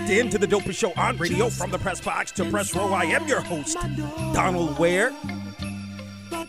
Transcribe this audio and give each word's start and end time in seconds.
Locked 0.00 0.12
into 0.12 0.38
the 0.38 0.46
dopest 0.46 0.76
show 0.76 0.92
on 0.96 1.18
radio 1.18 1.50
from 1.50 1.70
the 1.70 1.78
press 1.78 2.00
box 2.00 2.32
to 2.32 2.44
press 2.46 2.74
row. 2.74 2.92
I 2.92 3.04
am 3.04 3.28
your 3.28 3.40
host, 3.40 3.76
Donald 4.32 4.78
Ware. 4.78 5.12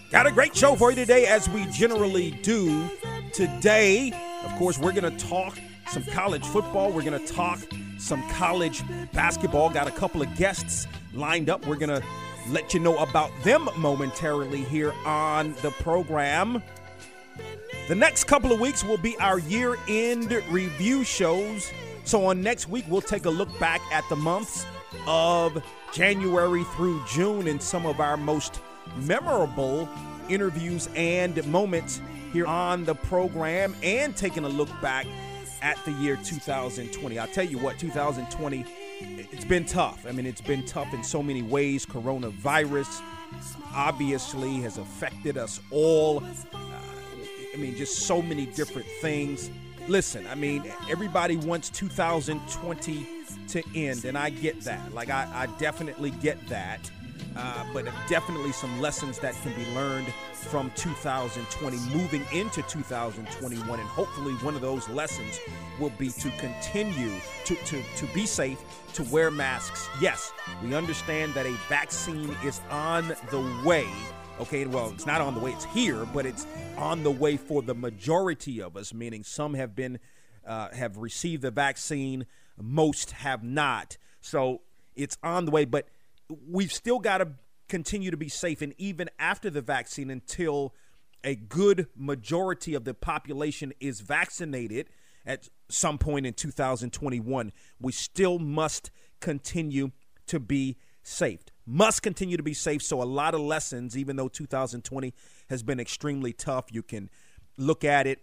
Got 0.09 0.25
a 0.25 0.31
great 0.31 0.55
show 0.55 0.75
for 0.75 0.91
you 0.91 0.95
today, 0.95 1.25
as 1.25 1.49
we 1.49 1.65
generally 1.65 2.31
do. 2.31 2.89
Today, 3.33 4.13
of 4.45 4.51
course, 4.55 4.77
we're 4.77 4.93
going 4.93 5.17
to 5.17 5.27
talk 5.27 5.59
some 5.89 6.03
college 6.03 6.45
football. 6.45 6.91
We're 6.91 7.03
going 7.03 7.19
to 7.19 7.33
talk 7.33 7.59
some 7.97 8.27
college 8.29 8.83
basketball. 9.11 9.69
Got 9.69 9.87
a 9.87 9.91
couple 9.91 10.21
of 10.21 10.33
guests 10.37 10.87
lined 11.13 11.49
up. 11.49 11.67
We're 11.67 11.75
going 11.75 12.01
to 12.01 12.03
let 12.49 12.73
you 12.73 12.79
know 12.79 12.97
about 12.99 13.31
them 13.43 13.69
momentarily 13.77 14.63
here 14.63 14.93
on 15.05 15.55
the 15.61 15.71
program. 15.71 16.63
The 17.89 17.95
next 17.95 18.25
couple 18.25 18.53
of 18.53 18.61
weeks 18.61 18.83
will 18.83 18.97
be 18.97 19.17
our 19.17 19.39
year 19.39 19.77
end 19.89 20.31
review 20.49 21.03
shows. 21.03 21.71
So, 22.03 22.25
on 22.25 22.41
next 22.41 22.67
week, 22.67 22.85
we'll 22.87 23.01
take 23.01 23.25
a 23.25 23.29
look 23.29 23.57
back 23.59 23.81
at 23.91 24.03
the 24.09 24.15
months 24.15 24.65
of 25.07 25.63
January 25.93 26.63
through 26.75 27.03
June 27.07 27.47
and 27.47 27.61
some 27.61 27.85
of 27.85 27.99
our 27.99 28.17
most 28.17 28.59
memorable 28.97 29.87
interviews 30.29 30.89
and 30.95 31.45
moments 31.47 32.01
here 32.33 32.45
on 32.47 32.85
the 32.85 32.95
program 32.95 33.75
and 33.83 34.15
taking 34.15 34.45
a 34.45 34.49
look 34.49 34.69
back 34.81 35.05
at 35.61 35.77
the 35.85 35.91
year 35.93 36.17
2020. 36.23 37.19
I'll 37.19 37.27
tell 37.27 37.45
you 37.45 37.59
what, 37.59 37.77
2020, 37.77 38.65
it's 39.31 39.45
been 39.45 39.65
tough. 39.65 40.05
I 40.07 40.11
mean, 40.11 40.25
it's 40.25 40.41
been 40.41 40.65
tough 40.65 40.93
in 40.93 41.03
so 41.03 41.21
many 41.21 41.43
ways. 41.43 41.85
Coronavirus 41.85 43.01
obviously 43.73 44.55
has 44.61 44.77
affected 44.77 45.37
us 45.37 45.59
all. 45.69 46.23
Uh, 46.53 46.57
I 47.53 47.57
mean, 47.57 47.75
just 47.75 47.99
so 47.99 48.21
many 48.21 48.45
different 48.47 48.87
things 49.01 49.49
listen, 49.87 50.25
I 50.27 50.35
mean, 50.35 50.63
everybody 50.89 51.37
wants 51.37 51.69
2020 51.69 53.07
to 53.49 53.63
end, 53.75 54.05
and 54.05 54.17
I 54.17 54.29
get 54.29 54.61
that. 54.61 54.93
Like, 54.93 55.09
I, 55.09 55.27
I 55.33 55.45
definitely 55.59 56.11
get 56.11 56.47
that. 56.47 56.79
Uh, 57.35 57.65
but 57.73 57.85
definitely 58.09 58.51
some 58.51 58.81
lessons 58.81 59.17
that 59.19 59.33
can 59.35 59.53
be 59.53 59.65
learned 59.73 60.07
from 60.33 60.69
2020 60.75 61.77
moving 61.95 62.25
into 62.33 62.61
2021 62.63 63.79
and 63.79 63.87
hopefully 63.87 64.33
one 64.35 64.53
of 64.53 64.59
those 64.59 64.89
lessons 64.89 65.39
will 65.79 65.91
be 65.91 66.09
to 66.09 66.29
continue 66.31 67.13
to, 67.45 67.55
to, 67.63 67.81
to 67.95 68.05
be 68.07 68.25
safe 68.25 68.59
to 68.91 69.03
wear 69.03 69.31
masks 69.31 69.87
yes 70.01 70.33
we 70.61 70.75
understand 70.75 71.33
that 71.33 71.45
a 71.45 71.53
vaccine 71.69 72.35
is 72.43 72.59
on 72.69 73.07
the 73.29 73.61
way 73.63 73.87
Okay, 74.41 74.65
well, 74.65 74.89
it's 74.89 75.05
not 75.05 75.21
on 75.21 75.35
the 75.35 75.39
way, 75.39 75.51
it's 75.51 75.65
here, 75.65 76.03
but 76.15 76.25
it's 76.25 76.47
on 76.75 77.03
the 77.03 77.11
way 77.11 77.37
for 77.37 77.61
the 77.61 77.75
majority 77.75 78.59
of 78.59 78.75
us, 78.75 78.91
meaning 78.91 79.23
some 79.23 79.53
have 79.53 79.75
been, 79.75 79.99
uh, 80.47 80.69
have 80.69 80.97
received 80.97 81.43
the 81.43 81.51
vaccine, 81.51 82.25
most 82.59 83.11
have 83.11 83.43
not. 83.43 83.97
So 84.19 84.61
it's 84.95 85.15
on 85.21 85.45
the 85.45 85.51
way, 85.51 85.65
but 85.65 85.87
we've 86.49 86.73
still 86.73 86.97
got 86.97 87.19
to 87.19 87.33
continue 87.69 88.09
to 88.09 88.17
be 88.17 88.29
safe. 88.29 88.63
And 88.63 88.73
even 88.79 89.11
after 89.19 89.51
the 89.51 89.61
vaccine, 89.61 90.09
until 90.09 90.73
a 91.23 91.35
good 91.35 91.85
majority 91.95 92.73
of 92.73 92.83
the 92.83 92.95
population 92.95 93.73
is 93.79 94.01
vaccinated 94.01 94.89
at 95.23 95.49
some 95.69 95.99
point 95.99 96.25
in 96.25 96.33
2021, 96.33 97.51
we 97.79 97.91
still 97.91 98.39
must 98.39 98.89
continue 99.19 99.91
to 100.25 100.39
be 100.39 100.77
safe 101.03 101.41
must 101.65 102.01
continue 102.01 102.37
to 102.37 102.43
be 102.43 102.53
safe. 102.53 102.81
So, 102.81 103.01
a 103.01 103.05
lot 103.05 103.33
of 103.33 103.41
lessons, 103.41 103.97
even 103.97 104.15
though 104.15 104.27
2020 104.27 105.13
has 105.49 105.63
been 105.63 105.79
extremely 105.79 106.33
tough, 106.33 106.65
you 106.71 106.83
can 106.83 107.09
look 107.57 107.83
at 107.83 108.07
it. 108.07 108.19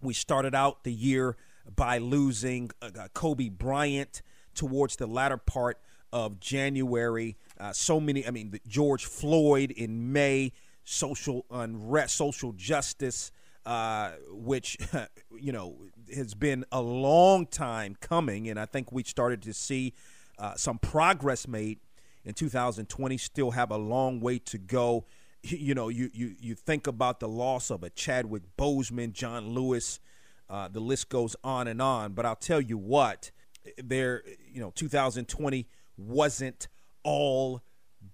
We 0.00 0.14
started 0.14 0.54
out 0.54 0.84
the 0.84 0.92
year 0.92 1.36
by 1.74 1.98
losing 1.98 2.70
uh, 2.82 2.90
uh 2.98 3.08
Kobe 3.14 3.48
Bryant 3.48 4.22
towards 4.54 4.96
the 4.96 5.06
latter 5.06 5.36
part 5.36 5.78
of 6.12 6.38
January. 6.38 7.36
Uh, 7.58 7.72
so 7.72 7.98
many, 8.00 8.26
I 8.26 8.30
mean, 8.30 8.52
the 8.52 8.60
George 8.68 9.04
Floyd 9.04 9.72
in 9.72 10.12
May, 10.12 10.52
social 10.84 11.44
unrest, 11.50 12.16
social 12.16 12.52
justice, 12.52 13.32
uh, 13.66 14.12
which, 14.30 14.78
you 15.40 15.52
know, 15.52 15.76
has 16.14 16.34
been 16.34 16.64
a 16.70 16.80
long 16.80 17.46
time 17.46 17.96
coming. 18.00 18.48
And 18.48 18.60
I 18.60 18.66
think 18.66 18.92
we 18.92 19.02
started 19.02 19.42
to 19.42 19.52
see 19.52 19.94
uh, 20.38 20.54
some 20.54 20.78
progress 20.78 21.48
made 21.48 21.80
in 22.24 22.34
2020 22.34 23.16
still 23.18 23.50
have 23.52 23.70
a 23.70 23.76
long 23.76 24.20
way 24.20 24.38
to 24.38 24.58
go. 24.58 25.06
You 25.46 25.74
know, 25.74 25.90
you 25.90 26.08
you 26.14 26.34
you 26.40 26.54
think 26.54 26.86
about 26.86 27.20
the 27.20 27.28
loss 27.28 27.68
of 27.68 27.82
a 27.82 27.90
Chadwick 27.90 28.44
Boseman, 28.56 29.12
John 29.12 29.50
Lewis, 29.50 30.00
uh, 30.48 30.68
the 30.68 30.80
list 30.80 31.10
goes 31.10 31.36
on 31.44 31.68
and 31.68 31.82
on. 31.82 32.14
But 32.14 32.24
I'll 32.24 32.34
tell 32.34 32.62
you 32.62 32.78
what, 32.78 33.30
there, 33.76 34.22
you 34.50 34.62
know, 34.62 34.72
2020 34.74 35.68
wasn't 35.98 36.68
all 37.02 37.60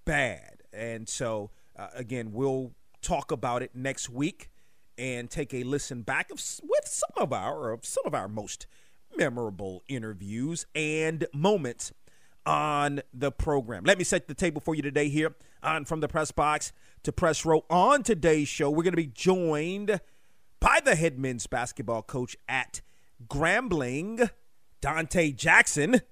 bad, 0.05 0.65
and 0.73 1.09
so 1.09 1.53
uh, 1.79 1.87
again, 1.95 2.33
we'll 2.33 2.73
talk 3.01 3.31
about 3.31 3.63
it 3.63 3.77
next 3.77 4.11
week 4.11 4.51
and 4.99 5.31
take 5.31 5.55
a 5.55 5.63
listen 5.63 6.03
back 6.03 6.31
of 6.31 6.39
with 6.63 6.87
some 6.87 7.11
of 7.17 7.33
our 7.33 7.71
of 7.71 7.87
some 7.87 8.05
of 8.05 8.15
our 8.15 8.29
most 8.29 8.67
memorable 9.17 9.83
interviews 9.89 10.67
and 10.75 11.27
moments 11.33 11.93
on 12.47 13.01
the 13.13 13.31
program. 13.31 13.85
Let 13.85 13.99
me 13.99 14.05
set 14.05 14.29
the 14.29 14.35
table 14.35 14.61
for 14.61 14.75
you 14.75 14.83
today 14.83 15.09
here 15.09 15.35
on 15.63 15.85
From 15.85 16.01
the 16.01 16.09
Press 16.09 16.31
Box 16.31 16.73
to 17.03 17.13
Press 17.13 17.45
Row. 17.45 17.65
On 17.71 18.03
today's 18.03 18.49
show, 18.49 18.71
we're 18.71 18.83
going 18.83 18.93
to 18.93 18.97
be 18.97 19.07
joined 19.07 20.01
by 20.61 20.81
the 20.85 20.95
head 20.95 21.19
men's 21.19 21.47
basketball 21.47 22.03
coach 22.03 22.37
at 22.49 22.81
Grambling, 23.29 24.31
Donte 24.83 25.37
Jackson. 25.37 26.03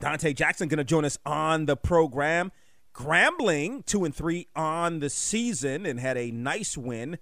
Donte 0.00 0.34
Jackson 0.34 0.68
going 0.68 0.78
to 0.78 0.84
join 0.84 1.04
us 1.04 1.18
on 1.24 1.66
the 1.66 1.76
program. 1.76 2.52
Grambling, 2.94 3.84
two 3.84 4.04
and 4.04 4.14
three 4.14 4.48
on 4.56 5.00
the 5.00 5.10
season, 5.10 5.84
and 5.84 6.00
had 6.00 6.16
a 6.16 6.30
nice 6.30 6.76
win 6.76 7.18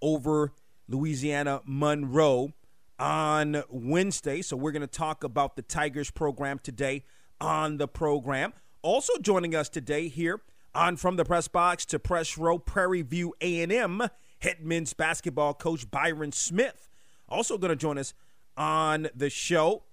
over 0.00 0.52
Louisiana 0.88 1.60
Monroe 1.64 2.52
on 2.98 3.62
Wednesday. 3.68 4.42
So 4.42 4.56
we're 4.56 4.72
going 4.72 4.82
to 4.82 4.86
talk 4.86 5.24
about 5.24 5.56
the 5.56 5.62
Tigers 5.62 6.10
program 6.10 6.58
today 6.58 7.04
on 7.40 7.76
the 7.76 7.88
program. 7.88 8.52
Also 8.82 9.12
joining 9.20 9.54
us 9.54 9.68
today 9.68 10.08
here 10.08 10.40
on 10.74 10.96
From 10.96 11.16
the 11.16 11.24
Press 11.24 11.48
Box 11.48 11.84
to 11.86 11.98
Press 11.98 12.38
Row, 12.38 12.58
Prairie 12.58 13.02
View 13.02 13.34
A&M 13.40 14.02
head 14.40 14.56
men's 14.60 14.92
basketball 14.92 15.54
coach 15.54 15.90
Byron 15.90 16.32
Smith. 16.32 16.88
Also 17.28 17.58
going 17.58 17.70
to 17.70 17.76
join 17.76 17.98
us 17.98 18.14
on 18.56 19.08
the 19.14 19.30
show. 19.30 19.84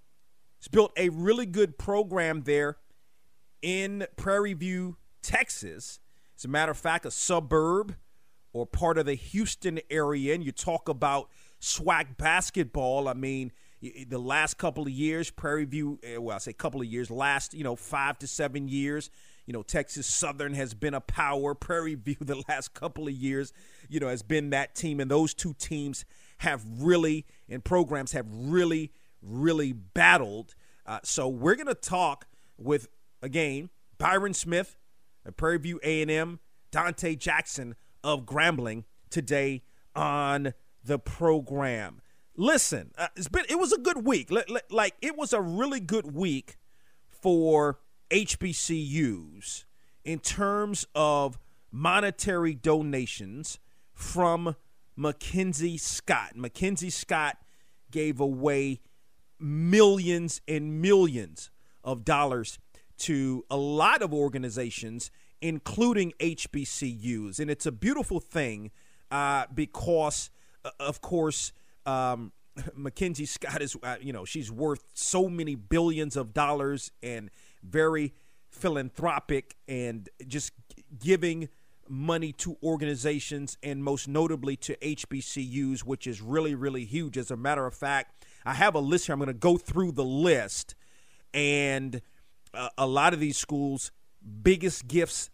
He's 0.60 0.68
built 0.68 0.92
a 0.98 1.10
really 1.10 1.46
good 1.46 1.78
program 1.78 2.44
there 2.44 2.78
in 3.62 4.06
Prairie 4.16 4.54
View, 4.54 4.98
Texas. 5.22 6.00
As 6.38 6.46
a 6.46 6.48
matter 6.48 6.72
of 6.72 6.78
fact, 6.78 7.06
a 7.06 7.12
suburb 7.12 7.96
or 8.52 8.66
part 8.66 8.98
of 8.98 9.06
the 9.06 9.16
Houston 9.16 9.80
area. 9.90 10.34
And 10.34 10.44
you 10.44 10.52
talk 10.52 10.88
about 10.88 11.30
swag 11.60 12.18
basketball. 12.18 13.08
I 13.08 13.14
mean, 13.14 13.52
the 14.08 14.18
last 14.18 14.58
couple 14.58 14.84
of 14.84 14.90
years, 14.90 15.30
Prairie 15.30 15.66
View, 15.66 16.00
eh, 16.04 16.18
well, 16.18 16.36
I 16.36 16.40
say 16.40 16.54
couple 16.54 16.82
of 16.82 16.88
years, 16.88 17.12
last, 17.12 17.54
you 17.54 17.64
know, 17.64 17.76
five 17.76 18.18
to 18.20 18.28
seven 18.28 18.68
years, 18.68 19.10
you 19.46 19.54
know, 19.54 19.62
Texas 19.62 20.08
Southern 20.08 20.54
has 20.54 20.74
been 20.74 20.94
a 20.94 21.02
power. 21.02 21.54
Prairie 21.64 21.96
View, 21.96 22.16
the 22.22 22.42
last 22.48 22.74
couple 22.74 23.08
of 23.08 23.14
years, 23.14 23.52
you 23.90 24.00
know, 24.00 24.08
has 24.08 24.24
been 24.24 24.52
that 24.52 24.76
team. 24.76 25.00
And 25.00 25.12
those 25.12 25.34
two 25.34 25.54
teams 25.54 26.06
have 26.38 26.64
really, 26.80 27.26
and 27.50 27.64
programs 27.64 28.14
have 28.14 28.26
really, 28.30 28.92
really 29.22 29.74
battled. 29.74 30.56
Uh, 30.86 31.00
so 31.04 31.28
we're 31.28 31.56
going 31.56 31.68
to 31.68 31.76
talk 31.76 32.26
with, 32.58 32.88
again, 33.22 33.70
Byron 33.98 34.34
Smith, 34.34 34.78
Prairie 35.36 35.58
View 35.58 35.80
A&M, 35.84 36.40
Donte 36.72 37.18
Jackson 37.18 37.76
of 38.04 38.26
Grambling 38.26 38.86
today 39.10 39.64
on 39.96 40.54
the 40.84 41.00
program. 41.00 42.02
Listen, 42.36 42.92
uh, 42.98 43.08
it's 43.16 43.28
been 43.28 43.46
it 43.50 43.60
was 43.60 43.72
a 43.72 43.78
good 43.78 44.06
week. 44.06 44.32
Like 44.70 44.96
it 45.02 45.16
was 45.16 45.34
a 45.34 45.42
really 45.42 45.80
good 45.80 46.14
week 46.16 46.58
for 47.10 47.80
HBCUs 48.10 49.66
in 50.04 50.20
terms 50.20 50.86
of 50.96 51.38
monetary 51.72 52.54
donations 52.56 53.60
from 53.94 54.56
Mackenzie 54.96 55.78
Scott. 55.78 56.36
Mackenzie 56.36 56.90
Scott 56.90 57.38
gave 57.92 58.20
away 58.20 58.82
millions 59.40 60.42
and 60.48 60.82
millions 60.82 61.52
of 61.84 62.04
dollars 62.04 62.58
to 62.98 63.46
a 63.50 63.58
lot 63.58 64.02
of 64.02 64.14
organizations, 64.14 65.12
including 65.42 66.14
HBCUs. 66.20 67.40
And 67.40 67.52
it's 67.52 67.66
a 67.66 67.72
beautiful 67.72 68.20
thing 68.20 68.72
uh, 69.12 69.46
because, 69.54 70.30
uh, 70.64 70.72
of 70.80 71.02
course, 71.02 71.52
um, 71.86 72.32
Mackenzie 72.76 73.26
Scott 73.26 73.62
is, 73.62 73.76
uh, 73.84 73.96
you 74.02 74.14
know, 74.14 74.26
she's 74.26 74.52
worth 74.52 74.84
so 74.94 75.28
many 75.30 75.56
billions 75.56 76.16
of 76.16 76.34
dollars 76.34 76.92
and 77.02 77.30
very 77.64 78.14
philanthropic 78.50 79.56
and 79.68 80.10
just 80.28 80.52
giving 81.00 81.50
money 81.90 82.32
to 82.32 82.58
organizations 82.64 83.58
and 83.62 83.84
most 83.84 84.08
notably 84.08 84.56
to 84.56 84.76
HBCUs, 84.78 85.82
which 85.82 86.08
is 86.08 86.22
really, 86.22 86.56
really 86.56 86.86
huge. 86.86 87.18
As 87.18 87.32
a 87.32 87.38
matter 87.38 87.66
of 87.66 87.74
fact, 87.74 88.26
I 88.46 88.54
have 88.54 88.76
a 88.76 88.80
list 88.80 89.08
here. 89.08 89.14
I'm 89.14 89.20
going 89.20 89.28
to 89.28 89.34
go 89.34 89.58
through 89.58 89.94
the 89.94 90.06
list, 90.06 90.76
and 91.34 92.02
uh, 92.54 92.70
a 92.78 92.88
lot 92.88 93.14
of 93.14 93.20
these 93.20 93.38
schools' 93.38 93.92
biggest 94.42 94.88
gifts 94.88 95.30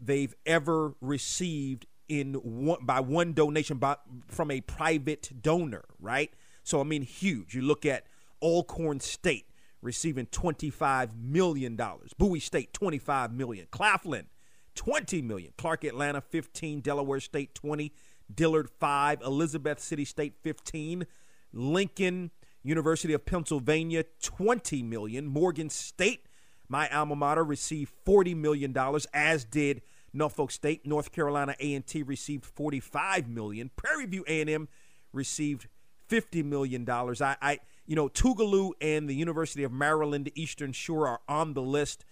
they've 0.00 0.34
ever 0.46 0.94
received 1.00 1.86
in 2.08 2.34
one 2.34 2.84
by 2.84 3.00
one 3.00 3.32
donation 3.32 3.78
by, 3.78 3.96
from 4.28 4.50
a 4.50 4.60
private 4.60 5.30
donor, 5.42 5.84
right? 6.00 6.32
So 6.62 6.80
I 6.80 6.84
mean, 6.84 7.02
huge. 7.02 7.54
You 7.54 7.62
look 7.62 7.86
at 7.86 8.04
Alcorn 8.42 9.00
State 9.00 9.46
receiving 9.80 10.26
$25 10.26 11.10
million. 11.16 11.78
Bowie 12.18 12.40
State, 12.40 12.72
25 12.72 13.32
million. 13.32 13.66
Claflin, 13.70 14.26
20 14.74 15.22
million. 15.22 15.52
Clark 15.56 15.84
Atlanta 15.84 16.20
15, 16.20 16.80
Delaware 16.80 17.20
State 17.20 17.54
20, 17.54 17.92
Dillard 18.34 18.68
5, 18.70 19.22
Elizabeth 19.22 19.80
City 19.80 20.04
State 20.04 20.34
15, 20.42 21.06
Lincoln 21.52 22.30
University 22.62 23.12
of 23.12 23.24
Pennsylvania 23.24 24.04
20 24.22 24.82
million, 24.82 25.26
Morgan 25.26 25.70
State, 25.70 26.26
my 26.68 26.88
alma 26.88 27.16
mater 27.16 27.44
received 27.44 27.92
40 28.04 28.34
million 28.34 28.72
dollars 28.72 29.06
as 29.14 29.44
did 29.44 29.80
Norfolk 30.18 30.50
State, 30.50 30.86
North 30.86 31.12
Carolina 31.12 31.54
A&T 31.58 32.02
received 32.02 32.44
45 32.44 33.28
million, 33.28 33.70
Prairie 33.76 34.06
View 34.06 34.24
A&M 34.28 34.68
received 35.12 35.68
50 36.08 36.42
million 36.42 36.84
dollars. 36.84 37.22
I, 37.22 37.36
I 37.40 37.58
you 37.86 37.96
know, 37.96 38.08
Tougaloo 38.08 38.72
and 38.80 39.08
the 39.08 39.14
University 39.14 39.64
of 39.64 39.72
Maryland 39.72 40.30
Eastern 40.34 40.72
Shore 40.72 41.08
are 41.08 41.20
on 41.28 41.54
the 41.54 41.62
list 41.62 42.04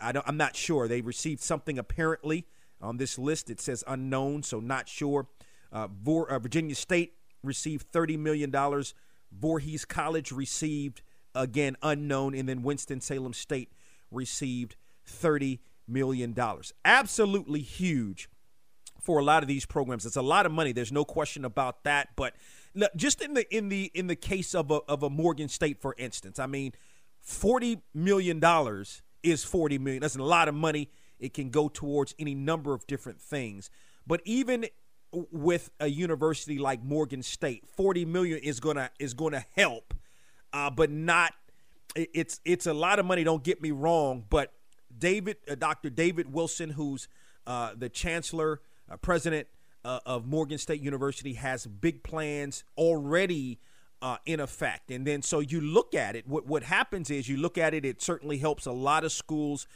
I 0.00 0.12
don't, 0.12 0.26
I'm 0.28 0.36
not 0.36 0.56
sure. 0.56 0.88
They 0.88 1.00
received 1.00 1.40
something 1.40 1.78
apparently 1.78 2.46
on 2.80 2.96
this 2.96 3.18
list. 3.18 3.50
It 3.50 3.60
says 3.60 3.82
unknown, 3.86 4.42
so 4.42 4.60
not 4.60 4.88
sure. 4.88 5.26
Uh, 5.72 5.88
uh, 6.06 6.38
Virginia 6.38 6.74
State 6.74 7.14
received 7.42 7.90
$30 7.92 8.18
million. 8.18 8.54
Voorhees 9.32 9.84
College 9.84 10.32
received, 10.32 11.02
again, 11.34 11.76
unknown. 11.82 12.34
And 12.34 12.48
then 12.48 12.62
Winston-Salem 12.62 13.32
State 13.32 13.72
received 14.10 14.76
$30 15.08 15.58
million. 15.88 16.32
dollars. 16.32 16.72
Absolutely 16.84 17.60
huge 17.60 18.28
for 19.00 19.18
a 19.18 19.24
lot 19.24 19.42
of 19.42 19.48
these 19.48 19.66
programs. 19.66 20.04
It's 20.06 20.16
a 20.16 20.22
lot 20.22 20.46
of 20.46 20.52
money. 20.52 20.72
There's 20.72 20.92
no 20.92 21.04
question 21.04 21.44
about 21.44 21.84
that. 21.84 22.08
But 22.16 22.34
just 22.96 23.20
in 23.22 23.34
the 23.34 23.54
in 23.54 23.68
the 23.68 23.90
in 23.94 24.06
the 24.06 24.16
case 24.16 24.54
of 24.54 24.70
a 24.70 24.80
of 24.88 25.02
a 25.02 25.10
Morgan 25.10 25.48
State, 25.48 25.80
for 25.80 25.94
instance, 25.98 26.38
I 26.38 26.46
mean, 26.46 26.72
forty 27.20 27.82
million 27.94 28.40
dollars 28.40 29.02
is 29.22 29.44
40 29.44 29.78
million. 29.78 30.00
That's 30.00 30.16
a 30.16 30.22
lot 30.22 30.48
of 30.48 30.54
money. 30.54 30.88
It 31.18 31.34
can 31.34 31.50
go 31.50 31.68
towards 31.68 32.14
any 32.18 32.34
number 32.34 32.72
of 32.74 32.86
different 32.86 33.20
things. 33.20 33.70
But 34.06 34.20
even 34.24 34.66
with 35.12 35.70
a 35.80 35.88
university 35.88 36.58
like 36.58 36.82
Morgan 36.82 37.22
State, 37.22 37.66
40 37.66 38.04
million 38.04 38.38
is 38.38 38.60
gonna 38.60 38.90
is 38.98 39.14
gonna 39.14 39.44
help, 39.56 39.94
uh, 40.52 40.70
but 40.70 40.90
not. 40.90 41.32
It's 41.94 42.40
it's 42.44 42.66
a 42.66 42.74
lot 42.74 42.98
of 42.98 43.06
money. 43.06 43.24
Don't 43.24 43.42
get 43.42 43.62
me 43.62 43.70
wrong, 43.70 44.24
but 44.28 44.52
David, 44.98 45.36
uh, 45.50 45.54
Dr. 45.54 45.90
David 45.90 46.32
Wilson, 46.32 46.70
who's 46.70 47.08
uh, 47.46 47.72
the 47.76 47.88
chancellor, 47.88 48.60
uh, 48.90 48.96
president 48.96 49.48
uh, 49.84 50.00
of 50.06 50.26
Morgan 50.26 50.58
State 50.58 50.80
University, 50.80 51.34
has 51.34 51.66
big 51.66 52.02
plans 52.02 52.64
already 52.76 53.58
uh, 54.02 54.16
in 54.26 54.40
effect. 54.40 54.90
And 54.90 55.06
then 55.06 55.22
so 55.22 55.40
you 55.40 55.60
look 55.60 55.94
at 55.94 56.16
it, 56.16 56.26
what, 56.28 56.46
what 56.46 56.62
happens 56.62 57.10
is 57.10 57.28
you 57.28 57.36
look 57.36 57.58
at 57.58 57.74
it, 57.74 57.84
it 57.84 58.02
certainly 58.02 58.38
helps 58.38 58.66
a 58.66 58.72
lot 58.72 59.04
of 59.04 59.12
schools 59.12 59.66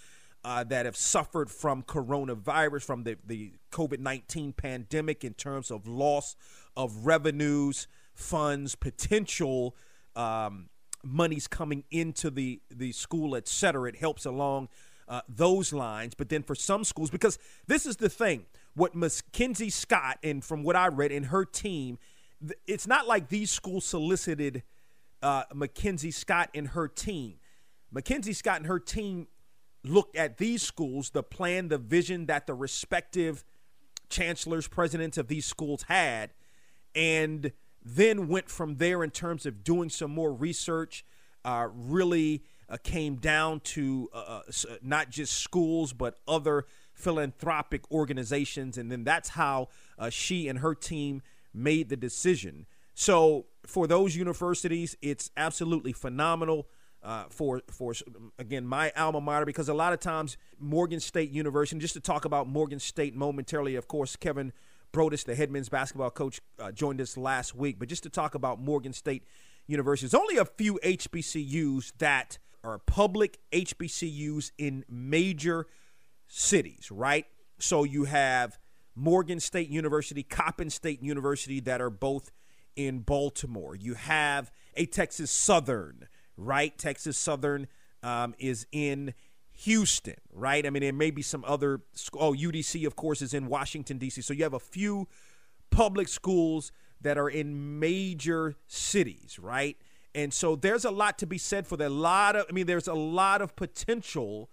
uh, 0.45 0.65
that 0.65 0.87
have 0.87 0.97
suffered 0.97 1.51
from 1.51 1.83
coronavirus, 1.83 2.85
from 2.85 3.05
the, 3.05 3.17
the 3.27 3.53
COVID 3.73 3.99
19 4.01 4.53
pandemic 4.53 5.25
in 5.25 5.35
terms 5.35 5.71
of 5.71 5.87
loss 5.87 6.35
of 6.77 7.07
revenues, 7.07 7.87
funds, 8.15 8.75
potential 8.75 9.77
um, 10.17 10.69
monies 11.03 11.47
coming 11.47 11.85
into 11.91 12.31
the, 12.31 12.61
the 12.71 12.93
school, 12.93 13.37
et 13.37 13.49
cetera. 13.49 13.89
It 13.89 13.97
helps 13.97 14.25
along 14.25 14.69
uh, 15.11 15.21
those 15.29 15.73
lines. 15.73 16.15
But 16.15 16.29
then 16.29 16.43
for 16.43 16.55
some 16.55 16.85
schools, 16.85 17.11
because 17.11 17.39
this 17.67 17.85
is 17.85 17.97
the 17.97 18.09
thing, 18.09 18.47
what 18.75 18.95
Mackenzie 18.95 19.69
Scott, 19.69 20.19
and 20.23 20.43
from 20.43 20.63
what 20.63 20.77
I 20.77 20.87
read, 20.87 21.11
in 21.13 21.25
her 21.25 21.45
team, 21.45 21.99
it's 22.67 22.87
not 22.87 23.07
like 23.07 23.29
these 23.29 23.51
schools 23.51 23.85
solicited 23.85 24.63
uh, 25.23 25.43
Mackenzie 25.53 26.13
Scott 26.13 26.49
and 26.55 26.69
her 26.69 26.89
team. 26.89 27.35
Mackenzie 27.91 28.33
Scott 28.33 28.59
and 28.59 28.67
her 28.67 28.79
team 28.79 29.27
looked 29.83 30.17
at 30.17 30.39
these 30.39 30.63
schools, 30.63 31.11
the 31.11 31.23
plan, 31.23 31.69
the 31.69 31.79
vision 31.79 32.27
that 32.27 32.47
the 32.47 32.55
respective 32.55 33.45
chancellors, 34.09 34.69
presidents 34.69 35.19
of 35.19 35.29
these 35.29 35.45
schools 35.45 35.85
had, 35.89 36.31
and 36.95 37.53
then 37.85 38.29
went 38.29 38.49
from 38.49 38.77
there 38.77 39.03
in 39.03 39.11
terms 39.11 39.45
of 39.45 39.65
doing 39.65 39.89
some 39.89 40.11
more 40.11 40.33
research. 40.33 41.05
Uh, 41.45 41.69
really 41.73 42.43
uh, 42.71 42.77
came 42.83 43.17
down 43.17 43.61
to 43.61 44.09
uh, 44.13 44.43
uh 44.47 44.77
not 44.83 45.11
just 45.11 45.39
schools, 45.39 45.93
but 45.93 46.19
other 46.29 46.67
philanthropic 46.95 47.91
organizations. 47.91 48.79
And 48.79 48.91
then 48.93 49.05
that's 49.05 49.31
how 49.31 49.69
uh, 49.99 50.11
she 50.11 50.49
and 50.49 50.61
her 50.61 50.75
team 50.75 51.23
made 51.53 51.89
the 51.89 51.97
decision. 51.97 52.67
So 52.95 53.47
for 53.67 53.87
those 53.87 54.15
universities, 54.15 54.97
it's 55.03 55.31
absolutely 55.37 55.93
phenomenal. 55.93 56.69
Uh, 57.03 57.25
for 57.31 57.63
for 57.71 57.95
again 58.39 58.67
my 58.67 58.93
alma 58.95 59.23
mater 59.23 59.47
because 59.47 59.71
a 59.71 59.75
lot 59.75 59.95
of 59.95 60.01
times 60.01 60.37
Morgan 60.59 61.01
State 61.01 61.31
University. 61.31 61.81
Just 61.81 61.95
to 61.95 62.01
talk 62.01 62.27
about 62.27 62.47
Morgan 62.47 62.79
State 62.79 63.17
momentarily, 63.17 63.75
of 63.77 63.89
course, 63.89 64.17
Kevin 64.17 64.53
Broadus, 64.93 65.25
the 65.25 65.35
head 65.35 65.51
men's 65.51 65.71
basketball 65.71 66.11
coach, 66.11 66.43
uh, 66.59 66.73
joined 66.73 67.01
us 67.01 67.17
last 67.17 67.55
week. 67.55 67.79
But 67.79 67.89
just 67.89 68.03
to 68.03 68.11
talk 68.11 68.35
about 68.35 68.61
Morgan 68.61 68.93
State 68.93 69.25
University, 69.67 70.09
there's 70.09 70.21
only 70.21 70.37
a 70.37 70.45
few 70.45 70.79
HBCUs 70.85 71.93
that 72.01 72.37
are 72.63 72.79
public 72.79 73.39
HBCUs 73.53 74.53
in 74.59 74.85
major 74.89 75.67
cities, 76.29 76.91
right? 76.91 77.27
So 77.59 77.85
you 77.85 78.05
have 78.05 78.59
Morgan 78.95 79.41
State 79.41 79.69
University, 79.69 80.23
Coppin 80.23 80.71
State 80.71 81.03
University 81.03 81.61
that 81.61 81.81
are 81.81 81.91
both 81.91 82.33
in 82.77 83.01
Baltimore. 83.01 83.75
You 83.75 83.95
have 83.95 84.51
a 84.77 84.87
Texas 84.87 85.31
Southern, 85.31 86.09
right? 86.37 86.77
Texas 86.77 87.17
Southern 87.19 87.67
um, 88.03 88.35
is 88.39 88.67
in 88.73 89.15
Houston, 89.53 90.17
right? 90.33 90.67
I 90.67 90.71
mean, 90.71 90.83
there 90.83 90.93
may 90.93 91.11
be 91.11 91.23
some 91.23 91.45
other. 91.47 91.83
Oh, 92.15 92.33
UDC, 92.33 92.87
of 92.87 92.97
course, 92.97 93.21
is 93.21 93.35
in 93.35 93.47
Washington, 93.47 93.99
D.C. 93.99 94.23
So 94.23 94.33
you 94.33 94.43
have 94.45 94.55
a 94.55 94.61
few 94.61 95.09
public 95.71 96.09
schools 96.09 96.73
that 97.01 97.19
are 97.19 97.29
in 97.29 97.79
major 97.79 98.57
cities, 98.67 99.39
right? 99.39 99.77
And 100.15 100.35
so 100.35 100.57
there's 100.57 100.85
a 100.85 100.91
lot 100.91 101.19
to 101.19 101.27
be 101.27 101.39
said 101.39 101.67
for 101.67 101.77
that. 101.77 101.89
A 101.89 101.95
lot 101.95 102.37
of, 102.37 102.47
I 102.49 102.53
mean, 102.53 102.67
there's 102.67 102.89
a 102.89 102.95
lot 102.95 103.43
of 103.43 103.55
potential 103.55 104.51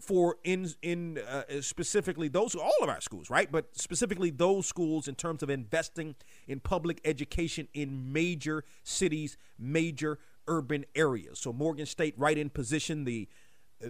for 0.00 0.36
in 0.44 0.68
in 0.82 1.18
uh, 1.18 1.60
specifically 1.60 2.28
those 2.28 2.54
all 2.54 2.70
of 2.82 2.88
our 2.88 3.00
schools, 3.00 3.30
right? 3.30 3.50
But 3.50 3.76
specifically 3.76 4.30
those 4.30 4.66
schools 4.66 5.08
in 5.08 5.14
terms 5.14 5.42
of 5.42 5.50
investing 5.50 6.14
in 6.46 6.60
public 6.60 7.00
education 7.04 7.68
in 7.74 8.12
major 8.12 8.64
cities, 8.84 9.36
major 9.58 10.18
urban 10.48 10.84
areas. 10.94 11.38
So 11.38 11.52
Morgan 11.52 11.86
State 11.86 12.14
right 12.16 12.36
in 12.36 12.50
position. 12.50 13.04
The 13.04 13.28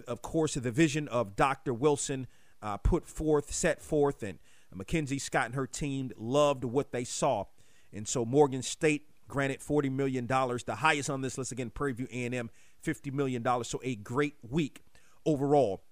of 0.07 0.21
course 0.21 0.55
the 0.55 0.71
vision 0.71 1.07
of 1.07 1.35
Dr. 1.35 1.73
Wilson 1.73 2.27
uh, 2.61 2.77
put 2.77 3.05
forth, 3.05 3.53
set 3.53 3.81
forth, 3.81 4.23
and 4.23 4.39
Mackenzie 4.73 5.19
Scott 5.19 5.45
and 5.45 5.55
her 5.55 5.67
team 5.67 6.11
loved 6.17 6.63
what 6.63 6.91
they 6.91 7.03
saw, 7.03 7.45
and 7.93 8.07
so 8.07 8.25
Morgan 8.25 8.61
State 8.61 9.09
granted 9.27 9.61
forty 9.61 9.89
million 9.89 10.25
dollars, 10.25 10.63
the 10.63 10.75
highest 10.75 11.09
on 11.09 11.21
this 11.21 11.37
list 11.37 11.51
again. 11.51 11.69
Prairie 11.69 11.93
View 11.93 12.07
A&M 12.11 12.49
fifty 12.81 13.11
million 13.11 13.41
dollars. 13.41 13.67
So 13.67 13.79
a 13.83 13.95
great 13.95 14.35
week 14.47 14.83
overall 15.25 15.83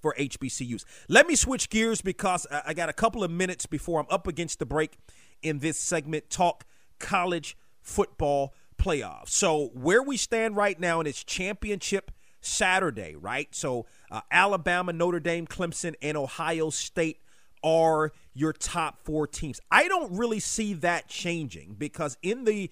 for 0.00 0.14
HBCUs. 0.18 0.84
Let 1.08 1.26
me 1.26 1.36
switch 1.36 1.70
gears 1.70 2.00
because 2.00 2.46
I 2.50 2.74
got 2.74 2.88
a 2.88 2.92
couple 2.92 3.22
of 3.22 3.30
minutes 3.30 3.66
before 3.66 4.00
I'm 4.00 4.06
up 4.10 4.26
against 4.26 4.58
the 4.58 4.66
break 4.66 4.98
in 5.42 5.58
this 5.58 5.78
segment. 5.78 6.30
Talk 6.30 6.64
college 6.98 7.56
football 7.80 8.54
playoffs. 8.78 9.30
So 9.30 9.70
where 9.74 10.02
we 10.02 10.16
stand 10.16 10.56
right 10.56 10.78
now, 10.78 10.98
and 10.98 11.08
it's 11.08 11.22
championship 11.22 12.10
Saturday, 12.40 13.14
right? 13.14 13.54
So 13.54 13.86
uh, 14.10 14.22
Alabama, 14.30 14.92
Notre 14.92 15.20
Dame, 15.20 15.46
Clemson, 15.46 15.94
and 16.02 16.16
Ohio 16.16 16.70
State 16.70 17.20
are 17.62 18.12
your 18.34 18.52
top 18.52 18.98
four 19.04 19.26
teams. 19.26 19.60
I 19.70 19.88
don't 19.88 20.16
really 20.16 20.40
see 20.40 20.74
that 20.74 21.08
changing 21.08 21.76
because 21.78 22.16
in 22.22 22.44
the 22.44 22.70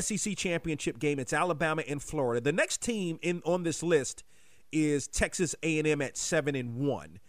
SEC 0.00 0.36
championship 0.36 0.98
game, 0.98 1.18
it's 1.18 1.32
Alabama 1.32 1.82
and 1.88 2.02
Florida. 2.02 2.40
The 2.40 2.52
next 2.52 2.80
team 2.80 3.18
in 3.22 3.42
on 3.44 3.62
this 3.62 3.82
list 3.82 4.24
is 4.72 5.06
Texas 5.06 5.54
A&M 5.62 6.02
at 6.02 6.16
seven 6.16 6.54
and 6.54 6.76
one, 6.76 7.20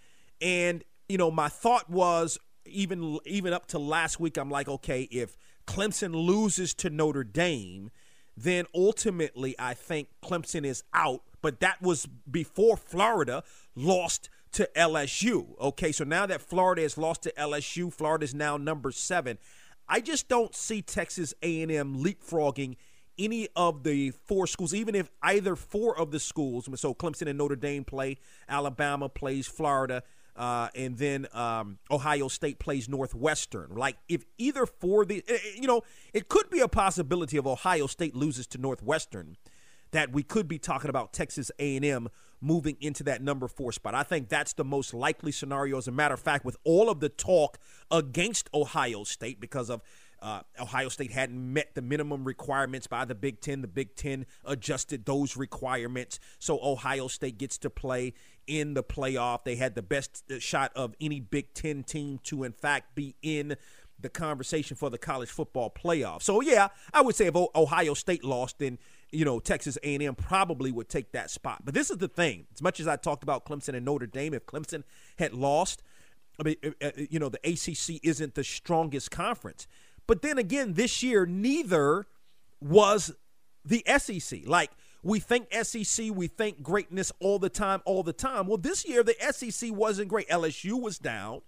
and 0.42 0.84
you 1.08 1.18
know 1.18 1.30
my 1.30 1.48
thought 1.48 1.90
was 1.90 2.40
even 2.66 3.20
even 3.26 3.54
up 3.54 3.68
to 3.68 3.80
last 3.80 4.20
week, 4.20 4.38
I'm 4.38 4.50
like, 4.50 4.68
okay, 4.68 5.04
if 5.12 5.38
Clemson 5.68 6.14
loses 6.14 6.74
to 6.76 6.90
Notre 6.90 7.24
Dame, 7.24 7.92
then 8.36 8.66
ultimately 8.74 9.56
I 9.60 9.74
think 9.74 10.10
Clemson 10.24 10.66
is 10.66 10.84
out. 10.94 11.22
But 11.42 11.60
that 11.60 11.82
was 11.82 12.08
before 12.30 12.76
Florida 12.76 13.44
lost 13.76 14.30
to 14.56 14.70
LSU. 14.76 15.60
Okay, 15.60 15.92
so 15.92 16.04
now 16.04 16.26
that 16.26 16.42
Florida 16.42 16.82
has 16.82 16.98
lost 16.98 17.24
to 17.24 17.34
LSU, 17.34 17.92
Florida 17.92 18.24
is 18.24 18.34
now 18.34 18.56
number 18.56 18.92
seven. 18.92 19.38
I 19.88 20.00
just 20.00 20.28
don't 20.28 20.56
see 20.56 20.82
Texas 20.82 21.34
A&M 21.44 21.98
leapfrogging 21.98 22.78
any 23.18 23.50
of 23.56 23.84
the 23.84 24.12
four 24.12 24.48
schools, 24.48 24.74
even 24.74 24.96
if 24.96 25.10
either 25.22 25.56
four 25.56 25.98
of 25.98 26.12
the 26.12 26.20
schools, 26.20 26.70
so 26.76 26.94
Clemson 26.94 27.28
and 27.28 27.38
Notre 27.38 27.56
Dame 27.56 27.84
play, 27.84 28.18
Alabama 28.48 29.10
plays 29.10 29.46
Florida, 29.46 30.04
uh, 30.38 30.70
and 30.74 30.98
then 30.98 31.28
um, 31.34 31.78
Ohio 31.92 32.28
State 32.30 32.58
plays 32.60 32.90
Northwestern. 32.90 33.76
Like 33.76 33.98
if 34.08 34.26
either 34.38 34.66
four 34.66 35.06
the, 35.06 35.24
eh, 35.28 35.34
eh, 35.34 35.38
you 35.56 35.68
know, 35.68 35.82
it 36.14 36.30
could 36.30 36.50
be 36.50 36.60
a 36.60 36.68
possibility 36.68 37.38
of 37.38 37.46
Ohio 37.46 37.88
State 37.88 38.16
loses 38.16 38.48
to 38.48 38.58
Northwestern, 38.58 39.38
that 39.96 40.12
we 40.12 40.24
could 40.24 40.46
be 40.46 40.60
talking 40.60 40.90
about 40.90 41.14
Texas 41.14 41.52
A&M 41.58 42.10
moving 42.42 42.76
into 42.82 43.02
that 43.02 43.22
number 43.22 43.48
four 43.48 43.72
spot. 43.72 43.96
I 43.96 44.04
think 44.04 44.28
that's 44.28 44.52
the 44.52 44.66
most 44.66 44.94
likely 44.94 45.32
scenario. 45.32 45.78
As 45.78 45.88
a 45.88 45.92
matter 45.92 46.14
of 46.14 46.20
fact, 46.20 46.44
with 46.44 46.58
all 46.66 46.90
of 46.90 47.00
the 47.00 47.08
talk 47.08 47.58
against 47.90 48.50
Ohio 48.54 49.06
State 49.06 49.40
because 49.40 49.70
of 49.70 49.82
uh, 50.22 50.42
Ohio 50.60 50.90
State 50.90 51.14
hadn't 51.14 51.54
met 51.54 51.76
the 51.76 51.82
minimum 51.82 52.26
requirements 52.26 52.88
by 52.88 53.06
the 53.06 53.16
Big 53.16 53.40
Ten. 53.40 53.62
The 53.62 53.70
Big 53.70 53.96
Ten 53.96 54.26
adjusted 54.44 55.06
those 55.06 55.38
requirements. 55.38 56.20
So 56.40 56.60
Ohio 56.62 57.08
State 57.08 57.38
gets 57.38 57.58
to 57.60 57.70
play 57.70 58.16
in 58.48 58.74
the 58.74 58.84
playoff. 58.84 59.46
They 59.46 59.56
had 59.56 59.76
the 59.76 59.82
best 59.82 60.24
uh, 60.30 60.40
shot 60.40 60.74
of 60.76 60.94
any 61.00 61.22
Big 61.22 61.54
Ten 61.54 61.84
team 61.84 62.20
to, 62.24 62.44
in 62.44 62.52
fact, 62.52 62.96
be 62.96 63.16
in 63.22 63.56
the 64.00 64.10
conversation 64.10 64.76
for 64.76 64.90
the 64.90 64.98
college 64.98 65.30
football 65.30 65.70
playoff. 65.72 66.22
So 66.22 66.42
yeah, 66.42 66.68
I 66.94 67.02
would 67.02 67.16
say 67.16 67.28
if 67.28 67.36
Ohio 67.36 67.94
State 67.94 68.24
lost, 68.24 68.60
then 68.60 68.78
you 69.16 69.26
know, 69.26 69.40
Texas 69.40 69.78
A&M 69.84 70.16
probably 70.16 70.72
would 70.72 70.90
take 70.90 71.12
that 71.14 71.30
spot. 71.30 71.62
But 71.64 71.74
this 71.74 71.90
is 71.90 71.98
the 71.98 72.08
thing. 72.08 72.46
As 72.54 72.62
much 72.62 72.80
as 72.80 72.88
I 72.88 72.96
talked 72.98 73.24
about 73.24 73.46
Clemson 73.46 73.76
and 73.76 73.86
Notre 73.86 74.08
Dame, 74.08 74.34
if 74.34 74.46
Clemson 74.46 74.84
had 75.18 75.34
lost, 75.34 75.82
I 76.40 76.44
mean, 76.44 76.56
uh, 76.64 76.70
uh, 76.82 76.92
you 77.10 77.20
know, 77.20 77.30
the 77.30 77.40
ACC 77.44 78.00
isn't 78.04 78.36
the 78.36 78.44
strongest 78.44 79.12
conference. 79.12 79.68
But 80.08 80.22
then 80.22 80.38
again, 80.38 80.74
this 80.74 81.02
year, 81.02 81.26
neither 81.26 82.06
was 82.62 83.14
the 83.64 83.84
SEC. 83.98 84.42
Like, 84.46 84.72
we 85.02 85.20
think 85.20 85.54
SEC, 85.54 86.12
we 86.14 86.28
think 86.28 86.62
greatness 86.62 87.12
all 87.20 87.40
the 87.40 87.50
time, 87.50 87.82
all 87.86 88.04
the 88.04 88.14
time. 88.14 88.48
Well, 88.48 88.58
this 88.58 88.88
year, 88.88 89.04
the 89.04 89.16
SEC 89.32 89.72
wasn't 89.72 90.10
great. 90.10 90.28
LSU 90.30 90.82
was 90.82 90.98
down, 90.98 91.42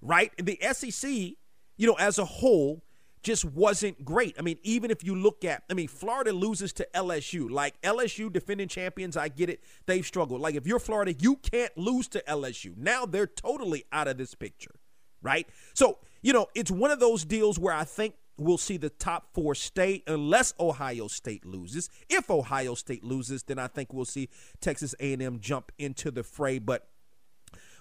right? 0.00 0.32
The 0.38 0.58
SEC, 0.72 1.10
you 1.10 1.86
know, 1.86 1.96
as 1.98 2.18
a 2.18 2.24
whole, 2.24 2.82
just 3.22 3.44
wasn't 3.44 4.04
great. 4.04 4.36
I 4.38 4.42
mean, 4.42 4.58
even 4.62 4.90
if 4.90 5.04
you 5.04 5.14
look 5.14 5.44
at, 5.44 5.62
I 5.70 5.74
mean, 5.74 5.88
Florida 5.88 6.32
loses 6.32 6.72
to 6.74 6.88
LSU. 6.94 7.50
Like 7.50 7.80
LSU 7.82 8.32
defending 8.32 8.68
champions, 8.68 9.16
I 9.16 9.28
get 9.28 9.48
it. 9.48 9.62
They've 9.86 10.04
struggled. 10.04 10.40
Like 10.40 10.54
if 10.54 10.66
you're 10.66 10.78
Florida, 10.78 11.14
you 11.18 11.36
can't 11.36 11.76
lose 11.76 12.08
to 12.08 12.22
LSU. 12.28 12.76
Now 12.76 13.06
they're 13.06 13.26
totally 13.26 13.84
out 13.92 14.08
of 14.08 14.18
this 14.18 14.34
picture, 14.34 14.74
right? 15.22 15.48
So, 15.74 15.98
you 16.22 16.32
know, 16.32 16.46
it's 16.54 16.70
one 16.70 16.90
of 16.90 17.00
those 17.00 17.24
deals 17.24 17.58
where 17.58 17.74
I 17.74 17.84
think 17.84 18.14
we'll 18.38 18.58
see 18.58 18.76
the 18.76 18.90
top 18.90 19.28
four 19.34 19.54
stay 19.54 20.02
unless 20.06 20.54
Ohio 20.58 21.06
State 21.06 21.44
loses. 21.44 21.88
If 22.08 22.30
Ohio 22.30 22.74
State 22.74 23.04
loses, 23.04 23.42
then 23.44 23.58
I 23.58 23.68
think 23.68 23.92
we'll 23.92 24.04
see 24.04 24.28
Texas 24.60 24.94
A&M 25.00 25.38
jump 25.40 25.70
into 25.78 26.10
the 26.10 26.22
fray. 26.22 26.58
But 26.58 26.88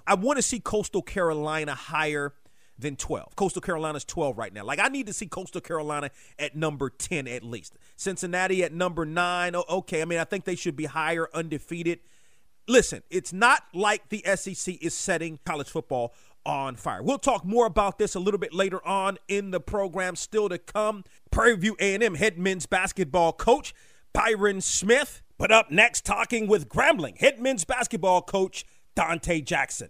I 0.06 0.16
want 0.16 0.38
to 0.38 0.44
see 0.44 0.60
Coastal 0.60 1.02
Carolina 1.02 1.74
higher 1.76 2.34
than 2.82 2.96
12. 2.96 3.36
Coastal 3.36 3.62
Carolina's 3.62 4.04
12 4.04 4.38
right 4.38 4.54
now. 4.54 4.66
Like 4.66 4.80
I 4.80 4.88
need 4.90 5.08
to 5.08 5.14
see 5.14 5.28
Coastal 5.28 5.62
Carolina 5.62 6.10
at 6.38 6.56
number 6.56 6.90
10 6.90 7.28
at 7.28 7.44
least. 7.44 7.78
Cincinnati 7.96 8.64
at 8.64 8.74
number 8.74 9.06
9. 9.06 9.56
Okay, 9.56 10.02
I 10.02 10.06
mean 10.06 10.20
I 10.20 10.26
think 10.26 10.46
they 10.46 10.56
should 10.56 10.76
be 10.76 10.86
higher 10.86 11.30
undefeated. 11.34 12.00
Listen, 12.68 13.02
it's 13.10 13.32
not 13.32 13.64
like 13.74 14.10
the 14.10 14.24
SEC 14.36 14.76
is 14.82 14.94
setting 14.94 15.40
college 15.46 15.70
football 15.70 16.14
on 16.46 16.76
fire. 16.76 17.04
We'll 17.04 17.20
talk 17.20 17.46
more 17.46 17.66
about 17.66 17.98
this 17.98 18.16
a 18.16 18.20
little 18.20 18.40
bit 18.40 18.54
later 18.54 18.86
on 18.86 19.18
in 19.28 19.52
the 19.52 19.60
program 19.60 20.16
still 20.16 20.50
to 20.50 20.58
come. 20.58 21.04
Prairie 21.30 21.56
View 21.58 21.76
A&M 21.80 22.16
head 22.16 22.38
men's 22.38 22.66
basketball 22.66 23.34
coach 23.34 23.74
Byron 24.14 24.62
Smith. 24.62 25.22
But 25.38 25.52
up 25.52 25.72
next 25.72 26.06
talking 26.06 26.48
with 26.48 26.70
Grambling 26.70 27.18
head 27.18 27.40
men's 27.40 27.66
basketball 27.66 28.22
coach 28.22 28.66
Donte 28.96 29.44
Jackson. 29.44 29.90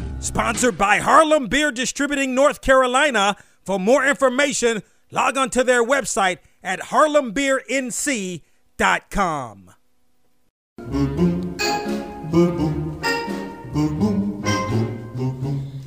Sponsored 0.21 0.77
by 0.77 0.99
Harlem 0.99 1.47
Beer 1.47 1.71
Distributing 1.71 2.35
North 2.35 2.61
Carolina. 2.61 3.35
For 3.63 3.79
more 3.79 4.05
information, 4.05 4.83
log 5.09 5.35
on 5.35 5.49
to 5.49 5.63
their 5.63 5.83
website 5.83 6.37
at 6.63 6.79
harlembeernc.com. 6.79 9.71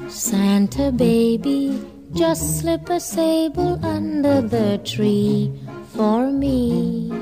Santa 0.09 0.91
baby, 0.91 1.81
just 2.13 2.59
slip 2.59 2.91
a 2.91 2.99
sable 2.99 3.87
under 3.87 4.43
the 4.43 4.81
tree 4.85 5.53
for 5.95 6.33
me. 6.33 7.13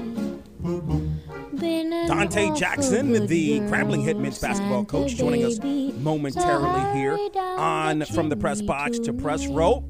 Donte 1.55 2.57
Jackson, 2.57 3.27
the 3.27 3.61
Grambling 3.61 4.05
Hitmen's 4.05 4.39
basketball 4.39 4.85
coach, 4.85 5.17
joining 5.17 5.45
us 5.45 5.59
momentarily 6.01 6.99
here 6.99 7.19
on 7.59 8.05
From 8.07 8.29
the 8.29 8.37
Press 8.37 8.63
Box 8.63 8.99
to 9.01 9.13
Press 9.13 9.47
Row. 9.47 9.89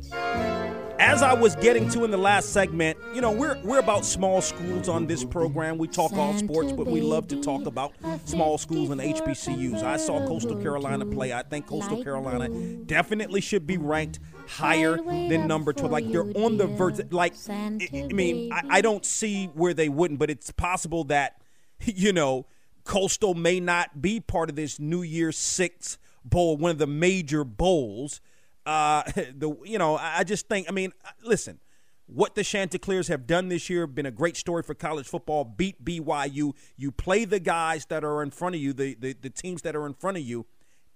As 0.99 1.21
I 1.23 1.35
was 1.35 1.57
getting 1.57 1.89
to 1.91 2.05
in 2.05 2.11
the 2.13 2.17
last 2.17 2.53
segment, 2.53 2.97
you 3.15 3.21
know, 3.21 3.33
we're 3.33 3.61
we're 3.65 3.81
about 3.81 4.05
small 4.05 4.41
schools 4.41 4.89
on 4.89 5.07
this 5.07 5.25
program. 5.25 5.79
We 5.79 5.89
talk 5.89 6.13
all 6.13 6.33
sports, 6.35 6.73
but 6.73 6.87
we 6.87 7.01
love 7.01 7.27
to 7.29 7.41
talk 7.43 7.67
about 7.67 7.93
small 8.25 8.57
schools 8.57 8.91
and 8.91 9.01
HBCUs. 9.01 9.83
I 9.83 9.97
saw 9.97 10.25
Coastal 10.27 10.57
Carolina 10.57 11.05
play. 11.07 11.33
I 11.33 11.43
think 11.43 11.67
Coastal 11.67 12.03
Carolina 12.05 12.49
definitely 12.85 13.41
should 13.41 13.67
be 13.67 13.79
ranked 13.79 14.21
higher 14.47 14.97
than 14.97 15.49
number 15.49 15.73
12. 15.73 15.91
Like 15.91 16.11
they're 16.13 16.31
on 16.37 16.57
the 16.57 16.67
verge. 16.67 17.01
Like, 17.11 17.35
I 17.49 17.79
mean, 18.13 18.53
I, 18.53 18.63
I 18.71 18.81
don't 18.81 19.05
see 19.05 19.47
where 19.47 19.75
they 19.75 19.89
wouldn't, 19.89 20.21
but 20.21 20.31
it's 20.31 20.53
possible 20.53 21.05
that 21.05 21.42
you 21.87 22.13
know, 22.13 22.47
Coastal 22.85 23.35
may 23.35 23.61
not 23.61 24.03
be 24.03 24.21
part 24.21 24.51
of 24.51 24.57
this 24.57 24.79
New 24.79 25.03
Year's 25.03 25.39
Six 25.39 25.99
bowl, 26.25 26.57
one 26.57 26.71
of 26.71 26.79
the 26.79 26.87
major 26.87 27.45
bowls. 27.45 28.21
Uh, 28.67 29.03
the 29.15 29.57
you 29.65 29.79
know, 29.79 29.97
I 29.97 30.25
just 30.25 30.49
think. 30.49 30.69
I 30.69 30.73
mean, 30.73 30.93
listen, 31.23 31.61
what 32.07 32.35
the 32.35 32.45
Chanticleers 32.45 33.09
have 33.09 33.27
done 33.27 33.49
this 33.49 33.71
year 33.71 33.87
been 33.87 34.07
a 34.07 34.11
great 34.11 34.37
story 34.37 34.63
for 34.63 34.75
college 34.75 35.07
football. 35.07 35.45
Beat 35.45 35.85
BYU. 35.85 36.53
You 36.77 36.93
play 36.93 37.25
the 37.25 37.41
guys 37.41 37.87
that 37.87 38.05
are 38.05 38.23
in 38.23 38.31
front 38.31 38.55
of 38.55 38.61
you, 38.61 38.73
the 38.73 38.95
the, 38.99 39.15
the 39.15 39.31
teams 39.31 39.63
that 39.63 39.77
are 39.77 39.87
in 39.87 39.95
front 39.95 40.17
of 40.17 40.23
you, 40.23 40.47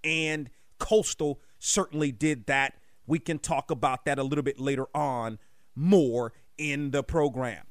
and 0.03 0.49
Coastal 0.79 1.39
certainly 1.59 2.11
did 2.11 2.45
that. 2.47 2.73
We 3.05 3.19
can 3.19 3.39
talk 3.39 3.71
about 3.71 4.03
that 4.05 4.19
a 4.19 4.23
little 4.23 4.43
bit 4.43 4.59
later 4.59 4.87
on, 4.93 5.39
more 5.75 6.33
in 6.57 6.91
the 6.91 7.03
program. 7.03 7.63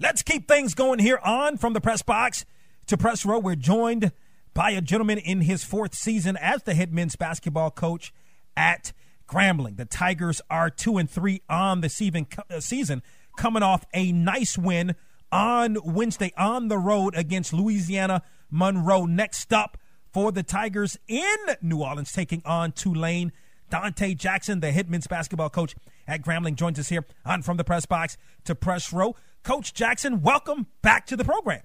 Let's 0.00 0.22
keep 0.22 0.46
things 0.46 0.74
going 0.74 1.00
here 1.00 1.18
on 1.24 1.56
from 1.56 1.72
the 1.72 1.80
press 1.80 2.02
box 2.02 2.44
to 2.86 2.96
press 2.96 3.26
row. 3.26 3.40
We're 3.40 3.56
joined 3.56 4.12
by 4.54 4.70
a 4.70 4.80
gentleman 4.80 5.18
in 5.18 5.40
his 5.40 5.64
fourth 5.64 5.92
season 5.92 6.36
as 6.36 6.62
the 6.62 6.74
head 6.74 6.92
men's 6.92 7.16
basketball 7.16 7.72
coach 7.72 8.14
at 8.56 8.92
Grambling. 9.28 9.76
The 9.76 9.84
Tigers 9.86 10.40
are 10.48 10.70
two 10.70 10.98
and 10.98 11.10
three 11.10 11.42
on 11.50 11.80
the 11.80 11.88
season, 11.88 12.28
uh, 12.48 12.96
coming 13.36 13.64
off 13.64 13.86
a 13.92 14.12
nice 14.12 14.56
win 14.56 14.94
on 15.32 15.76
Wednesday 15.84 16.32
on 16.36 16.68
the 16.68 16.78
road 16.78 17.16
against 17.16 17.52
Louisiana 17.52 18.22
Monroe. 18.52 19.04
Next 19.04 19.52
up 19.52 19.78
for 20.12 20.30
the 20.30 20.44
Tigers 20.44 20.96
in 21.08 21.36
New 21.60 21.82
Orleans, 21.82 22.12
taking 22.12 22.42
on 22.44 22.70
Tulane. 22.70 23.32
Donte 23.68 24.16
Jackson, 24.16 24.60
the 24.60 24.70
head 24.70 24.88
men's 24.88 25.08
basketball 25.08 25.50
coach 25.50 25.74
at 26.06 26.22
Grambling, 26.22 26.54
joins 26.54 26.78
us 26.78 26.88
here 26.88 27.04
on 27.26 27.42
From 27.42 27.56
the 27.56 27.64
Press 27.64 27.84
Box 27.84 28.16
to 28.44 28.54
Press 28.54 28.92
Row. 28.92 29.16
Coach 29.42 29.74
Jackson, 29.74 30.22
welcome 30.22 30.66
back 30.82 31.06
to 31.06 31.16
the 31.16 31.24
program. 31.24 31.62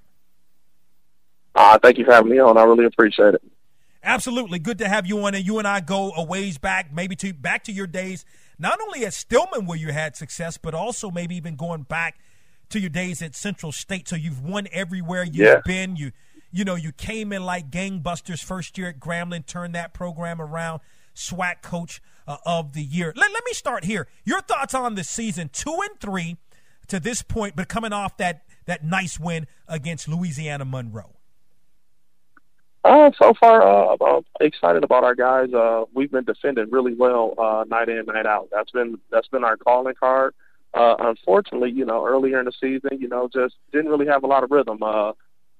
Uh, 1.55 1.77
thank 1.79 1.97
you 1.97 2.05
for 2.05 2.11
having 2.11 2.31
me 2.31 2.39
on. 2.39 2.57
I 2.57 2.63
really 2.63 2.85
appreciate 2.85 3.35
it. 3.35 3.43
Absolutely, 4.03 4.59
good 4.59 4.79
to 4.79 4.87
have 4.87 5.05
you 5.05 5.23
on. 5.25 5.35
And 5.35 5.45
you 5.45 5.59
and 5.59 5.67
I 5.67 5.79
go 5.79 6.11
a 6.15 6.23
ways 6.23 6.57
back, 6.57 6.93
maybe 6.93 7.15
to 7.17 7.33
back 7.33 7.63
to 7.65 7.71
your 7.71 7.87
days, 7.87 8.25
not 8.59 8.79
only 8.81 9.05
at 9.05 9.13
Stillman 9.13 9.65
where 9.65 9.77
you 9.77 9.93
had 9.93 10.15
success, 10.15 10.57
but 10.57 10.73
also 10.73 11.09
maybe 11.09 11.35
even 11.35 11.55
going 11.55 11.83
back 11.83 12.19
to 12.69 12.79
your 12.79 12.89
days 12.89 13.21
at 13.21 13.35
Central 13.35 13.71
State. 13.71 14.07
So 14.07 14.15
you've 14.15 14.41
won 14.41 14.67
everywhere 14.71 15.23
you've 15.23 15.35
yeah. 15.35 15.61
been. 15.63 15.95
You, 15.95 16.11
you 16.51 16.65
know, 16.65 16.75
you 16.75 16.91
came 16.91 17.31
in 17.31 17.45
like 17.45 17.69
gangbusters 17.69 18.43
first 18.43 18.77
year 18.77 18.89
at 18.89 18.99
Grambling, 18.99 19.45
turned 19.45 19.75
that 19.75 19.93
program 19.93 20.41
around. 20.41 20.81
SWAC 21.15 21.61
Coach 21.61 22.01
uh, 22.27 22.37
of 22.45 22.73
the 22.73 22.83
Year. 22.83 23.13
Let, 23.15 23.31
let 23.31 23.43
me 23.45 23.53
start 23.53 23.83
here. 23.83 24.07
Your 24.25 24.41
thoughts 24.41 24.73
on 24.73 24.95
the 24.95 25.03
season, 25.03 25.49
two 25.53 25.77
and 25.83 25.99
three 25.99 26.37
to 26.87 26.99
this 26.99 27.21
point, 27.21 27.55
but 27.55 27.67
coming 27.67 27.93
off 27.93 28.17
that 28.17 28.43
that 28.65 28.83
nice 28.83 29.19
win 29.19 29.47
against 29.67 30.07
Louisiana 30.07 30.65
Monroe. 30.65 31.15
Uh, 32.85 33.11
so 33.17 33.33
far, 33.39 33.61
uh, 33.61 33.95
I'm 34.05 34.23
excited 34.41 34.83
about 34.83 35.05
our 35.05 35.15
guys. 35.15 35.53
Uh, 35.53 35.85
we've 35.93 36.11
been 36.11 36.25
defending 36.25 36.69
really 36.69 36.93
well 36.93 37.33
uh, 37.37 37.63
night 37.67 37.87
in, 37.87 38.05
night 38.05 38.25
out. 38.25 38.49
That's 38.51 38.71
been 38.71 38.99
that's 39.09 39.27
been 39.29 39.43
our 39.43 39.55
calling 39.55 39.95
card. 39.97 40.33
Uh, 40.73 40.95
unfortunately, 40.99 41.71
you 41.71 41.85
know, 41.85 42.05
earlier 42.05 42.39
in 42.39 42.45
the 42.45 42.51
season, 42.51 42.99
you 42.99 43.07
know, 43.07 43.29
just 43.31 43.55
didn't 43.71 43.89
really 43.89 44.07
have 44.07 44.23
a 44.23 44.27
lot 44.27 44.43
of 44.43 44.51
rhythm. 44.51 44.81
Uh, 44.81 45.13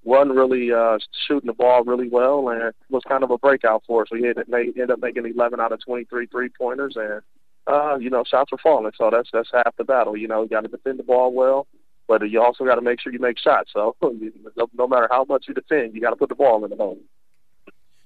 wasn't 0.04 0.36
really 0.36 0.74
uh, 0.74 0.98
shooting 1.28 1.48
the 1.48 1.54
ball 1.54 1.84
really 1.84 2.10
well, 2.10 2.50
and 2.50 2.74
was 2.90 3.04
kind 3.08 3.24
of 3.24 3.32
a 3.32 3.38
breakout 3.38 3.84
for 3.88 4.02
us. 4.02 4.10
We 4.12 4.28
ended, 4.28 4.48
ended 4.52 4.92
up 4.92 5.00
making 5.00 5.26
11 5.26 5.62
out 5.62 5.72
of 5.72 5.84
23 5.84 6.26
three 6.28 6.50
pointers, 6.50 6.96
and 6.98 7.22
uh, 7.68 7.98
you 8.00 8.10
know, 8.10 8.24
shots 8.24 8.52
were 8.52 8.58
falling. 8.58 8.92
So 8.98 9.10
that's 9.12 9.30
that's 9.32 9.50
half 9.54 9.76
the 9.78 9.84
battle. 9.84 10.18
You 10.18 10.28
know, 10.28 10.44
you 10.44 10.50
got 10.50 10.62
to 10.62 10.68
defend 10.68 11.00
the 11.00 11.04
ball 11.04 11.34
well, 11.34 11.68
but 12.08 12.28
you 12.30 12.42
also 12.42 12.66
got 12.66 12.76
to 12.76 12.82
make 12.82 13.00
sure 13.02 13.12
you 13.12 13.20
make 13.20 13.40
shots. 13.40 13.72
So 13.74 13.96
no, 14.02 14.68
no 14.74 14.88
matter 14.88 15.08
how 15.10 15.26
much 15.26 15.46
you 15.48 15.54
defend, 15.54 15.94
you 15.94 16.02
got 16.02 16.12
to 16.12 16.16
put 16.16 16.30
the 16.30 16.36
ball 16.36 16.64
in 16.64 16.70
the 16.70 16.76
hole. 16.76 17.00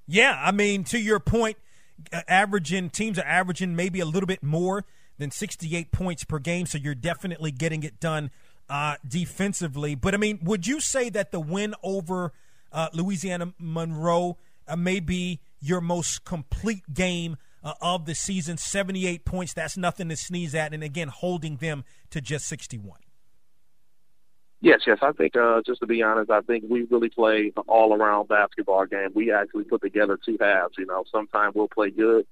Yeah, 0.07 0.39
I 0.41 0.51
mean, 0.51 0.83
to 0.85 0.99
your 0.99 1.19
point, 1.19 1.57
uh, 2.13 2.21
averaging 2.27 2.91
teams 2.91 3.19
are 3.19 3.25
averaging 3.25 3.75
maybe 3.75 3.99
a 3.99 4.05
little 4.05 4.27
bit 4.27 4.41
more 4.41 4.85
than 5.17 5.31
68 5.31 5.91
points 5.91 6.23
per 6.23 6.39
game, 6.39 6.65
so 6.65 6.77
you're 6.77 6.95
definitely 6.95 7.51
getting 7.51 7.83
it 7.83 7.99
done 7.99 8.29
uh, 8.69 8.95
defensively. 9.05 9.95
But 9.95 10.13
I 10.13 10.17
mean, 10.17 10.39
would 10.43 10.67
you 10.67 10.79
say 10.79 11.09
that 11.09 11.31
the 11.31 11.39
win 11.39 11.73
over 11.83 12.31
uh, 12.71 12.89
Louisiana 12.93 13.53
Monroe 13.59 14.37
uh, 14.67 14.75
may 14.75 14.99
be 14.99 15.39
your 15.59 15.81
most 15.81 16.23
complete 16.23 16.93
game 16.93 17.37
uh, 17.67 17.73
of 17.81 18.05
the 18.05 18.15
season? 18.15 18.57
78 18.57 19.25
points, 19.25 19.53
that's 19.53 19.77
nothing 19.77 20.09
to 20.09 20.15
sneeze 20.15 20.55
at, 20.55 20.73
and 20.73 20.83
again, 20.83 21.09
holding 21.09 21.57
them 21.57 21.83
to 22.11 22.21
just 22.21 22.47
61. 22.47 22.99
Yes, 24.59 24.81
yes. 24.87 24.97
I 25.01 25.11
think, 25.11 25.35
uh, 25.35 25.61
just 25.65 25.81
to 25.81 25.85
be 25.85 26.01
honest, 26.01 26.31
I 26.31 26.41
think 26.41 26.65
we 26.67 26.83
really 26.89 27.09
play 27.09 27.53
an 27.55 27.63
all-around 27.67 28.27
basketball 28.27 28.85
game. 28.87 29.09
We 29.13 29.31
actually 29.31 29.65
put 29.65 29.81
together 29.81 30.17
two 30.23 30.37
halves. 30.41 30.75
You 30.77 30.87
know, 30.87 31.03
sometimes 31.11 31.53
we'll 31.53 31.67
play 31.67 31.91
good 31.91 32.25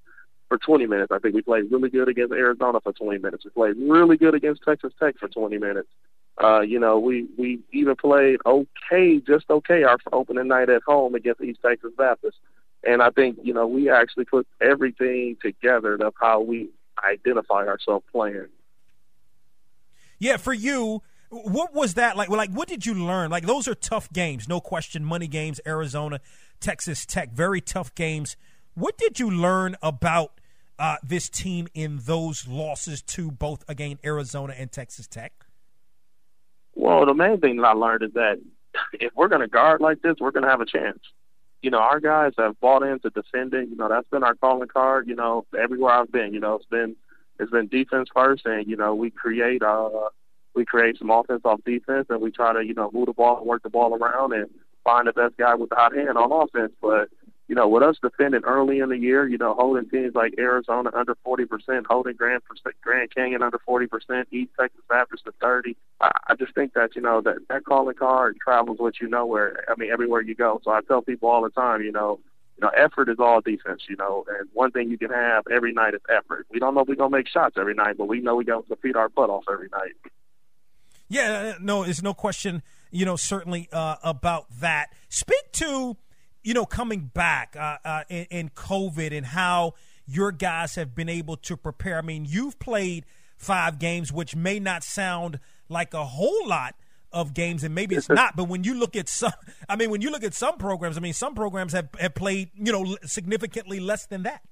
for 0.47 0.57
20 0.57 0.87
minutes. 0.87 1.11
I 1.11 1.19
think 1.19 1.35
we 1.35 1.41
played 1.41 1.71
really 1.71 1.89
good 1.89 2.09
against 2.09 2.33
Arizona 2.33 2.79
for 2.81 2.93
20 2.93 3.19
minutes. 3.19 3.45
We 3.45 3.51
played 3.51 3.75
really 3.77 4.17
good 4.17 4.33
against 4.33 4.63
Texas 4.63 4.93
Tech 4.99 5.17
for 5.19 5.27
20 5.27 5.57
minutes. 5.59 5.89
Uh, 6.43 6.61
you 6.61 6.79
know, 6.79 6.99
we 6.99 7.27
we 7.37 7.59
even 7.71 7.95
played 7.95 8.39
okay, 8.45 9.19
just 9.19 9.49
okay, 9.49 9.83
our 9.83 9.97
opening 10.11 10.49
night 10.49 10.69
at 10.69 10.83
home 10.83 11.15
against 11.15 11.41
East 11.41 11.59
Texas 11.61 11.91
Baptist. 11.97 12.37
And 12.85 13.01
I 13.01 13.09
think, 13.09 13.39
you 13.41 13.53
know, 13.53 13.65
we 13.67 13.89
actually 13.89 14.25
put 14.25 14.47
everything 14.61 15.37
together 15.41 15.95
of 15.95 16.13
how 16.19 16.41
we 16.41 16.69
identify 17.03 17.65
ourselves 17.67 18.05
playing. 18.11 18.47
Yeah, 20.19 20.37
for 20.37 20.53
you, 20.53 21.01
what 21.29 21.73
was 21.73 21.95
that 21.95 22.15
like? 22.15 22.29
Like, 22.29 22.51
what 22.51 22.67
did 22.67 22.85
you 22.85 22.93
learn? 22.93 23.31
Like, 23.31 23.45
those 23.45 23.67
are 23.67 23.75
tough 23.75 24.11
games, 24.13 24.47
no 24.47 24.61
question. 24.61 25.03
Money 25.03 25.27
games, 25.27 25.59
Arizona, 25.65 26.21
Texas 26.59 27.05
Tech, 27.05 27.33
very 27.33 27.59
tough 27.59 27.93
games. 27.95 28.37
What 28.75 28.97
did 28.97 29.19
you 29.19 29.29
learn 29.29 29.75
about 29.81 30.39
uh, 30.77 30.97
this 31.03 31.29
team 31.29 31.67
in 31.73 31.99
those 32.03 32.47
losses 32.47 33.01
to 33.01 33.31
both 33.31 33.63
again 33.67 33.97
Arizona 34.05 34.53
and 34.57 34.71
Texas 34.71 35.07
Tech? 35.07 35.33
Well, 36.75 37.05
the 37.05 37.13
main 37.13 37.39
thing 37.39 37.57
that 37.57 37.65
I 37.65 37.71
learned 37.73 38.03
is 38.03 38.13
that 38.13 38.37
if 38.93 39.11
we're 39.15 39.29
going 39.29 39.41
to 39.41 39.47
guard 39.47 39.81
like 39.81 40.01
this, 40.01 40.15
we're 40.19 40.31
going 40.31 40.43
to 40.43 40.49
have 40.49 40.61
a 40.61 40.65
chance. 40.65 40.99
You 41.65 41.71
know, 41.71 41.79
our 41.79 41.99
guys 41.99 42.33
have 42.37 42.59
bought 42.59 42.83
into 42.83 43.09
defending. 43.09 43.71
You 43.71 43.75
know, 43.75 43.89
that's 43.89 44.07
been 44.09 44.23
our 44.23 44.35
calling 44.35 44.67
card. 44.67 45.07
You 45.07 45.15
know, 45.15 45.47
everywhere 45.59 45.93
I've 45.93 46.11
been, 46.11 46.31
you 46.31 46.39
know, 46.39 46.53
it's 46.57 46.65
been 46.67 46.95
it's 47.39 47.49
been 47.49 47.65
defense 47.65 48.07
first, 48.13 48.45
and 48.45 48.67
you 48.67 48.75
know, 48.75 48.93
we 48.93 49.09
create 49.09 49.63
uh 49.63 49.89
we 50.53 50.63
create 50.63 50.99
some 50.99 51.09
offense 51.09 51.41
off 51.43 51.61
defense, 51.65 52.05
and 52.11 52.21
we 52.21 52.29
try 52.29 52.53
to 52.53 52.63
you 52.63 52.75
know 52.75 52.91
move 52.93 53.07
the 53.07 53.13
ball, 53.13 53.43
work 53.43 53.63
the 53.63 53.71
ball 53.71 53.95
around, 53.95 54.33
and 54.33 54.47
find 54.83 55.07
the 55.07 55.13
best 55.13 55.37
guy 55.37 55.55
with 55.55 55.71
the 55.71 55.75
hot 55.75 55.95
hand 55.95 56.19
on 56.19 56.31
offense. 56.31 56.71
But 56.83 57.09
you 57.47 57.55
know, 57.55 57.67
with 57.67 57.83
us 57.83 57.97
defending 58.01 58.43
early 58.43 58.79
in 58.79 58.89
the 58.89 58.97
year, 58.97 59.27
you 59.27 59.37
know, 59.37 59.53
holding 59.53 59.87
teams 59.89 60.15
like 60.15 60.33
Arizona 60.39 60.89
under 60.93 61.15
40%, 61.25 61.85
holding 61.87 62.15
Grand, 62.15 62.41
Grand 62.81 63.13
Canyon 63.13 63.43
under 63.43 63.59
40%, 63.67 64.25
East 64.31 64.51
Texas 64.59 64.81
Baptist 64.89 65.23
at 65.27 65.35
30. 65.41 65.75
I, 66.01 66.11
I 66.27 66.35
just 66.35 66.55
think 66.55 66.73
that, 66.73 66.95
you 66.95 67.01
know, 67.01 67.21
that, 67.21 67.37
that 67.49 67.65
calling 67.65 67.95
card 67.95 68.37
travels 68.43 68.77
with 68.79 68.95
you 68.99 69.07
nowhere. 69.07 69.63
I 69.69 69.75
mean, 69.77 69.91
everywhere 69.91 70.21
you 70.21 70.33
go. 70.33 70.59
So 70.63 70.71
I 70.71 70.81
tell 70.81 71.03
people 71.03 71.29
all 71.29 71.43
the 71.43 71.51
time, 71.51 71.81
you 71.81 71.91
know, 71.91 72.19
you 72.57 72.61
know, 72.65 72.69
effort 72.69 73.09
is 73.09 73.17
all 73.19 73.41
defense, 73.41 73.83
you 73.89 73.97
know, 73.97 74.25
and 74.27 74.47
one 74.53 74.71
thing 74.71 74.89
you 74.89 74.97
can 74.97 75.11
have 75.11 75.43
every 75.51 75.73
night 75.73 75.93
is 75.93 76.01
effort. 76.09 76.47
We 76.49 76.59
don't 76.59 76.73
know 76.73 76.81
if 76.81 76.87
we're 76.87 76.95
going 76.95 77.11
to 77.11 77.17
make 77.17 77.27
shots 77.27 77.57
every 77.59 77.73
night, 77.73 77.97
but 77.97 78.07
we 78.07 78.21
know 78.21 78.35
we 78.35 78.45
got 78.45 78.67
to 78.69 78.75
feed 78.77 78.95
our 78.95 79.09
butt 79.09 79.29
off 79.29 79.43
every 79.51 79.67
night. 79.71 79.91
Yeah, 81.07 81.55
no, 81.59 81.83
there's 81.83 82.01
no 82.01 82.13
question, 82.13 82.63
you 82.91 83.05
know, 83.05 83.15
certainly 83.15 83.69
uh, 83.71 83.97
about 84.03 84.45
that. 84.59 84.87
Speak 85.09 85.51
to, 85.53 85.97
you 86.45 86.53
know, 86.53 86.65
coming 86.65 87.09
back 87.13 87.57
uh, 87.59 87.77
uh, 87.83 88.03
in, 88.07 88.27
in, 88.29 88.49
COVID 88.49 89.11
and 89.11 89.25
how 89.25 89.73
your 90.05 90.31
guys 90.31 90.75
have 90.75 90.93
been 90.93 91.09
able 91.09 91.35
to 91.37 91.57
prepare. 91.57 91.97
I 91.97 92.01
mean, 92.01 92.23
you've 92.23 92.59
played 92.59 93.05
five 93.35 93.79
games, 93.79 94.13
which 94.13 94.35
may 94.35 94.59
not 94.59 94.83
sound 94.83 95.39
like 95.69 95.95
a 95.95 96.05
whole 96.05 96.47
lot 96.47 96.75
of 97.11 97.33
games, 97.33 97.63
and 97.63 97.73
maybe 97.73 97.95
it's 97.95 98.09
not. 98.09 98.35
But 98.35 98.43
when 98.43 98.63
you 98.63 98.75
look 98.75 98.95
at 98.95 99.09
some, 99.09 99.33
I 99.69 99.75
mean, 99.75 99.89
when 99.89 100.01
you 100.01 100.11
look 100.11 100.23
at 100.23 100.35
some 100.35 100.57
programs, 100.57 100.97
I 100.97 101.01
mean, 101.01 101.13
some 101.13 101.33
programs 101.33 101.73
have, 101.73 101.89
have 101.99 102.13
played, 102.13 102.51
you 102.53 102.71
know, 102.71 102.95
significantly 103.05 103.79
less 103.79 104.05
than 104.05 104.21
that. 104.23 104.43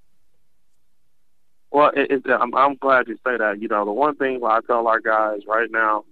Well, 1.70 1.92
it, 1.96 2.10
it, 2.10 2.24
I'm, 2.28 2.56
I'm 2.56 2.76
glad 2.76 3.08
you 3.08 3.18
say 3.18 3.38
that. 3.38 3.62
You 3.62 3.68
know, 3.68 3.86
the 3.86 3.92
one 3.92 4.16
thing 4.16 4.42
I 4.44 4.62
tell 4.66 4.88
our 4.88 5.00
guys 5.00 5.42
right 5.48 5.70
now 5.70 6.06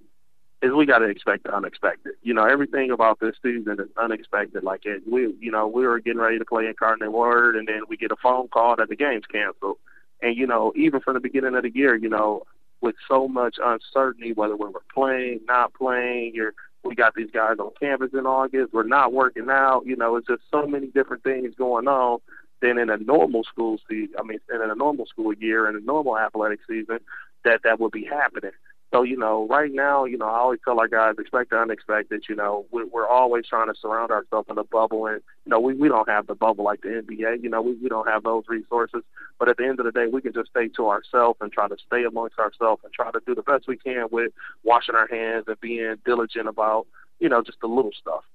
is 0.62 0.72
we 0.74 0.86
got 0.86 1.00
to 1.00 1.06
expect 1.06 1.44
the 1.44 1.56
unexpected. 1.56 2.14
You 2.22 2.34
know, 2.34 2.46
everything 2.46 2.92
about 2.92 3.20
this 3.20 3.36
season 3.42 3.78
is 3.80 3.90
unexpected. 3.98 4.64
Like 4.64 4.86
it, 4.86 5.02
we, 5.10 5.34
you 5.40 5.52
know, 5.52 5.68
we 5.68 5.88
were 5.88 6.00
getting 6.00 6.22
ready 6.22 6.38
to 6.38 6.46
play 6.46 6.68
Incarnate 6.68 7.12
Word, 7.12 7.56
and 7.56 7.68
then 7.68 7.82
we 7.90 7.98
get 7.98 8.12
a 8.12 8.16
phone 8.16 8.48
call 8.48 8.76
that 8.76 8.90
the 8.90 8.96
game's 8.96 9.26
canceled. 9.26 9.78
And 10.22 10.38
you 10.38 10.46
know, 10.46 10.72
even 10.76 11.02
from 11.02 11.16
the 11.16 11.20
beginning 11.20 11.56
of 11.56 11.64
the 11.64 11.74
year, 11.74 11.96
you 11.96 12.10
know, 12.10 12.44
with 12.80 12.96
so 13.08 13.28
much 13.28 13.58
uncertainty, 13.64 14.34
whether 14.34 14.56
we 14.56 14.68
were 14.68 14.84
playing, 14.94 15.42
not 15.48 15.74
playing, 15.74 16.34
you're 16.36 16.54
we 16.84 16.96
got 16.96 17.14
these 17.16 17.30
guys 17.32 17.58
on 17.60 17.72
campus 17.80 18.12
in 18.14 18.26
August. 18.26 18.74
We're 18.74 18.84
not 18.84 19.14
working 19.14 19.50
out. 19.50 19.84
You 19.86 19.96
know, 19.96 20.16
it's 20.16 20.28
just 20.28 20.42
so 20.50 20.66
many 20.66 20.88
different 20.88 21.24
things 21.24 21.54
going 21.56 21.88
on 21.88 22.20
than 22.62 22.78
in 22.78 22.90
a 22.90 22.98
normal 22.98 23.44
school 23.44 23.80
season. 23.90 24.16
I 24.20 24.24
mean, 24.24 24.40
in 24.54 24.62
a 24.62 24.76
normal 24.76 25.06
school 25.06 25.34
year 25.34 25.68
and 25.68 25.78
a 25.78 25.86
normal 25.86 26.18
athletic 26.18 26.60
season 26.68 27.00
that 27.44 27.62
that 27.64 27.80
would 27.80 27.92
be 27.92 28.06
happening. 28.06 28.52
So, 28.92 29.04
you 29.04 29.16
know, 29.16 29.48
right 29.48 29.72
now, 29.72 30.04
you 30.04 30.18
know, 30.18 30.26
I 30.26 30.40
always 30.40 30.60
tell 30.66 30.78
our 30.78 30.88
guys, 30.88 31.16
expect 31.18 31.52
the 31.52 31.58
unexpected. 31.58 32.26
You 32.28 32.36
know, 32.36 32.66
we're, 32.72 32.86
we're 32.88 33.08
always 33.08 33.48
trying 33.48 33.68
to 33.68 33.80
surround 33.80 34.12
ourselves 34.12 34.50
in 34.50 34.58
a 34.58 34.66
bubble. 34.66 35.06
And, 35.06 35.22
you 35.46 35.50
know, 35.50 35.62
we, 35.62 35.74
we 35.74 35.88
don't 35.88 36.10
have 36.10 36.28
the 36.28 36.36
bubble 36.36 36.66
like 36.66 36.82
the 36.82 36.90
NBA. 36.90 37.42
You 37.42 37.50
know, 37.50 37.62
we, 37.62 37.76
we 37.76 37.88
don't 37.88 38.08
have 38.10 38.24
those 38.24 38.44
resources. 38.50 39.04
But 39.40 39.48
at 39.48 39.56
the 39.56 39.66
end 39.66 39.80
of 39.80 39.86
the 39.86 39.94
day, 39.94 40.08
we 40.12 40.22
can 40.22 40.34
just 40.34 40.50
stay 40.50 40.68
to 40.76 40.90
ourselves 40.90 41.38
and 41.40 41.54
try 41.54 41.70
to 41.70 41.78
stay 41.88 42.04
amongst 42.04 42.38
ourselves 42.38 42.82
and 42.84 42.92
try 42.92 43.10
to 43.12 43.22
do 43.26 43.34
the 43.34 43.44
best 43.44 43.66
we 43.66 43.78
can 43.78 44.08
with 44.12 44.34
washing 44.66 44.96
our 44.96 45.08
hands 45.08 45.46
and 45.48 45.60
being 45.62 45.96
diligent 46.04 46.50
about, 46.50 46.86
you 47.22 47.30
know, 47.30 47.42
just 47.42 47.62
the 47.62 47.68
little 47.68 47.94
stuff. 47.98 48.26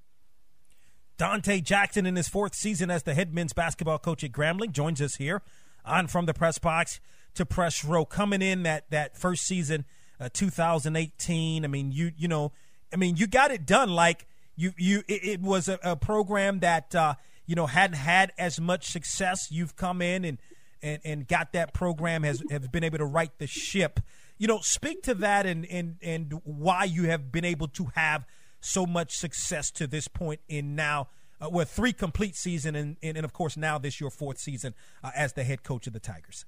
Donte 1.18 1.62
Jackson, 1.62 2.06
in 2.06 2.16
his 2.16 2.28
fourth 2.28 2.54
season 2.54 2.90
as 2.90 3.02
the 3.02 3.12
head 3.12 3.34
men's 3.34 3.52
basketball 3.52 3.98
coach 3.98 4.24
at 4.24 4.32
Grambling, 4.32 4.72
joins 4.72 5.02
us 5.02 5.16
here 5.16 5.42
on 5.84 6.06
From 6.06 6.24
the 6.24 6.32
Press 6.32 6.58
Box 6.58 6.98
to 7.34 7.44
Press 7.44 7.84
Row. 7.84 8.06
Coming 8.06 8.40
in 8.40 8.62
that, 8.62 8.88
that 8.88 9.18
first 9.18 9.42
season– 9.42 9.84
uh, 10.20 10.28
2018. 10.32 11.64
I 11.64 11.68
mean, 11.68 11.92
you 11.92 12.12
you 12.16 12.28
know, 12.28 12.52
I 12.92 12.96
mean, 12.96 13.16
you 13.16 13.26
got 13.26 13.50
it 13.50 13.66
done. 13.66 13.90
Like 13.90 14.26
you 14.56 14.72
you, 14.76 15.02
it, 15.08 15.24
it 15.24 15.40
was 15.40 15.68
a, 15.68 15.78
a 15.82 15.96
program 15.96 16.60
that 16.60 16.94
uh, 16.94 17.14
you 17.46 17.54
know, 17.54 17.66
hadn't 17.66 17.96
had 17.96 18.32
as 18.38 18.60
much 18.60 18.90
success. 18.90 19.50
You've 19.50 19.76
come 19.76 20.02
in 20.02 20.24
and 20.24 20.38
and, 20.82 21.00
and 21.04 21.28
got 21.28 21.52
that 21.52 21.72
program 21.72 22.22
has 22.22 22.42
has 22.50 22.68
been 22.68 22.84
able 22.84 22.98
to 22.98 23.04
right 23.04 23.30
the 23.38 23.46
ship. 23.46 24.00
You 24.38 24.46
know, 24.46 24.58
speak 24.60 25.02
to 25.04 25.14
that 25.14 25.46
and 25.46 25.64
and 25.66 25.96
and 26.02 26.40
why 26.44 26.84
you 26.84 27.04
have 27.04 27.32
been 27.32 27.44
able 27.44 27.68
to 27.68 27.88
have 27.94 28.26
so 28.60 28.84
much 28.84 29.16
success 29.16 29.70
to 29.70 29.86
this 29.86 30.08
point 30.08 30.40
in 30.48 30.74
now 30.74 31.08
uh, 31.40 31.48
well 31.50 31.64
three 31.64 31.92
complete 31.92 32.34
season 32.34 32.74
and, 32.74 32.96
and, 33.02 33.16
and 33.16 33.24
of 33.24 33.32
course 33.32 33.56
now 33.56 33.78
this 33.78 34.00
your 34.00 34.10
fourth 34.10 34.38
season 34.38 34.74
uh, 35.04 35.10
as 35.14 35.34
the 35.34 35.44
head 35.44 35.62
coach 35.62 35.86
of 35.86 35.92
the 35.92 36.00
Tigers. 36.00 36.44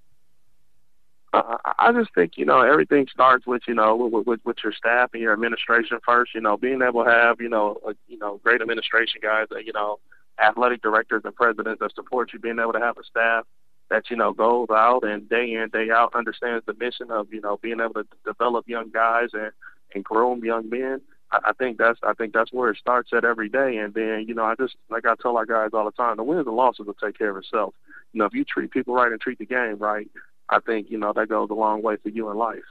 I 1.78 1.92
just 1.92 2.12
think 2.14 2.36
you 2.36 2.44
know 2.44 2.60
everything 2.60 3.06
starts 3.12 3.46
with 3.46 3.62
you 3.68 3.74
know 3.74 3.94
with, 3.94 4.26
with, 4.26 4.40
with 4.44 4.56
your 4.64 4.72
staff 4.72 5.10
and 5.12 5.22
your 5.22 5.32
administration 5.32 5.98
first. 6.04 6.34
You 6.34 6.40
know, 6.40 6.56
being 6.56 6.82
able 6.82 7.04
to 7.04 7.10
have 7.10 7.40
you 7.40 7.48
know 7.48 7.78
a, 7.86 7.94
you 8.08 8.18
know 8.18 8.40
great 8.42 8.60
administration 8.60 9.20
guys, 9.22 9.46
you 9.64 9.72
know, 9.72 9.98
athletic 10.42 10.82
directors 10.82 11.22
and 11.24 11.34
presidents 11.34 11.80
that 11.80 11.94
support 11.94 12.32
you. 12.32 12.40
Being 12.40 12.58
able 12.58 12.72
to 12.72 12.80
have 12.80 12.98
a 12.98 13.04
staff 13.04 13.44
that 13.90 14.10
you 14.10 14.16
know 14.16 14.32
goes 14.32 14.68
out 14.70 15.04
and 15.04 15.28
day 15.28 15.54
in 15.54 15.68
day 15.72 15.90
out 15.90 16.14
understands 16.14 16.64
the 16.66 16.74
mission 16.74 17.10
of 17.10 17.32
you 17.32 17.40
know 17.40 17.58
being 17.62 17.80
able 17.80 17.94
to 17.94 18.06
develop 18.24 18.68
young 18.68 18.90
guys 18.90 19.28
and 19.32 19.52
and 19.94 20.04
groom 20.04 20.44
young 20.44 20.68
men. 20.68 21.00
I 21.30 21.52
think 21.52 21.78
that's 21.78 21.98
I 22.02 22.14
think 22.14 22.32
that's 22.32 22.52
where 22.52 22.70
it 22.70 22.78
starts 22.78 23.10
at 23.12 23.24
every 23.24 23.48
day. 23.48 23.76
And 23.76 23.94
then 23.94 24.24
you 24.26 24.34
know 24.34 24.44
I 24.44 24.54
just 24.56 24.76
like 24.90 25.06
I 25.06 25.14
tell 25.20 25.36
our 25.36 25.46
guys 25.46 25.70
all 25.74 25.84
the 25.84 25.92
time, 25.92 26.16
the 26.16 26.24
wins 26.24 26.46
and 26.46 26.56
losses 26.56 26.86
will 26.86 26.94
take 26.94 27.16
care 27.16 27.30
of 27.30 27.36
itself. 27.36 27.74
You 28.12 28.18
know 28.18 28.24
if 28.24 28.34
you 28.34 28.44
treat 28.44 28.70
people 28.70 28.94
right 28.94 29.12
and 29.12 29.20
treat 29.20 29.38
the 29.38 29.46
game 29.46 29.76
right, 29.78 30.10
I 30.48 30.60
think 30.60 30.90
you 30.90 30.98
know 30.98 31.12
that 31.14 31.28
goes 31.28 31.50
a 31.50 31.54
long 31.54 31.82
way 31.82 31.96
for 32.02 32.08
you 32.08 32.30
in 32.30 32.36
life. 32.36 32.64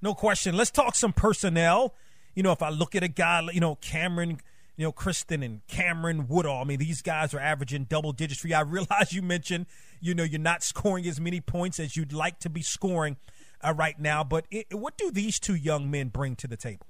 No 0.00 0.14
question. 0.14 0.56
Let's 0.56 0.70
talk 0.70 0.94
some 0.94 1.12
personnel. 1.12 1.94
You 2.34 2.42
know, 2.42 2.52
if 2.52 2.62
I 2.62 2.70
look 2.70 2.94
at 2.94 3.02
a 3.02 3.08
guy, 3.08 3.46
you 3.52 3.60
know, 3.60 3.76
Cameron, 3.76 4.40
you 4.76 4.84
know, 4.84 4.92
Christian 4.92 5.42
and 5.42 5.66
Cameron 5.68 6.26
Woodall. 6.28 6.60
I 6.60 6.64
mean, 6.64 6.78
these 6.78 7.02
guys 7.02 7.34
are 7.34 7.40
averaging 7.40 7.84
double 7.84 8.12
digits 8.12 8.40
for 8.40 8.48
you. 8.48 8.56
I 8.56 8.60
realize 8.62 9.12
you 9.12 9.22
mentioned, 9.22 9.66
you 10.00 10.14
know, 10.14 10.24
you're 10.24 10.40
not 10.40 10.62
scoring 10.62 11.06
as 11.06 11.20
many 11.20 11.40
points 11.40 11.78
as 11.78 11.96
you'd 11.96 12.12
like 12.12 12.38
to 12.40 12.50
be 12.50 12.62
scoring 12.62 13.16
uh, 13.60 13.74
right 13.74 13.98
now. 13.98 14.24
But 14.24 14.46
it, 14.50 14.74
what 14.74 14.96
do 14.96 15.10
these 15.10 15.38
two 15.38 15.54
young 15.54 15.90
men 15.90 16.08
bring 16.08 16.36
to 16.36 16.48
the 16.48 16.56
table? 16.56 16.86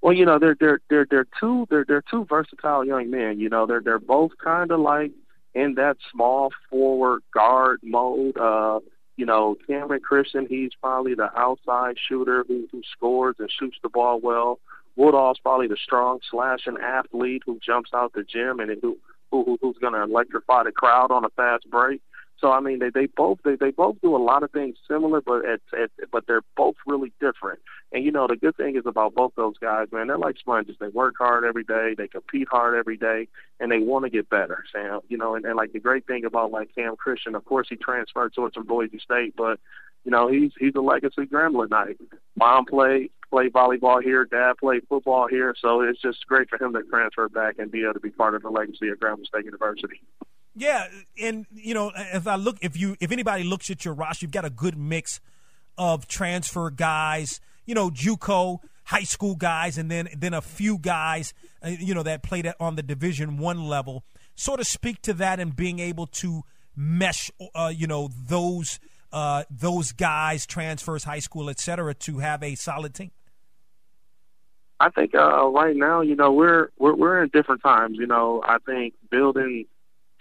Well, 0.00 0.12
you 0.12 0.24
know, 0.24 0.38
they're 0.38 0.56
they're 0.58 0.80
they're 0.88 1.06
they're 1.10 1.26
two 1.40 1.66
they're 1.70 1.84
they're 1.86 2.04
two 2.08 2.24
versatile 2.24 2.84
young 2.84 3.10
men. 3.10 3.40
You 3.40 3.48
know, 3.48 3.66
they're 3.66 3.80
they're 3.80 3.98
both 3.98 4.30
kind 4.42 4.70
of 4.70 4.80
like 4.80 5.10
in 5.54 5.74
that 5.74 5.96
small 6.12 6.50
forward 6.70 7.22
guard 7.32 7.80
mode. 7.82 8.36
Uh, 8.36 8.80
you 9.16 9.26
know, 9.26 9.56
Cameron 9.66 10.00
Christian, 10.00 10.46
he's 10.48 10.70
probably 10.80 11.14
the 11.14 11.28
outside 11.36 11.96
shooter 12.08 12.44
who, 12.46 12.68
who 12.70 12.82
scores 12.92 13.34
and 13.40 13.50
shoots 13.50 13.76
the 13.82 13.88
ball 13.88 14.20
well. 14.20 14.60
Woodall's 14.96 15.38
probably 15.40 15.66
the 15.66 15.76
strong 15.82 16.20
slashing 16.30 16.76
athlete 16.82 17.42
who 17.44 17.58
jumps 17.64 17.90
out 17.94 18.12
the 18.12 18.22
gym 18.22 18.60
and 18.60 18.70
who, 18.80 18.96
who 19.30 19.58
who's 19.60 19.76
going 19.78 19.92
to 19.94 20.02
electrify 20.02 20.64
the 20.64 20.72
crowd 20.72 21.10
on 21.10 21.24
a 21.24 21.30
fast 21.30 21.68
break. 21.70 22.00
So 22.40 22.52
I 22.52 22.60
mean, 22.60 22.78
they 22.78 22.90
they 22.90 23.06
both 23.06 23.38
they 23.44 23.56
they 23.56 23.70
both 23.70 24.00
do 24.00 24.14
a 24.14 24.18
lot 24.18 24.42
of 24.42 24.52
things 24.52 24.76
similar, 24.86 25.20
but 25.20 25.44
at, 25.44 25.60
at, 25.76 25.90
but 26.12 26.26
they're 26.26 26.44
both 26.56 26.76
really 26.86 27.12
different. 27.20 27.58
And 27.92 28.04
you 28.04 28.12
know, 28.12 28.26
the 28.28 28.36
good 28.36 28.56
thing 28.56 28.76
is 28.76 28.84
about 28.86 29.14
both 29.14 29.32
those 29.36 29.58
guys, 29.58 29.88
man, 29.90 30.06
they're 30.06 30.18
like 30.18 30.38
sponges. 30.38 30.76
They 30.78 30.88
work 30.88 31.14
hard 31.18 31.44
every 31.44 31.64
day, 31.64 31.94
they 31.96 32.06
compete 32.06 32.48
hard 32.48 32.76
every 32.76 32.96
day, 32.96 33.28
and 33.58 33.72
they 33.72 33.78
want 33.78 34.04
to 34.04 34.10
get 34.10 34.30
better. 34.30 34.64
Sam, 34.72 35.00
you 35.08 35.16
know, 35.16 35.34
and, 35.34 35.44
and 35.44 35.56
like 35.56 35.72
the 35.72 35.80
great 35.80 36.06
thing 36.06 36.24
about 36.24 36.52
like 36.52 36.74
Cam 36.74 36.96
Christian, 36.96 37.34
of 37.34 37.44
course, 37.44 37.66
he 37.68 37.76
transferred 37.76 38.34
to 38.34 38.50
from 38.54 38.66
Boise 38.66 38.98
State, 39.00 39.34
but 39.36 39.58
you 40.04 40.12
know, 40.12 40.28
he's 40.28 40.52
he's 40.58 40.74
a 40.76 40.80
legacy 40.80 41.26
Grambling 41.26 41.70
Knight. 41.70 41.96
Mom 42.36 42.64
played 42.66 43.10
played 43.30 43.52
volleyball 43.52 44.02
here, 44.02 44.24
dad 44.24 44.54
played 44.58 44.82
football 44.88 45.26
here, 45.28 45.54
so 45.60 45.80
it's 45.80 46.00
just 46.00 46.26
great 46.26 46.48
for 46.48 46.62
him 46.62 46.72
to 46.72 46.82
transfer 46.84 47.28
back 47.28 47.56
and 47.58 47.70
be 47.70 47.82
able 47.82 47.94
to 47.94 48.00
be 48.00 48.10
part 48.10 48.34
of 48.34 48.42
the 48.42 48.48
legacy 48.48 48.88
of 48.88 48.98
Grambling 48.98 49.26
State 49.26 49.44
University. 49.44 50.00
Yeah, 50.58 50.88
and 51.22 51.46
you 51.54 51.72
know, 51.72 51.92
if 51.94 52.26
I 52.26 52.34
look, 52.34 52.58
if 52.62 52.76
you, 52.76 52.96
if 53.00 53.12
anybody 53.12 53.44
looks 53.44 53.70
at 53.70 53.84
your 53.84 53.94
roster, 53.94 54.24
you've 54.24 54.32
got 54.32 54.44
a 54.44 54.50
good 54.50 54.76
mix 54.76 55.20
of 55.76 56.08
transfer 56.08 56.70
guys. 56.70 57.40
You 57.64 57.74
know, 57.74 57.90
JUCO 57.90 58.58
high 58.84 59.04
school 59.04 59.36
guys, 59.36 59.78
and 59.78 59.90
then 59.90 60.08
then 60.16 60.34
a 60.34 60.40
few 60.40 60.78
guys, 60.78 61.32
uh, 61.64 61.68
you 61.68 61.94
know, 61.94 62.02
that 62.02 62.22
played 62.22 62.50
on 62.58 62.74
the 62.76 62.82
Division 62.82 63.38
One 63.38 63.68
level. 63.68 64.04
Sort 64.34 64.58
of 64.60 64.66
speak 64.66 65.00
to 65.02 65.12
that 65.14 65.38
and 65.38 65.54
being 65.54 65.78
able 65.78 66.06
to 66.06 66.42
mesh, 66.74 67.30
uh, 67.54 67.72
you 67.74 67.86
know, 67.86 68.08
those 68.26 68.80
uh, 69.12 69.44
those 69.50 69.92
guys, 69.92 70.46
transfers, 70.46 71.04
high 71.04 71.18
school, 71.18 71.50
et 71.50 71.60
cetera, 71.60 71.94
to 71.94 72.18
have 72.18 72.42
a 72.42 72.54
solid 72.54 72.94
team. 72.94 73.10
I 74.80 74.90
think 74.90 75.14
uh, 75.14 75.46
right 75.48 75.76
now, 75.76 76.00
you 76.00 76.16
know, 76.16 76.32
we're 76.32 76.70
we're 76.78 76.94
we're 76.94 77.22
in 77.22 77.30
different 77.30 77.62
times. 77.62 77.98
You 77.98 78.06
know, 78.06 78.42
I 78.44 78.58
think 78.58 78.94
building 79.10 79.66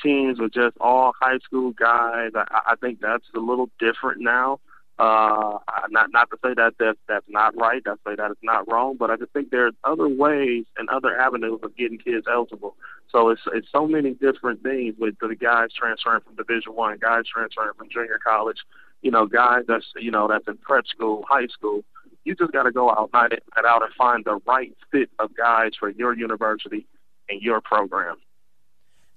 teams 0.02 0.40
with 0.40 0.54
just 0.54 0.78
all 0.80 1.14
high 1.20 1.40
school 1.40 1.72
guys. 1.72 2.32
I, 2.36 2.46
I 2.68 2.76
think 2.76 3.00
that's 3.02 3.26
a 3.36 3.40
little 3.40 3.70
different 3.80 4.22
now. 4.22 4.60
Uh, 5.00 5.60
not 5.92 6.12
not 6.12 6.28
to 6.32 6.38
say 6.44 6.56
that 6.56 6.74
that's, 6.80 6.98
that's 7.08 7.26
not 7.30 7.56
right. 7.56 7.84
I 7.86 7.94
say 8.08 8.16
that 8.16 8.32
it's 8.32 8.40
not 8.42 8.70
wrong, 8.72 8.98
but 8.98 9.12
I 9.12 9.16
just 9.16 9.32
think 9.32 9.52
there's 9.52 9.76
other 9.84 10.08
ways 10.08 10.66
and 10.76 10.90
other 10.90 11.20
avenues 11.20 11.60
of 11.62 11.78
getting 11.78 12.00
kids 12.00 12.26
eligible. 12.32 12.76
So 13.12 13.30
it's 13.30 13.42
it's 13.54 13.68
so 13.72 13.88
many 13.88 14.16
different 14.16 14.64
things 14.64 14.96
with 14.98 15.16
the 15.22 15.36
guys 15.36 15.70
transferring 15.78 16.22
from 16.22 16.36
Division 16.36 16.74
One, 16.74 16.98
guys 17.00 17.26
transferring 17.32 17.74
from 17.78 17.90
junior 17.90 18.20
college, 18.26 18.58
you 19.04 19.12
know, 19.12 19.28
guys 19.28 19.66
that's 19.68 19.86
you 19.98 20.10
know 20.10 20.28
that's 20.28 20.48
in 20.48 20.58
prep 20.58 20.88
school, 20.88 21.26
high 21.30 21.48
school. 21.48 21.84
You 22.24 22.34
just 22.34 22.52
got 22.52 22.64
to 22.64 22.72
go 22.72 22.90
out 22.90 23.12
night 23.14 23.34
in, 23.34 23.66
out 23.66 23.84
and 23.84 23.94
find 23.94 24.26
the 24.26 24.40
right 24.48 24.76
fit 24.92 25.12
of 25.20 25.30
guys 25.38 25.72
for 25.80 25.90
your 25.90 26.14
university 26.14 26.88
and 27.30 27.40
your 27.40 27.62
program 27.62 28.18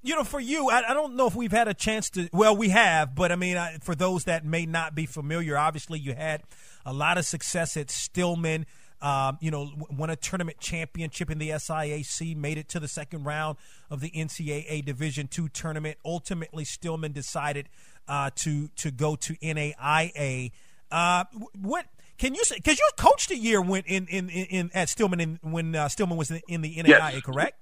you 0.02 0.14
know, 0.14 0.24
for 0.24 0.40
you, 0.40 0.70
I, 0.70 0.90
I, 0.90 0.94
don't 0.94 1.14
know 1.14 1.26
if 1.26 1.34
we've 1.34 1.52
had 1.52 1.68
a 1.68 1.74
chance 1.74 2.10
to. 2.10 2.28
Well, 2.32 2.56
we 2.56 2.70
have, 2.70 3.14
but 3.14 3.30
I 3.30 3.36
mean, 3.36 3.56
I, 3.56 3.78
for 3.82 3.94
those 3.94 4.24
that 4.24 4.44
may 4.44 4.66
not 4.66 4.94
be 4.94 5.06
familiar, 5.06 5.58
obviously 5.58 5.98
you 5.98 6.14
had 6.14 6.42
a 6.86 6.92
lot 6.92 7.18
of 7.18 7.26
success 7.26 7.76
at 7.76 7.90
Stillman. 7.90 8.66
Um, 9.02 9.38
you 9.40 9.50
know, 9.50 9.70
won 9.90 10.10
a 10.10 10.16
tournament 10.16 10.58
championship 10.60 11.30
in 11.30 11.38
the 11.38 11.50
SIAC, 11.50 12.36
made 12.36 12.58
it 12.58 12.68
to 12.68 12.80
the 12.80 12.88
second 12.88 13.24
round 13.24 13.56
of 13.88 14.00
the 14.00 14.10
NCAA 14.10 14.84
Division 14.84 15.26
two 15.26 15.48
tournament. 15.48 15.96
Ultimately, 16.04 16.64
Stillman 16.64 17.12
decided 17.12 17.68
uh, 18.08 18.30
to 18.36 18.68
to 18.76 18.90
go 18.90 19.16
to 19.16 19.34
NAIA. 19.36 20.52
Uh, 20.90 21.24
what 21.60 21.86
can 22.18 22.34
you 22.34 22.44
say? 22.44 22.56
Because 22.56 22.78
you 22.78 22.88
coached 22.98 23.30
a 23.30 23.36
year 23.36 23.62
when 23.62 23.84
in 23.86 24.06
in, 24.08 24.28
in, 24.28 24.46
in 24.46 24.70
at 24.74 24.90
Stillman 24.90 25.20
in, 25.20 25.38
when 25.42 25.74
uh, 25.74 25.88
Stillman 25.88 26.18
was 26.18 26.30
in, 26.30 26.42
in 26.48 26.60
the 26.60 26.76
NAIA, 26.76 27.12
yes. 27.12 27.22
correct? 27.22 27.58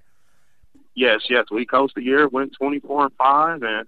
Yes, 0.98 1.20
yes, 1.30 1.46
we 1.50 1.64
coached 1.64 1.96
a 1.96 2.02
year, 2.02 2.28
went 2.28 2.52
24 2.58 3.04
and 3.04 3.14
five, 3.14 3.62
and 3.62 3.86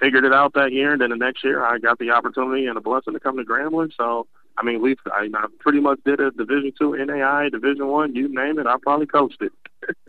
figured 0.00 0.24
it 0.24 0.32
out 0.32 0.54
that 0.54 0.72
year. 0.72 0.92
And 0.92 1.00
then 1.00 1.10
the 1.10 1.16
next 1.16 1.44
year, 1.44 1.64
I 1.64 1.78
got 1.78 1.98
the 1.98 2.10
opportunity 2.10 2.66
and 2.66 2.76
the 2.76 2.80
blessing 2.80 3.12
to 3.12 3.20
come 3.20 3.36
to 3.36 3.44
Grambling. 3.44 3.90
So, 3.96 4.26
I 4.56 4.62
mean, 4.62 4.80
we 4.80 4.96
I, 5.12 5.28
I 5.34 5.46
pretty 5.58 5.80
much 5.80 5.98
did 6.04 6.20
a 6.20 6.30
Division 6.30 6.72
two, 6.78 6.96
NAI, 6.96 7.48
Division 7.50 7.88
one, 7.88 8.14
you 8.14 8.32
name 8.32 8.58
it. 8.58 8.66
I 8.66 8.76
probably 8.80 9.06
coached 9.06 9.42
it. 9.42 9.52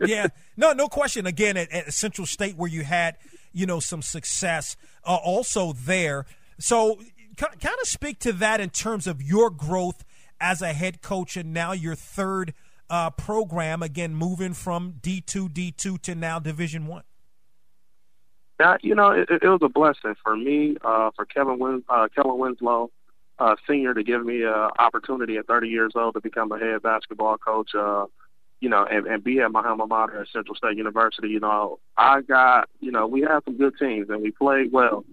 yeah, 0.00 0.28
no, 0.56 0.72
no 0.72 0.88
question. 0.88 1.26
Again, 1.26 1.56
at, 1.56 1.70
at, 1.72 1.92
Central 1.92 2.26
State, 2.26 2.56
where 2.56 2.70
you 2.70 2.84
had 2.84 3.16
you 3.52 3.66
know 3.66 3.80
some 3.80 4.02
success, 4.02 4.76
uh, 5.04 5.16
also 5.16 5.72
there. 5.72 6.26
So, 6.58 7.00
kind 7.36 7.76
of 7.82 7.88
speak 7.88 8.20
to 8.20 8.32
that 8.34 8.60
in 8.60 8.70
terms 8.70 9.06
of 9.06 9.20
your 9.20 9.50
growth 9.50 10.04
as 10.40 10.62
a 10.62 10.72
head 10.72 11.02
coach, 11.02 11.36
and 11.36 11.52
now 11.52 11.72
your 11.72 11.94
third 11.94 12.54
uh, 12.90 13.10
program 13.10 13.82
again, 13.82 14.14
moving 14.14 14.52
from 14.52 14.94
D 15.00 15.20
two 15.20 15.48
D 15.48 15.72
two 15.72 15.98
to 15.98 16.14
now 16.14 16.38
Division 16.38 16.86
One? 16.86 17.02
Yeah, 18.58 18.76
you 18.82 18.94
know, 18.94 19.10
it, 19.10 19.28
it 19.30 19.42
was 19.42 19.60
a 19.62 19.68
blessing 19.68 20.14
for 20.22 20.34
me, 20.36 20.76
uh, 20.82 21.10
for 21.14 21.26
Kevin 21.26 21.58
Win, 21.58 21.84
uh, 21.90 22.08
Kellen 22.14 22.38
Winslow, 22.38 22.90
uh, 23.38 23.56
senior, 23.68 23.92
to 23.92 24.02
give 24.02 24.24
me 24.24 24.44
an 24.44 24.70
opportunity 24.78 25.36
at 25.36 25.46
30 25.46 25.68
years 25.68 25.92
old 25.94 26.14
to 26.14 26.20
become 26.20 26.50
a 26.52 26.58
head 26.58 26.82
basketball 26.82 27.36
coach. 27.36 27.74
Uh, 27.74 28.06
you 28.60 28.70
know, 28.70 28.86
and, 28.90 29.06
and 29.06 29.22
be 29.22 29.38
at 29.40 29.52
my 29.52 29.62
alma 29.62 29.86
mater 29.86 30.18
at 30.18 30.28
Central 30.28 30.54
State 30.54 30.78
University. 30.78 31.28
You 31.28 31.40
know, 31.40 31.78
I 31.96 32.22
got, 32.22 32.70
you 32.80 32.90
know, 32.90 33.06
we 33.06 33.20
had 33.20 33.40
some 33.44 33.58
good 33.58 33.74
teams 33.78 34.08
and 34.08 34.22
we 34.22 34.30
played 34.30 34.72
well 34.72 35.04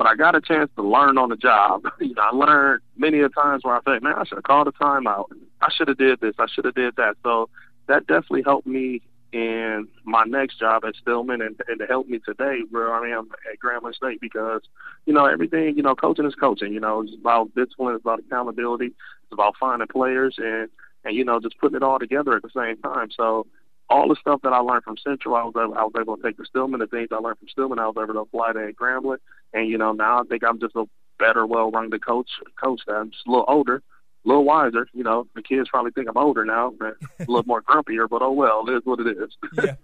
but 0.00 0.06
I 0.06 0.14
got 0.14 0.34
a 0.34 0.40
chance 0.40 0.70
to 0.76 0.82
learn 0.82 1.18
on 1.18 1.28
the 1.28 1.36
job. 1.36 1.84
you 2.00 2.14
know, 2.14 2.22
I 2.22 2.34
learned 2.34 2.80
many 2.96 3.20
a 3.20 3.28
times 3.28 3.64
where 3.64 3.76
I 3.76 3.80
think, 3.82 4.02
man, 4.02 4.14
I 4.16 4.24
should 4.24 4.38
have 4.38 4.44
called 4.44 4.66
a 4.66 4.72
timeout. 4.72 5.26
I 5.60 5.68
should 5.70 5.88
have 5.88 5.98
did 5.98 6.20
this. 6.20 6.34
I 6.38 6.46
should 6.46 6.64
have 6.64 6.74
did 6.74 6.96
that. 6.96 7.16
So 7.22 7.50
that 7.86 8.06
definitely 8.06 8.42
helped 8.42 8.66
me 8.66 9.02
in 9.34 9.88
my 10.04 10.24
next 10.24 10.58
job 10.58 10.86
at 10.86 10.94
Stillman 10.96 11.42
and, 11.42 11.60
and 11.68 11.78
to 11.80 11.84
help 11.84 12.08
me 12.08 12.18
today 12.18 12.60
where 12.70 12.94
I 12.94 13.10
am 13.10 13.28
at 13.52 13.58
Grambling 13.58 13.94
State 13.94 14.22
because, 14.22 14.62
you 15.04 15.12
know, 15.12 15.26
everything, 15.26 15.76
you 15.76 15.82
know, 15.82 15.94
coaching 15.94 16.24
is 16.24 16.34
coaching. 16.34 16.72
You 16.72 16.80
know, 16.80 17.02
it's 17.02 17.14
about 17.20 17.54
discipline, 17.54 17.94
it's 17.94 18.02
about 18.02 18.20
accountability, 18.20 18.86
it's 18.86 19.32
about 19.32 19.56
finding 19.60 19.86
players 19.86 20.36
and, 20.38 20.70
and, 21.04 21.14
you 21.14 21.26
know, 21.26 21.40
just 21.40 21.58
putting 21.58 21.76
it 21.76 21.82
all 21.82 21.98
together 21.98 22.34
at 22.34 22.42
the 22.42 22.50
same 22.56 22.78
time. 22.78 23.10
So 23.14 23.46
all 23.90 24.08
the 24.08 24.16
stuff 24.16 24.40
that 24.44 24.52
I 24.54 24.60
learned 24.60 24.84
from 24.84 24.96
Central, 24.96 25.34
I 25.34 25.42
was 25.42 25.54
able, 25.56 25.74
I 25.74 25.82
was 25.82 25.92
able 26.00 26.16
to 26.16 26.22
take 26.22 26.38
to 26.38 26.44
Stillman. 26.46 26.80
The 26.80 26.86
things 26.86 27.08
I 27.12 27.16
learned 27.16 27.38
from 27.38 27.48
Stillman, 27.48 27.78
I 27.78 27.86
was 27.86 27.96
able 28.00 28.14
to 28.14 28.20
apply 28.20 28.52
to 28.52 28.72
Grambling. 28.72 29.18
And 29.52 29.68
you 29.68 29.78
know, 29.78 29.92
now 29.92 30.20
I 30.20 30.22
think 30.24 30.44
I'm 30.44 30.60
just 30.60 30.76
a 30.76 30.84
better, 31.18 31.46
well-rounded 31.46 32.04
coach. 32.04 32.30
Coach 32.62 32.80
I'm 32.88 33.10
just 33.10 33.26
a 33.26 33.30
little 33.30 33.44
older, 33.46 33.76
a 34.24 34.28
little 34.28 34.44
wiser. 34.44 34.88
You 34.92 35.04
know, 35.04 35.26
the 35.34 35.42
kids 35.42 35.68
probably 35.68 35.92
think 35.92 36.08
I'm 36.08 36.16
older 36.16 36.44
now, 36.44 36.72
but 36.78 36.96
a 37.18 37.30
little 37.30 37.46
more 37.46 37.62
grumpier. 37.62 38.08
But 38.08 38.22
oh 38.22 38.32
well, 38.32 38.64
it 38.68 38.72
is 38.72 38.82
what 38.84 39.00
it 39.00 39.16
is. 39.16 39.36
yeah. 39.64 39.74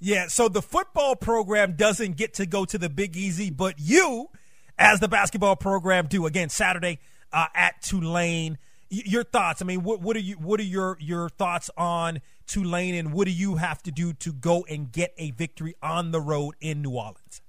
yeah, 0.00 0.26
so 0.28 0.48
the 0.48 0.62
football 0.62 1.16
program 1.16 1.74
doesn't 1.76 2.16
get 2.16 2.34
to 2.34 2.46
go 2.46 2.64
to 2.64 2.78
the 2.78 2.88
Big 2.88 3.16
Easy, 3.16 3.50
but 3.50 3.76
you, 3.78 4.28
as 4.78 5.00
the 5.00 5.08
basketball 5.08 5.56
program, 5.56 6.06
do. 6.06 6.26
Again, 6.26 6.48
Saturday 6.48 6.98
uh, 7.32 7.46
at 7.54 7.80
Tulane. 7.82 8.58
Your 8.92 9.22
thoughts? 9.22 9.62
I 9.62 9.64
mean, 9.64 9.84
what, 9.84 10.00
what 10.00 10.16
are 10.16 10.20
you? 10.20 10.34
What 10.34 10.58
are 10.58 10.64
your 10.64 10.96
your 11.00 11.28
thoughts 11.28 11.70
on 11.76 12.20
Tulane, 12.48 12.96
and 12.96 13.12
what 13.12 13.26
do 13.26 13.32
you 13.32 13.56
have 13.56 13.80
to 13.84 13.92
do 13.92 14.12
to 14.14 14.32
go 14.32 14.64
and 14.68 14.90
get 14.90 15.14
a 15.16 15.30
victory 15.30 15.76
on 15.80 16.10
the 16.10 16.20
road 16.20 16.56
in 16.60 16.82
New 16.82 16.90
Orleans? 16.90 17.40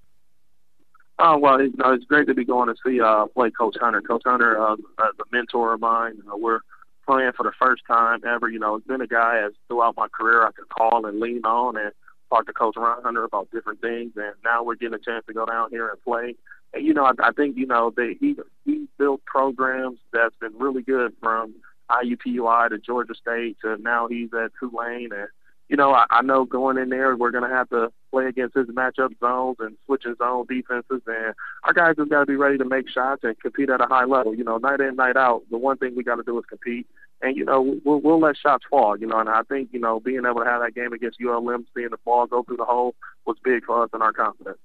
Oh 1.24 1.38
well, 1.38 1.62
you 1.62 1.72
know, 1.78 1.94
it's 1.94 2.06
great 2.06 2.26
to 2.28 2.34
be 2.34 2.44
going 2.44 2.68
to 2.68 2.76
see 2.84 3.00
uh, 3.00 3.28
play 3.28 3.52
Coach 3.52 3.76
Hunter. 3.80 4.02
Coach 4.02 4.24
Hunter, 4.26 4.60
uh, 4.60 4.74
uh, 4.98 5.08
the 5.20 5.26
mentor 5.32 5.76
of 5.76 5.80
mine. 5.80 6.16
Uh, 6.28 6.36
we're 6.36 6.62
playing 7.06 7.32
for 7.38 7.44
the 7.44 7.52
first 7.60 7.84
time 7.88 8.22
ever. 8.26 8.50
You 8.50 8.58
know, 8.58 8.76
it's 8.76 8.88
been 8.88 9.02
a 9.02 9.08
guy 9.08 9.40
as 9.46 9.52
throughout 9.68 9.96
my 9.96 10.08
career 10.08 10.44
I 10.44 10.52
could 10.52 10.68
call 10.70 11.06
and 11.06 11.20
lean 11.20 11.46
on 11.46 11.78
and 11.78 11.92
talk 12.32 12.48
to 12.48 12.54
Coach 12.54 12.74
Ron 12.76 13.04
Hunter 13.04 13.24
about 13.24 13.52
different 13.52 13.82
things. 13.82 14.14
And 14.16 14.34
now 14.44 14.64
we're 14.64 14.74
getting 14.74 14.96
a 14.96 15.00
chance 15.00 15.24
to 15.28 15.34
go 15.34 15.46
down 15.46 15.70
here 15.70 15.90
and 15.90 16.02
play. 16.02 16.34
And 16.74 16.84
you 16.84 16.96
know, 16.96 17.06
I, 17.06 17.12
I 17.22 17.32
think 17.34 17.56
you 17.56 17.68
know 17.68 17.94
they 17.96 18.16
he 18.20 18.36
he 18.66 18.88
built 18.98 19.24
programs 19.24 20.00
that's 20.12 20.36
been 20.42 20.58
really 20.58 20.82
good 20.82 21.14
from 21.20 21.54
IUPUI 21.92 22.70
to 22.70 22.80
Georgia 22.80 23.14
State 23.14 23.58
to 23.62 23.78
now 23.78 24.08
he's 24.08 24.30
at 24.34 24.54
Tulane 24.60 25.12
and 25.14 25.28
you 25.72 25.78
know, 25.78 25.94
I, 25.94 26.06
I 26.10 26.22
know 26.22 26.44
going 26.44 26.78
in 26.78 26.90
there, 26.90 27.16
we're 27.16 27.32
going 27.32 27.50
to 27.50 27.56
have 27.56 27.70
to 27.70 27.94
play 28.12 28.26
against 28.26 28.58
his 28.58 28.68
matchup 28.68 29.18
zones 29.22 29.56
and 29.62 29.78
switching 29.86 30.16
zone 30.18 30.46
defenses. 30.50 31.02
And 31.08 31.34
our 31.64 31.72
guys 31.72 31.96
have 31.98 32.10
got 32.10 32.20
to 32.20 32.26
be 32.26 32.36
ready 32.36 32.58
to 32.58 32.66
make 32.66 32.90
shots 32.90 33.24
and 33.24 33.40
compete 33.40 33.70
at 33.70 33.80
a 33.80 33.86
high 33.86 34.04
level. 34.04 34.36
You 34.36 34.44
know, 34.44 34.58
night 34.58 34.82
in, 34.82 34.98
night 34.98 35.16
out, 35.16 35.44
the 35.50 35.58
one 35.58 35.78
thing 35.78 35.96
we 35.96 36.04
got 36.04 36.18
to 36.18 36.24
do 36.24 36.38
is 36.38 36.46
compete. 36.46 36.88
And, 37.22 37.38
you 37.38 37.46
know, 37.46 37.80
we'll, 37.86 38.02
we'll 38.02 38.20
let 38.20 38.36
shots 38.36 38.66
fall, 38.70 38.98
you 38.98 39.08
know, 39.08 39.18
and 39.18 39.30
I 39.30 39.44
think, 39.44 39.70
you 39.72 39.80
know, 39.80 40.02
being 40.02 40.24
able 40.30 40.42
to 40.42 40.46
have 40.46 40.62
that 40.62 40.76
game 40.76 40.92
against 40.92 41.20
ULM, 41.26 41.66
seeing 41.74 41.90
the 41.90 41.98
ball 42.04 42.28
go 42.28 42.44
through 42.44 42.58
the 42.58 42.66
hole 42.66 42.94
was 43.26 43.38
big 43.42 43.64
for 43.64 43.82
us 43.82 43.92
and 43.94 44.04
our 44.04 44.12
confidence. 44.12 44.58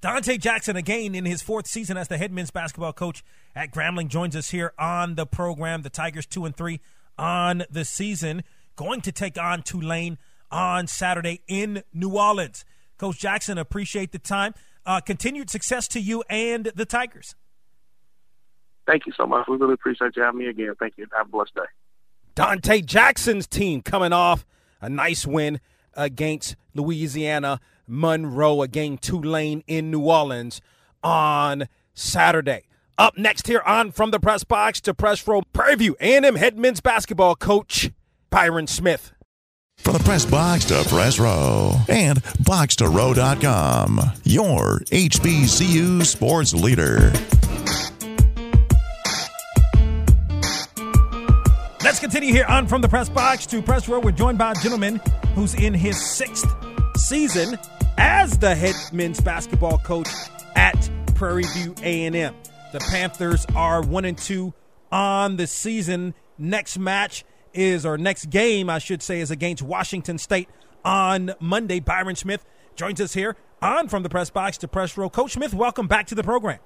Donte 0.00 0.38
Jackson, 0.38 0.76
again 0.76 1.16
in 1.16 1.24
his 1.24 1.42
fourth 1.42 1.66
season 1.66 1.96
as 1.96 2.06
the 2.06 2.18
head 2.18 2.30
men's 2.30 2.52
basketball 2.52 2.92
coach 2.92 3.24
at 3.56 3.72
Grambling, 3.72 4.06
joins 4.06 4.36
us 4.36 4.50
here 4.50 4.74
on 4.78 5.16
the 5.16 5.26
program. 5.26 5.82
The 5.82 5.90
Tigers 5.90 6.26
two 6.26 6.44
and 6.44 6.54
three 6.54 6.80
on 7.18 7.64
the 7.68 7.84
season 7.84 8.44
going 8.76 9.00
to 9.02 9.12
take 9.12 9.38
on 9.38 9.62
Tulane 9.62 10.18
on 10.50 10.86
Saturday 10.86 11.42
in 11.48 11.82
New 11.92 12.16
Orleans. 12.16 12.64
Coach 12.98 13.18
Jackson, 13.18 13.58
appreciate 13.58 14.12
the 14.12 14.18
time. 14.18 14.54
Uh, 14.86 15.00
continued 15.00 15.50
success 15.50 15.88
to 15.88 16.00
you 16.00 16.22
and 16.28 16.70
the 16.74 16.84
Tigers. 16.84 17.34
Thank 18.86 19.06
you 19.06 19.12
so 19.16 19.26
much. 19.26 19.46
We 19.48 19.56
really 19.56 19.74
appreciate 19.74 20.14
you 20.16 20.22
having 20.22 20.40
me 20.40 20.46
again. 20.46 20.74
Thank 20.78 20.94
you. 20.98 21.06
Have 21.16 21.26
a 21.26 21.30
blessed 21.30 21.54
day. 21.54 21.62
Donte 22.36 22.84
Jackson's 22.84 23.46
team 23.46 23.80
coming 23.80 24.12
off 24.12 24.44
a 24.80 24.88
nice 24.88 25.26
win 25.26 25.60
against 25.94 26.56
Louisiana 26.74 27.60
Monroe, 27.86 28.62
again 28.62 28.98
Tulane 28.98 29.62
in 29.66 29.90
New 29.90 30.00
Orleans 30.00 30.60
on 31.02 31.68
Saturday. 31.94 32.64
Up 32.96 33.16
next 33.18 33.46
here 33.46 33.62
on 33.66 33.90
From 33.90 34.10
the 34.10 34.20
Press 34.20 34.44
Box 34.44 34.80
to 34.82 34.94
Press 34.94 35.26
Row 35.26 35.42
Prairie 35.52 35.76
View, 35.76 35.96
A&M 36.00 36.36
head 36.36 36.58
men's 36.58 36.80
basketball 36.80 37.34
coach 37.34 37.90
Byron 38.34 38.66
Smith. 38.66 39.12
From 39.76 39.92
the 39.92 40.00
press 40.00 40.24
box 40.26 40.64
to 40.64 40.82
press 40.88 41.20
row 41.20 41.70
and 41.88 42.20
box2row.com, 42.42 44.00
your 44.24 44.80
HBCU 44.90 46.04
sports 46.04 46.52
leader. 46.52 47.12
Let's 51.84 52.00
continue 52.00 52.32
here 52.32 52.44
on 52.46 52.66
From 52.66 52.80
the 52.80 52.88
Press 52.88 53.08
Box 53.08 53.46
to 53.46 53.62
Press 53.62 53.88
Row. 53.88 54.00
We're 54.00 54.10
joined 54.10 54.38
by 54.38 54.50
a 54.50 54.54
gentleman 54.56 55.00
who's 55.36 55.54
in 55.54 55.72
his 55.72 56.04
sixth 56.04 56.52
season 56.96 57.56
as 57.98 58.36
the 58.38 58.56
head 58.56 58.74
men's 58.92 59.20
basketball 59.20 59.78
coach 59.78 60.08
at 60.56 60.90
Prairie 61.14 61.44
View 61.54 61.72
A&M. 61.84 62.34
The 62.72 62.80
Panthers 62.90 63.46
are 63.54 63.80
one 63.80 64.04
and 64.04 64.18
two 64.18 64.52
on 64.90 65.36
the 65.36 65.46
season. 65.46 66.14
Next 66.36 66.80
match 66.80 67.24
is, 67.54 67.86
or 67.86 67.96
next 67.96 68.26
game, 68.30 68.68
I 68.68 68.78
should 68.78 69.02
say, 69.02 69.20
is 69.20 69.30
against 69.30 69.62
Washington 69.62 70.18
State 70.18 70.48
on 70.84 71.32
Monday. 71.40 71.80
Byron 71.80 72.16
Smith 72.16 72.44
joins 72.76 73.00
us 73.00 73.14
here 73.14 73.36
on 73.62 73.88
From 73.88 74.02
the 74.02 74.08
Press 74.08 74.30
Box 74.30 74.58
to 74.58 74.68
Press 74.68 74.96
Row. 74.96 75.08
Coach 75.08 75.32
Smith, 75.32 75.54
welcome 75.54 75.86
back 75.86 76.06
to 76.08 76.14
the 76.14 76.22
program. 76.22 76.58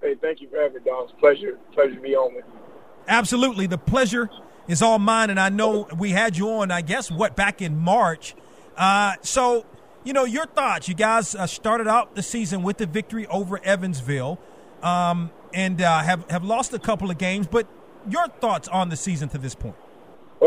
Hey, 0.00 0.14
thank 0.14 0.40
you 0.40 0.48
for 0.48 0.60
having 0.60 0.74
me, 0.74 0.80
Don. 0.84 1.08
Pleasure, 1.18 1.58
pleasure 1.72 1.94
to 1.94 2.00
be 2.00 2.14
on 2.14 2.34
with 2.34 2.44
you. 2.44 2.60
Absolutely. 3.08 3.66
The 3.66 3.78
pleasure 3.78 4.30
is 4.68 4.82
all 4.82 4.98
mine, 4.98 5.30
and 5.30 5.40
I 5.40 5.48
know 5.48 5.88
we 5.96 6.10
had 6.10 6.36
you 6.36 6.50
on, 6.50 6.70
I 6.70 6.82
guess, 6.82 7.10
what, 7.10 7.34
back 7.36 7.62
in 7.62 7.78
March. 7.78 8.34
Uh, 8.76 9.14
so, 9.22 9.64
you 10.04 10.12
know, 10.12 10.24
your 10.24 10.46
thoughts. 10.46 10.88
You 10.88 10.94
guys 10.94 11.34
uh, 11.34 11.46
started 11.46 11.88
out 11.88 12.14
the 12.14 12.22
season 12.22 12.62
with 12.62 12.78
the 12.78 12.86
victory 12.86 13.26
over 13.28 13.60
Evansville 13.64 14.38
um, 14.82 15.30
and 15.54 15.80
uh, 15.80 16.02
have, 16.02 16.28
have 16.30 16.44
lost 16.44 16.72
a 16.74 16.78
couple 16.78 17.10
of 17.10 17.18
games, 17.18 17.46
but 17.46 17.66
your 18.08 18.28
thoughts 18.28 18.68
on 18.68 18.88
the 18.88 18.96
season 18.96 19.28
to 19.30 19.38
this 19.38 19.54
point? 19.54 19.76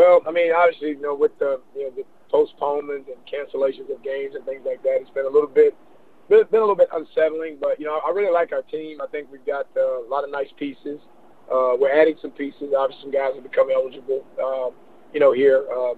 Well, 0.00 0.22
I 0.26 0.32
mean, 0.32 0.50
obviously, 0.50 0.96
you 0.96 1.02
know, 1.02 1.14
with 1.14 1.38
the 1.38 1.60
you 1.76 1.84
know 1.84 1.90
the 1.90 2.04
postponements 2.30 3.10
and 3.12 3.20
cancellations 3.28 3.92
of 3.94 4.02
games 4.02 4.34
and 4.34 4.42
things 4.46 4.62
like 4.64 4.82
that, 4.82 4.96
it's 4.96 5.10
been 5.10 5.26
a 5.26 5.28
little 5.28 5.46
bit 5.46 5.76
been, 6.30 6.44
been 6.50 6.60
a 6.60 6.64
little 6.64 6.74
bit 6.74 6.88
unsettling. 6.94 7.58
But 7.60 7.78
you 7.78 7.84
know, 7.84 8.00
I 8.00 8.10
really 8.10 8.32
like 8.32 8.50
our 8.50 8.62
team. 8.62 9.02
I 9.02 9.06
think 9.08 9.30
we've 9.30 9.44
got 9.44 9.66
uh, 9.76 10.00
a 10.00 10.08
lot 10.08 10.24
of 10.24 10.30
nice 10.30 10.48
pieces. 10.58 11.00
Uh, 11.52 11.76
we're 11.76 11.92
adding 11.92 12.16
some 12.22 12.30
pieces. 12.30 12.72
Obviously, 12.74 13.02
some 13.02 13.12
guys 13.12 13.32
have 13.34 13.44
become 13.44 13.68
eligible. 13.70 14.24
Um, 14.42 14.72
you 15.12 15.20
know, 15.20 15.34
here 15.34 15.68
um, 15.70 15.96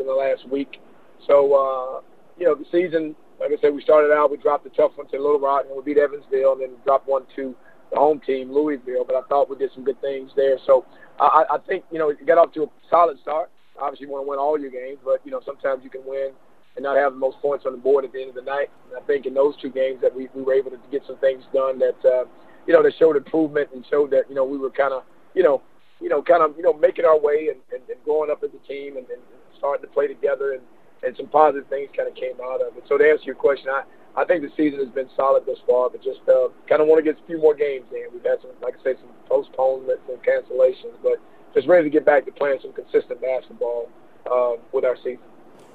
in 0.00 0.08
the 0.08 0.12
last 0.12 0.48
week. 0.48 0.80
So 1.28 1.54
uh, 1.54 2.00
you 2.36 2.46
know, 2.46 2.56
the 2.56 2.66
season, 2.72 3.14
like 3.38 3.52
I 3.56 3.60
said, 3.60 3.72
we 3.72 3.80
started 3.80 4.12
out. 4.12 4.32
We 4.32 4.38
dropped 4.38 4.66
a 4.66 4.70
tough 4.70 4.90
one 4.96 5.06
to 5.06 5.22
Little 5.22 5.38
Rock, 5.38 5.66
and 5.68 5.76
we 5.76 5.84
beat 5.94 6.02
Evansville, 6.02 6.54
and 6.54 6.62
then 6.62 6.70
dropped 6.82 7.06
one 7.06 7.26
to 7.36 7.54
the 7.92 7.96
home 7.96 8.18
team, 8.26 8.50
Louisville. 8.50 9.04
But 9.06 9.14
I 9.14 9.22
thought 9.28 9.48
we 9.48 9.54
did 9.54 9.70
some 9.72 9.84
good 9.84 10.00
things 10.00 10.32
there. 10.34 10.58
So 10.66 10.84
I, 11.18 11.44
I 11.50 11.58
think 11.66 11.84
you 11.90 11.98
know 11.98 12.10
you 12.10 12.26
got 12.26 12.38
off 12.38 12.52
to 12.54 12.64
a 12.64 12.66
solid 12.90 13.18
start. 13.20 13.50
Obviously, 13.78 14.06
you 14.06 14.12
want 14.12 14.24
to 14.24 14.28
win 14.28 14.38
all 14.38 14.58
your 14.58 14.70
games, 14.70 14.98
but 15.04 15.20
you 15.24 15.30
know 15.30 15.40
sometimes 15.44 15.84
you 15.84 15.90
can 15.90 16.02
win 16.04 16.32
and 16.76 16.82
not 16.82 16.96
have 16.96 17.12
the 17.12 17.18
most 17.18 17.38
points 17.40 17.64
on 17.66 17.72
the 17.72 17.78
board 17.78 18.04
at 18.04 18.12
the 18.12 18.20
end 18.20 18.28
of 18.28 18.34
the 18.36 18.42
night. 18.42 18.68
And 18.88 19.02
I 19.02 19.06
think 19.06 19.26
in 19.26 19.34
those 19.34 19.54
two 19.60 19.70
games 19.70 20.00
that 20.02 20.14
we, 20.14 20.28
we 20.34 20.42
were 20.42 20.52
able 20.52 20.70
to 20.70 20.78
get 20.90 21.02
some 21.06 21.16
things 21.18 21.42
done 21.52 21.78
that 21.78 21.96
uh, 22.04 22.24
you 22.66 22.72
know 22.72 22.82
that 22.82 22.92
showed 22.98 23.16
improvement 23.16 23.70
and 23.74 23.84
showed 23.90 24.10
that 24.10 24.28
you 24.28 24.34
know 24.34 24.44
we 24.44 24.58
were 24.58 24.70
kind 24.70 24.92
of 24.92 25.02
you 25.34 25.42
know 25.42 25.62
you 26.00 26.08
know 26.08 26.22
kind 26.22 26.42
of 26.42 26.56
you 26.56 26.62
know 26.62 26.72
making 26.74 27.04
our 27.04 27.18
way 27.18 27.48
and, 27.48 27.60
and, 27.72 27.88
and 27.88 28.02
growing 28.04 28.30
up 28.30 28.42
as 28.44 28.50
a 28.52 28.68
team 28.68 28.96
and, 28.96 29.08
and 29.08 29.20
starting 29.58 29.82
to 29.86 29.92
play 29.92 30.06
together 30.06 30.52
and 30.52 30.62
and 31.02 31.16
some 31.16 31.28
positive 31.28 31.68
things 31.68 31.88
kind 31.96 32.08
of 32.08 32.14
came 32.14 32.36
out 32.42 32.60
of 32.60 32.76
it. 32.76 32.84
So 32.88 32.98
to 32.98 33.04
answer 33.04 33.24
your 33.24 33.34
question, 33.34 33.68
I 33.68 33.82
I 34.16 34.24
think 34.24 34.42
the 34.42 34.50
season 34.56 34.80
has 34.80 34.88
been 34.88 35.08
solid 35.14 35.44
thus 35.44 35.58
far, 35.66 35.90
but 35.90 36.02
just 36.02 36.20
uh, 36.28 36.48
kind 36.68 36.80
of 36.80 36.88
want 36.88 37.04
to 37.04 37.12
get 37.12 37.22
a 37.22 37.26
few 37.26 37.38
more 37.38 37.54
games 37.54 37.84
in. 37.92 38.06
We've 38.12 38.24
had 38.24 38.40
some, 38.40 38.50
like 38.62 38.74
I 38.80 38.82
say, 38.82 38.94
some 39.00 39.10
postponements 39.28 40.02
and 40.08 40.18
cancellations, 40.22 40.96
but 41.02 41.20
just 41.54 41.68
ready 41.68 41.84
to 41.84 41.90
get 41.90 42.06
back 42.06 42.24
to 42.24 42.32
playing 42.32 42.58
some 42.62 42.72
consistent 42.72 43.20
basketball 43.20 43.90
uh, 44.30 44.52
with 44.72 44.84
our 44.84 44.96
season. 44.96 45.18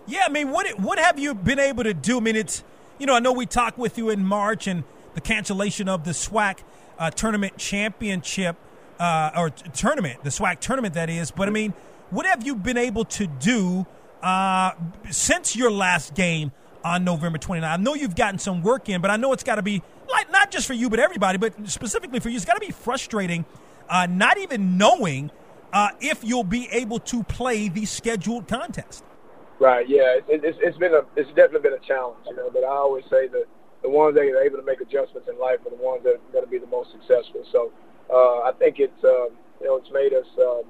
Yeah, 0.08 0.23
I 0.25 0.30
mean, 0.32 0.49
what 0.49 0.80
what 0.80 0.97
have 0.97 1.19
you 1.19 1.36
been 1.36 1.60
able 1.60 1.84
to 1.84 1.93
do? 1.93 2.17
I 2.17 2.21
mean, 2.21 2.36
it's 2.36 2.63
you 2.97 3.06
know, 3.06 3.15
I 3.15 3.19
know 3.19 3.32
we 3.32 3.45
talked 3.45 3.77
with 3.77 3.97
you 3.97 4.10
in 4.10 4.25
March 4.25 4.65
and 4.65 4.84
the 5.13 5.21
cancellation 5.21 5.88
of 5.88 6.04
the 6.04 6.12
SWAC 6.12 6.60
uh, 6.97 7.12
tournament 7.12 7.58
championship 7.58 8.56
uh, 8.99 9.32
or 9.36 9.51
t- 9.51 9.69
tournament, 9.73 10.23
the 10.23 10.30
SWAC 10.30 10.60
tournament 10.60 10.95
that 10.95 11.10
is. 11.10 11.30
But 11.30 11.47
I 11.47 11.51
mean, 11.51 11.73
what 12.10 12.25
have 12.25 12.45
you 12.45 12.56
been 12.56 12.77
able 12.77 13.06
to 13.06 13.27
do 13.27 13.86
uh, 14.23 14.71
since 15.10 15.56
your 15.56 15.71
last 15.71 16.15
game 16.15 16.51
on 16.83 17.03
November 17.03 17.37
29th. 17.37 17.63
I 17.63 17.77
know 17.77 17.93
you've 17.93 18.15
gotten 18.15 18.39
some 18.39 18.61
work 18.61 18.89
in, 18.89 19.01
but 19.01 19.11
I 19.11 19.17
know 19.17 19.33
it's 19.33 19.43
got 19.43 19.55
to 19.55 19.61
be 19.61 19.81
like 20.09 20.31
not 20.31 20.51
just 20.51 20.67
for 20.67 20.73
you, 20.73 20.89
but 20.89 20.99
everybody, 20.99 21.37
but 21.37 21.53
specifically 21.69 22.19
for 22.19 22.29
you, 22.29 22.35
it's 22.35 22.45
got 22.45 22.55
to 22.55 22.65
be 22.65 22.71
frustrating, 22.71 23.45
uh, 23.89 24.07
not 24.09 24.37
even 24.37 24.77
knowing 24.77 25.31
uh, 25.73 25.89
if 25.99 26.23
you'll 26.23 26.43
be 26.43 26.67
able 26.69 26.99
to 26.99 27.23
play 27.23 27.69
the 27.69 27.85
scheduled 27.85 28.47
contest. 28.47 29.03
Right. 29.59 29.87
Yeah. 29.87 30.17
It, 30.27 30.43
it's, 30.43 30.57
it's 30.61 30.77
been 30.77 30.93
a 30.93 31.05
it's 31.15 31.29
definitely 31.29 31.69
been 31.69 31.79
a 31.79 31.85
challenge, 31.85 32.19
you 32.27 32.35
know. 32.35 32.49
But 32.49 32.63
I 32.63 32.75
always 32.75 33.05
say 33.09 33.27
that 33.27 33.45
the 33.83 33.89
ones 33.89 34.15
that 34.15 34.21
are 34.21 34.41
able 34.41 34.57
to 34.57 34.63
make 34.63 34.81
adjustments 34.81 35.29
in 35.29 35.39
life 35.39 35.59
are 35.65 35.69
the 35.69 35.81
ones 35.81 36.03
that 36.03 36.15
are 36.15 36.31
going 36.33 36.45
to 36.45 36.49
be 36.49 36.57
the 36.57 36.67
most 36.67 36.91
successful. 36.91 37.45
So 37.51 37.71
uh, 38.09 38.49
I 38.49 38.51
think 38.57 38.79
it's 38.79 39.03
um, 39.03 39.29
you 39.59 39.67
know 39.67 39.77
it's 39.77 39.91
made 39.91 40.13
us. 40.13 40.27
Um, 40.39 40.63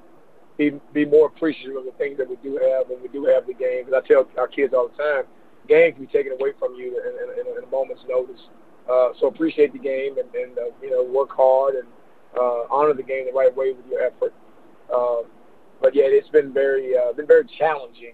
be, 0.58 0.80
be 0.94 1.06
more 1.06 1.28
appreciative 1.28 1.76
of 1.76 1.86
the 1.86 1.92
things 1.94 2.18
that 2.18 2.30
we 2.30 2.36
do 2.44 2.58
have 2.58 2.88
when 2.88 3.02
we 3.02 3.08
do 3.08 3.26
have 3.26 3.48
the 3.48 3.54
game. 3.54 3.86
Because 3.86 4.04
I 4.04 4.08
tell 4.08 4.28
our 4.38 4.48
kids 4.48 4.74
all 4.74 4.90
the 4.90 4.98
time, 5.02 5.24
game 5.68 5.94
can 5.94 6.06
be 6.06 6.12
taken 6.12 6.34
away 6.34 6.54
from 6.60 6.76
you 6.76 7.00
in, 7.00 7.40
in, 7.40 7.58
in 7.58 7.64
a 7.64 7.68
moment's 7.72 8.04
notice. 8.08 8.42
Uh, 8.90 9.10
so 9.20 9.28
appreciate 9.28 9.74
the 9.74 9.80
game 9.80 10.18
and, 10.18 10.34
and 10.34 10.58
uh, 10.58 10.74
you 10.82 10.90
know 10.90 11.04
work 11.04 11.30
hard 11.32 11.76
and 11.76 11.88
uh, 12.38 12.64
honor 12.70 12.94
the 12.94 13.04
game 13.04 13.26
the 13.26 13.32
right 13.32 13.56
way 13.56 13.74
with 13.74 13.86
your 13.90 14.02
effort. 14.02 14.34
Um, 14.94 15.26
but 15.82 15.96
yeah, 15.96 16.06
it's 16.06 16.30
been 16.30 16.54
very 16.54 16.98
uh, 16.98 17.14
been 17.14 17.28
very 17.28 17.46
challenging. 17.58 18.14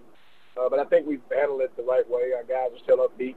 Uh, 0.57 0.69
but 0.69 0.79
I 0.79 0.85
think 0.85 1.05
we've 1.05 1.21
handled 1.33 1.61
it 1.61 1.75
the 1.77 1.83
right 1.83 2.07
way. 2.09 2.33
Our 2.35 2.43
guys 2.43 2.73
are 2.73 2.83
still 2.83 2.97
upbeat. 2.97 3.35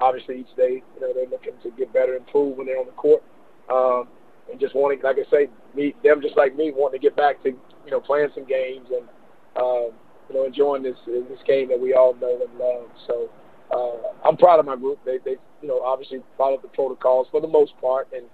Obviously, 0.00 0.40
each 0.40 0.56
day, 0.56 0.82
you 0.94 1.00
know, 1.00 1.12
they're 1.14 1.28
looking 1.28 1.52
to 1.62 1.70
get 1.76 1.92
better, 1.92 2.14
improve 2.14 2.56
when 2.56 2.66
they're 2.66 2.78
on 2.78 2.86
the 2.86 2.92
court, 2.92 3.22
um, 3.68 4.08
and 4.50 4.60
just 4.60 4.74
wanting, 4.74 5.00
like 5.02 5.16
I 5.18 5.30
say, 5.30 5.48
me, 5.74 5.94
them 6.04 6.20
just 6.20 6.36
like 6.36 6.56
me, 6.56 6.72
wanting 6.74 7.00
to 7.00 7.02
get 7.02 7.16
back 7.16 7.42
to, 7.42 7.50
you 7.50 7.90
know, 7.90 8.00
playing 8.00 8.30
some 8.34 8.44
games 8.44 8.86
and, 8.94 9.08
um, 9.56 9.90
you 10.28 10.34
know, 10.34 10.44
enjoying 10.44 10.82
this 10.82 10.96
this 11.06 11.40
game 11.46 11.68
that 11.68 11.80
we 11.80 11.94
all 11.94 12.14
know 12.14 12.40
and 12.40 12.58
love. 12.58 12.88
So, 13.06 13.28
uh, 13.72 14.28
I'm 14.28 14.36
proud 14.36 14.60
of 14.60 14.66
my 14.66 14.76
group. 14.76 14.98
They, 15.04 15.18
they, 15.24 15.36
you 15.62 15.68
know, 15.68 15.80
obviously 15.82 16.20
followed 16.36 16.62
the 16.62 16.68
protocols 16.68 17.28
for 17.30 17.40
the 17.40 17.48
most 17.48 17.72
part 17.80 18.08
and 18.14 18.26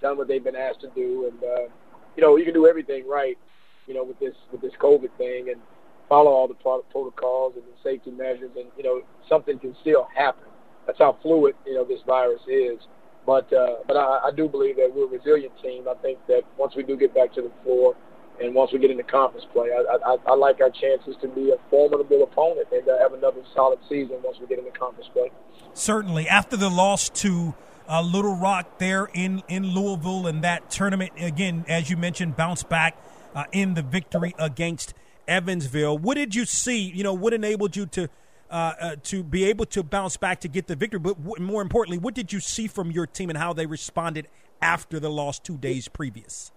done 0.00 0.16
what 0.16 0.28
they've 0.28 0.42
been 0.42 0.56
asked 0.56 0.80
to 0.80 0.90
do. 0.94 1.30
And 1.30 1.42
uh, 1.42 1.72
you 2.16 2.22
know, 2.22 2.36
you 2.36 2.44
can 2.44 2.54
do 2.54 2.66
everything 2.66 3.08
right, 3.08 3.38
you 3.86 3.94
know, 3.94 4.04
with 4.04 4.18
this 4.18 4.34
with 4.50 4.60
this 4.60 4.72
COVID 4.80 5.10
thing 5.18 5.48
and 5.50 5.60
follow 6.08 6.30
all 6.30 6.48
the 6.48 6.54
pro- 6.54 6.82
protocols 6.90 7.54
and 7.56 7.64
the 7.64 7.76
safety 7.82 8.10
measures. 8.10 8.50
And 8.56 8.66
you 8.76 8.82
know, 8.82 9.02
something 9.28 9.58
can 9.58 9.74
still 9.80 10.08
happen. 10.14 10.44
That's 10.86 10.98
how 10.98 11.18
fluid 11.22 11.54
you 11.66 11.74
know 11.74 11.84
this 11.84 12.00
virus 12.06 12.42
is. 12.48 12.78
But 13.24 13.52
uh, 13.52 13.76
but 13.86 13.96
I, 13.96 14.28
I 14.28 14.30
do 14.36 14.48
believe 14.48 14.76
that 14.76 14.90
we're 14.92 15.04
a 15.04 15.08
resilient 15.08 15.52
team. 15.62 15.86
I 15.88 15.94
think 16.02 16.18
that 16.26 16.42
once 16.58 16.74
we 16.76 16.82
do 16.82 16.96
get 16.96 17.14
back 17.14 17.32
to 17.34 17.42
the 17.42 17.52
floor, 17.62 17.94
and 18.40 18.54
once 18.54 18.72
we 18.72 18.78
get 18.78 18.90
into 18.90 19.02
conference 19.02 19.46
play, 19.52 19.70
I, 19.70 19.96
I, 20.04 20.16
I 20.26 20.34
like 20.34 20.60
our 20.60 20.70
chances 20.70 21.16
to 21.20 21.28
be 21.28 21.50
a 21.50 21.56
formidable 21.70 22.22
opponent 22.22 22.68
and 22.72 22.88
uh, 22.88 22.98
have 22.98 23.12
another 23.12 23.42
solid 23.54 23.78
season 23.88 24.18
once 24.22 24.38
we 24.40 24.46
get 24.46 24.58
into 24.58 24.70
conference 24.70 25.08
play. 25.12 25.30
Certainly, 25.74 26.28
after 26.28 26.56
the 26.56 26.70
loss 26.70 27.08
to 27.10 27.54
uh, 27.88 28.02
Little 28.02 28.36
Rock 28.36 28.78
there 28.78 29.08
in 29.12 29.42
in 29.48 29.74
Louisville 29.74 30.26
and 30.26 30.42
that 30.42 30.70
tournament 30.70 31.12
again, 31.18 31.64
as 31.68 31.90
you 31.90 31.96
mentioned, 31.96 32.36
bounce 32.36 32.62
back 32.62 32.96
uh, 33.34 33.44
in 33.52 33.74
the 33.74 33.82
victory 33.82 34.34
against 34.38 34.94
Evansville. 35.28 35.98
What 35.98 36.14
did 36.16 36.34
you 36.34 36.44
see? 36.44 36.80
You 36.80 37.04
know, 37.04 37.14
what 37.14 37.32
enabled 37.32 37.76
you 37.76 37.86
to 37.86 38.08
uh, 38.50 38.74
uh, 38.80 38.96
to 39.04 39.22
be 39.22 39.44
able 39.44 39.64
to 39.64 39.82
bounce 39.82 40.16
back 40.16 40.40
to 40.40 40.48
get 40.48 40.66
the 40.66 40.76
victory. 40.76 41.00
But 41.00 41.40
more 41.40 41.62
importantly, 41.62 41.98
what 41.98 42.14
did 42.14 42.32
you 42.32 42.40
see 42.40 42.66
from 42.66 42.90
your 42.90 43.06
team 43.06 43.30
and 43.30 43.38
how 43.38 43.52
they 43.52 43.66
responded 43.66 44.28
after 44.60 45.00
the 45.00 45.08
loss 45.10 45.38
two 45.38 45.56
days 45.56 45.88
previous? 45.88 46.52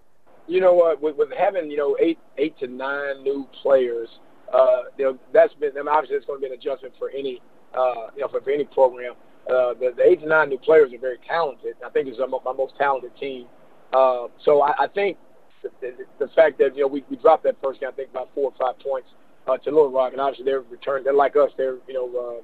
You 0.47 0.61
know 0.61 0.73
what? 0.73 1.01
With, 1.01 1.17
with 1.17 1.29
having 1.37 1.69
you 1.71 1.77
know 1.77 1.97
eight 1.99 2.19
eight 2.37 2.57
to 2.59 2.67
nine 2.67 3.23
new 3.23 3.47
players, 3.61 4.09
uh, 4.53 4.83
you 4.97 5.05
know 5.05 5.19
that's 5.33 5.53
been. 5.55 5.71
I 5.71 5.79
mean, 5.79 5.87
obviously, 5.87 6.17
it's 6.17 6.25
going 6.25 6.39
to 6.41 6.47
be 6.47 6.53
an 6.53 6.59
adjustment 6.59 6.93
for 6.99 7.09
any 7.09 7.41
uh, 7.77 8.11
you 8.15 8.21
know 8.21 8.27
for, 8.27 8.41
for 8.41 8.51
any 8.51 8.65
program. 8.65 9.13
Uh, 9.49 9.73
the, 9.75 9.93
the 9.95 10.03
eight 10.03 10.21
to 10.21 10.27
nine 10.27 10.49
new 10.49 10.57
players 10.57 10.91
are 10.93 10.99
very 10.99 11.19
talented. 11.27 11.75
I 11.85 11.89
think 11.89 12.07
it's 12.07 12.17
my, 12.19 12.37
my 12.43 12.53
most 12.53 12.73
talented 12.77 13.15
team. 13.17 13.45
Uh, 13.93 14.27
so 14.43 14.61
I, 14.61 14.85
I 14.85 14.87
think 14.87 15.17
the, 15.63 15.69
the, 15.81 16.25
the 16.25 16.31
fact 16.33 16.57
that 16.59 16.75
you 16.75 16.81
know 16.81 16.87
we, 16.87 17.03
we 17.09 17.15
dropped 17.17 17.43
that 17.43 17.55
first 17.63 17.79
game, 17.79 17.89
I 17.89 17.95
think 17.95 18.09
about 18.09 18.29
four 18.33 18.51
or 18.51 18.53
five 18.59 18.79
points 18.79 19.09
uh, 19.47 19.57
to 19.57 19.69
Little 19.69 19.91
Rock, 19.91 20.13
and 20.13 20.21
obviously 20.21 20.45
they're 20.45 20.61
returned. 20.61 21.05
They're 21.05 21.13
like 21.13 21.35
us. 21.35 21.51
They're 21.57 21.77
you 21.87 21.93
know, 21.93 22.43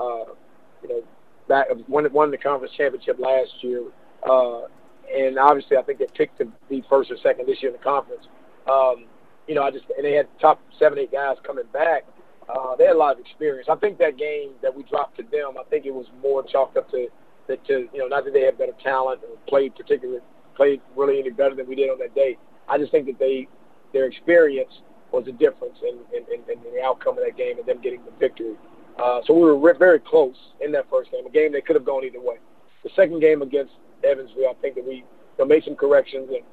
uh, 0.00 0.02
uh, 0.02 0.24
you 0.82 0.88
know, 0.88 1.02
back 1.48 1.66
won 1.88 2.10
won 2.12 2.30
the 2.30 2.38
conference 2.38 2.74
championship 2.76 3.18
last 3.18 3.50
year, 3.60 3.84
uh, 4.28 4.62
and 5.14 5.38
obviously 5.38 5.76
I 5.76 5.82
think 5.82 5.98
they 5.98 6.06
picked 6.14 6.38
to 6.38 6.46
be 6.68 6.84
first 6.88 7.10
or 7.10 7.16
second 7.22 7.46
this 7.46 7.62
year 7.62 7.72
in 7.72 7.78
the 7.78 7.82
conference. 7.82 8.26
Um, 8.70 9.06
you 9.46 9.54
know, 9.54 9.62
I 9.62 9.70
just 9.70 9.84
and 9.96 10.04
they 10.04 10.12
had 10.12 10.28
top 10.40 10.60
seven, 10.78 10.98
eight 10.98 11.12
guys 11.12 11.36
coming 11.46 11.64
back. 11.72 12.04
Uh, 12.48 12.76
they 12.76 12.84
had 12.84 12.96
a 12.96 12.98
lot 12.98 13.12
of 13.12 13.18
experience. 13.18 13.68
I 13.70 13.76
think 13.76 13.98
that 13.98 14.16
game 14.16 14.52
that 14.62 14.74
we 14.74 14.82
dropped 14.84 15.16
to 15.18 15.22
them, 15.22 15.58
I 15.58 15.64
think 15.68 15.84
it 15.86 15.94
was 15.94 16.06
more 16.22 16.42
chalked 16.42 16.76
up 16.76 16.90
to 16.90 17.08
that 17.48 17.64
to 17.66 17.88
you 17.92 17.98
know 17.98 18.06
not 18.06 18.24
that 18.24 18.34
they 18.34 18.42
had 18.42 18.58
better 18.58 18.72
talent 18.82 19.20
or 19.22 19.36
played 19.46 19.74
particularly 19.74 20.20
played 20.54 20.80
really 20.96 21.18
any 21.18 21.30
better 21.30 21.54
than 21.54 21.66
we 21.66 21.74
did 21.74 21.90
on 21.90 21.98
that 21.98 22.14
day. 22.14 22.36
I 22.68 22.78
just 22.78 22.92
think 22.92 23.06
that 23.06 23.18
they 23.18 23.48
their 23.92 24.06
experience 24.06 24.80
was 25.12 25.24
the 25.24 25.32
difference 25.32 25.78
in, 25.82 25.98
in, 26.14 26.24
in, 26.32 26.40
in 26.50 26.74
the 26.74 26.82
outcome 26.84 27.16
of 27.16 27.24
that 27.24 27.36
game 27.36 27.58
and 27.58 27.66
them 27.66 27.80
getting 27.80 28.04
the 28.04 28.10
victory. 28.18 28.54
Uh, 29.02 29.20
so 29.26 29.32
we 29.32 29.40
were 29.40 29.74
very 29.74 30.00
close 30.00 30.36
in 30.60 30.72
that 30.72 30.84
first 30.90 31.10
game, 31.10 31.24
a 31.24 31.30
game 31.30 31.52
that 31.52 31.64
could 31.64 31.76
have 31.76 31.84
gone 31.84 32.04
either 32.04 32.20
way. 32.20 32.36
The 32.82 32.90
second 32.94 33.20
game 33.20 33.40
against 33.40 33.72
Evansville, 34.04 34.48
I 34.50 34.54
think 34.60 34.74
that 34.76 34.86
we 34.86 34.96
you 34.96 35.04
know, 35.38 35.44
made 35.44 35.64
some 35.64 35.76
corrections, 35.76 36.28
and 36.28 36.44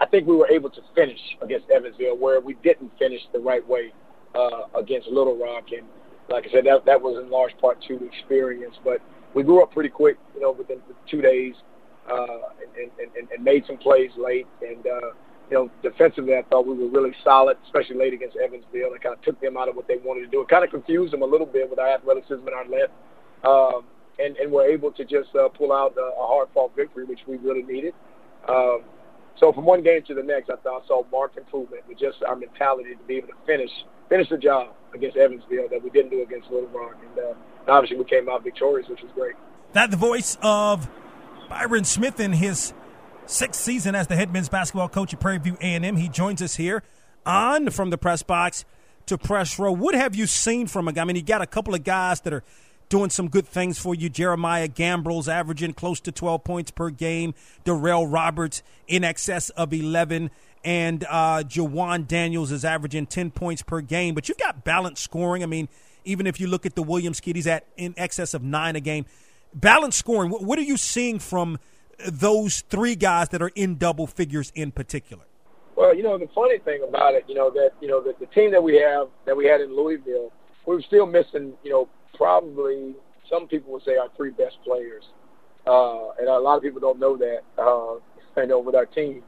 I 0.00 0.06
think 0.06 0.26
we 0.26 0.36
were 0.36 0.48
able 0.48 0.70
to 0.70 0.80
finish 0.94 1.18
against 1.42 1.70
Evansville 1.70 2.16
where 2.16 2.40
we 2.40 2.54
didn't 2.62 2.92
finish 2.98 3.20
the 3.32 3.40
right 3.40 3.66
way 3.66 3.92
uh, 4.34 4.62
against 4.78 5.08
Little 5.08 5.36
Rock. 5.36 5.64
And 5.76 5.86
like 6.28 6.46
I 6.46 6.52
said, 6.52 6.66
that, 6.66 6.84
that 6.86 7.00
was 7.00 7.22
in 7.22 7.30
large 7.30 7.56
part 7.58 7.82
to 7.88 8.04
experience. 8.04 8.76
But 8.84 9.00
we 9.34 9.42
grew 9.42 9.62
up 9.62 9.72
pretty 9.72 9.88
quick, 9.88 10.16
you 10.34 10.40
know, 10.40 10.52
within 10.52 10.80
two 11.10 11.20
days 11.20 11.54
uh, 12.08 12.52
and, 12.80 12.90
and, 13.16 13.28
and 13.30 13.44
made 13.44 13.64
some 13.66 13.76
plays 13.76 14.10
late. 14.16 14.46
And, 14.62 14.86
uh, 14.86 15.10
you 15.50 15.56
know, 15.56 15.70
defensively, 15.82 16.34
I 16.36 16.42
thought 16.42 16.66
we 16.66 16.74
were 16.74 16.88
really 16.88 17.14
solid, 17.24 17.56
especially 17.64 17.96
late 17.96 18.12
against 18.12 18.36
Evansville. 18.36 18.94
It 18.94 19.02
kind 19.02 19.16
of 19.16 19.22
took 19.22 19.40
them 19.40 19.56
out 19.56 19.68
of 19.68 19.74
what 19.74 19.88
they 19.88 19.96
wanted 19.96 20.20
to 20.20 20.26
do. 20.28 20.42
It 20.42 20.48
kind 20.48 20.62
of 20.62 20.70
confused 20.70 21.12
them 21.12 21.22
a 21.22 21.26
little 21.26 21.46
bit 21.46 21.68
with 21.68 21.78
our 21.78 21.88
athleticism 21.88 22.46
and 22.46 22.54
our 22.54 22.68
length. 22.68 22.92
Um, 23.44 23.84
and, 24.18 24.36
and 24.36 24.50
we're 24.50 24.66
able 24.66 24.92
to 24.92 25.04
just 25.04 25.34
uh, 25.34 25.48
pull 25.48 25.72
out 25.72 25.94
a, 25.96 26.00
a 26.00 26.26
hard-fought 26.26 26.74
victory, 26.74 27.04
which 27.04 27.20
we 27.26 27.36
really 27.38 27.62
needed. 27.62 27.94
Um, 28.48 28.82
so 29.38 29.52
from 29.52 29.64
one 29.64 29.82
game 29.82 30.02
to 30.04 30.14
the 30.14 30.22
next, 30.22 30.50
I 30.50 30.56
thought 30.56 30.82
I 30.84 30.86
saw 30.86 31.04
marked 31.12 31.38
improvement 31.38 31.82
with 31.88 31.98
just 31.98 32.22
our 32.22 32.34
mentality 32.34 32.94
to 32.94 33.04
be 33.04 33.16
able 33.16 33.28
to 33.28 33.34
finish 33.46 33.70
finish 34.08 34.28
the 34.30 34.38
job 34.38 34.74
against 34.94 35.16
Evansville 35.16 35.68
that 35.68 35.82
we 35.82 35.90
didn't 35.90 36.10
do 36.10 36.22
against 36.22 36.50
Little 36.50 36.68
Rock. 36.68 36.96
And 37.02 37.24
uh, 37.24 37.34
obviously 37.70 37.98
we 37.98 38.04
came 38.04 38.28
out 38.28 38.42
victorious, 38.42 38.88
which 38.88 39.02
was 39.02 39.12
great. 39.14 39.34
That 39.74 39.90
the 39.90 39.98
voice 39.98 40.38
of 40.42 40.88
Byron 41.48 41.84
Smith 41.84 42.18
in 42.18 42.32
his 42.32 42.72
sixth 43.26 43.60
season 43.60 43.94
as 43.94 44.06
the 44.06 44.16
head 44.16 44.32
men's 44.32 44.48
basketball 44.48 44.88
coach 44.88 45.12
at 45.12 45.20
Prairie 45.20 45.38
View 45.38 45.58
A&M. 45.60 45.96
He 45.96 46.08
joins 46.08 46.40
us 46.40 46.56
here 46.56 46.82
on 47.26 47.70
From 47.70 47.90
the 47.90 47.98
Press 47.98 48.22
Box 48.22 48.64
to 49.06 49.18
Press 49.18 49.58
Row. 49.58 49.72
What 49.72 49.94
have 49.94 50.16
you 50.16 50.26
seen 50.26 50.66
from 50.66 50.88
a 50.88 50.92
guy? 50.92 51.02
I 51.02 51.04
mean, 51.04 51.16
you 51.16 51.22
got 51.22 51.42
a 51.42 51.46
couple 51.46 51.74
of 51.74 51.84
guys 51.84 52.22
that 52.22 52.32
are 52.32 52.42
doing 52.88 53.10
some 53.10 53.28
good 53.28 53.46
things 53.46 53.78
for 53.78 53.94
you. 53.94 54.08
Jeremiah 54.08 54.68
Gambrell's 54.68 55.28
averaging 55.28 55.74
close 55.74 56.00
to 56.00 56.12
12 56.12 56.44
points 56.44 56.70
per 56.70 56.90
game. 56.90 57.34
Darrell 57.64 58.06
Roberts 58.06 58.62
in 58.86 59.04
excess 59.04 59.50
of 59.50 59.72
11. 59.72 60.30
And 60.64 61.04
uh, 61.08 61.44
Jawaun 61.46 62.06
Daniels 62.06 62.50
is 62.50 62.64
averaging 62.64 63.06
10 63.06 63.30
points 63.30 63.62
per 63.62 63.80
game. 63.80 64.14
But 64.14 64.28
you've 64.28 64.38
got 64.38 64.64
balanced 64.64 65.02
scoring. 65.02 65.42
I 65.42 65.46
mean, 65.46 65.68
even 66.04 66.26
if 66.26 66.40
you 66.40 66.46
look 66.46 66.66
at 66.66 66.74
the 66.74 66.82
Williams 66.82 67.20
kid, 67.20 67.36
he's 67.36 67.46
at 67.46 67.66
in 67.76 67.94
excess 67.96 68.34
of 68.34 68.42
nine 68.42 68.76
a 68.76 68.80
game. 68.80 69.06
Balanced 69.54 69.98
scoring, 69.98 70.30
what 70.30 70.58
are 70.58 70.62
you 70.62 70.76
seeing 70.76 71.18
from– 71.18 71.58
those 72.06 72.60
three 72.62 72.94
guys 72.94 73.28
that 73.30 73.42
are 73.42 73.50
in 73.54 73.76
double 73.76 74.06
figures 74.06 74.52
in 74.54 74.70
particular? 74.70 75.24
Well, 75.76 75.94
you 75.94 76.02
know, 76.02 76.18
the 76.18 76.28
funny 76.34 76.58
thing 76.58 76.84
about 76.86 77.14
it, 77.14 77.24
you 77.28 77.34
know, 77.34 77.50
that, 77.50 77.70
you 77.80 77.88
know, 77.88 78.02
the, 78.02 78.14
the 78.18 78.26
team 78.26 78.50
that 78.52 78.62
we 78.62 78.76
have, 78.76 79.08
that 79.26 79.36
we 79.36 79.46
had 79.46 79.60
in 79.60 79.76
Louisville, 79.76 80.32
we 80.66 80.76
were 80.76 80.82
still 80.82 81.06
missing, 81.06 81.52
you 81.62 81.70
know, 81.70 81.88
probably 82.18 82.94
some 83.30 83.46
people 83.48 83.72
would 83.72 83.82
say 83.84 83.96
our 83.96 84.08
three 84.16 84.30
best 84.30 84.58
players. 84.64 85.04
Uh, 85.66 86.10
and 86.18 86.28
a 86.28 86.38
lot 86.38 86.56
of 86.56 86.62
people 86.62 86.80
don't 86.80 86.98
know 86.98 87.16
that. 87.16 87.40
Uh, 87.56 87.94
I 88.40 88.44
know 88.44 88.58
with 88.58 88.74
our 88.74 88.86
team, 88.86 89.22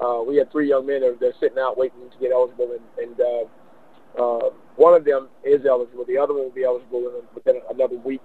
uh, 0.00 0.22
we 0.26 0.36
had 0.36 0.50
three 0.52 0.68
young 0.68 0.86
men 0.86 1.00
that 1.00 1.26
are 1.26 1.32
sitting 1.40 1.58
out 1.58 1.76
waiting 1.76 1.98
to 2.10 2.18
get 2.18 2.32
eligible, 2.32 2.72
and, 2.72 3.08
and 3.08 3.20
uh, 3.20 4.22
uh, 4.22 4.50
one 4.76 4.94
of 4.94 5.04
them 5.04 5.28
is 5.44 5.64
eligible. 5.66 6.04
The 6.06 6.18
other 6.18 6.34
one 6.34 6.44
will 6.44 6.50
be 6.50 6.64
eligible 6.64 7.22
within 7.34 7.60
another 7.70 7.96
week, 7.96 8.24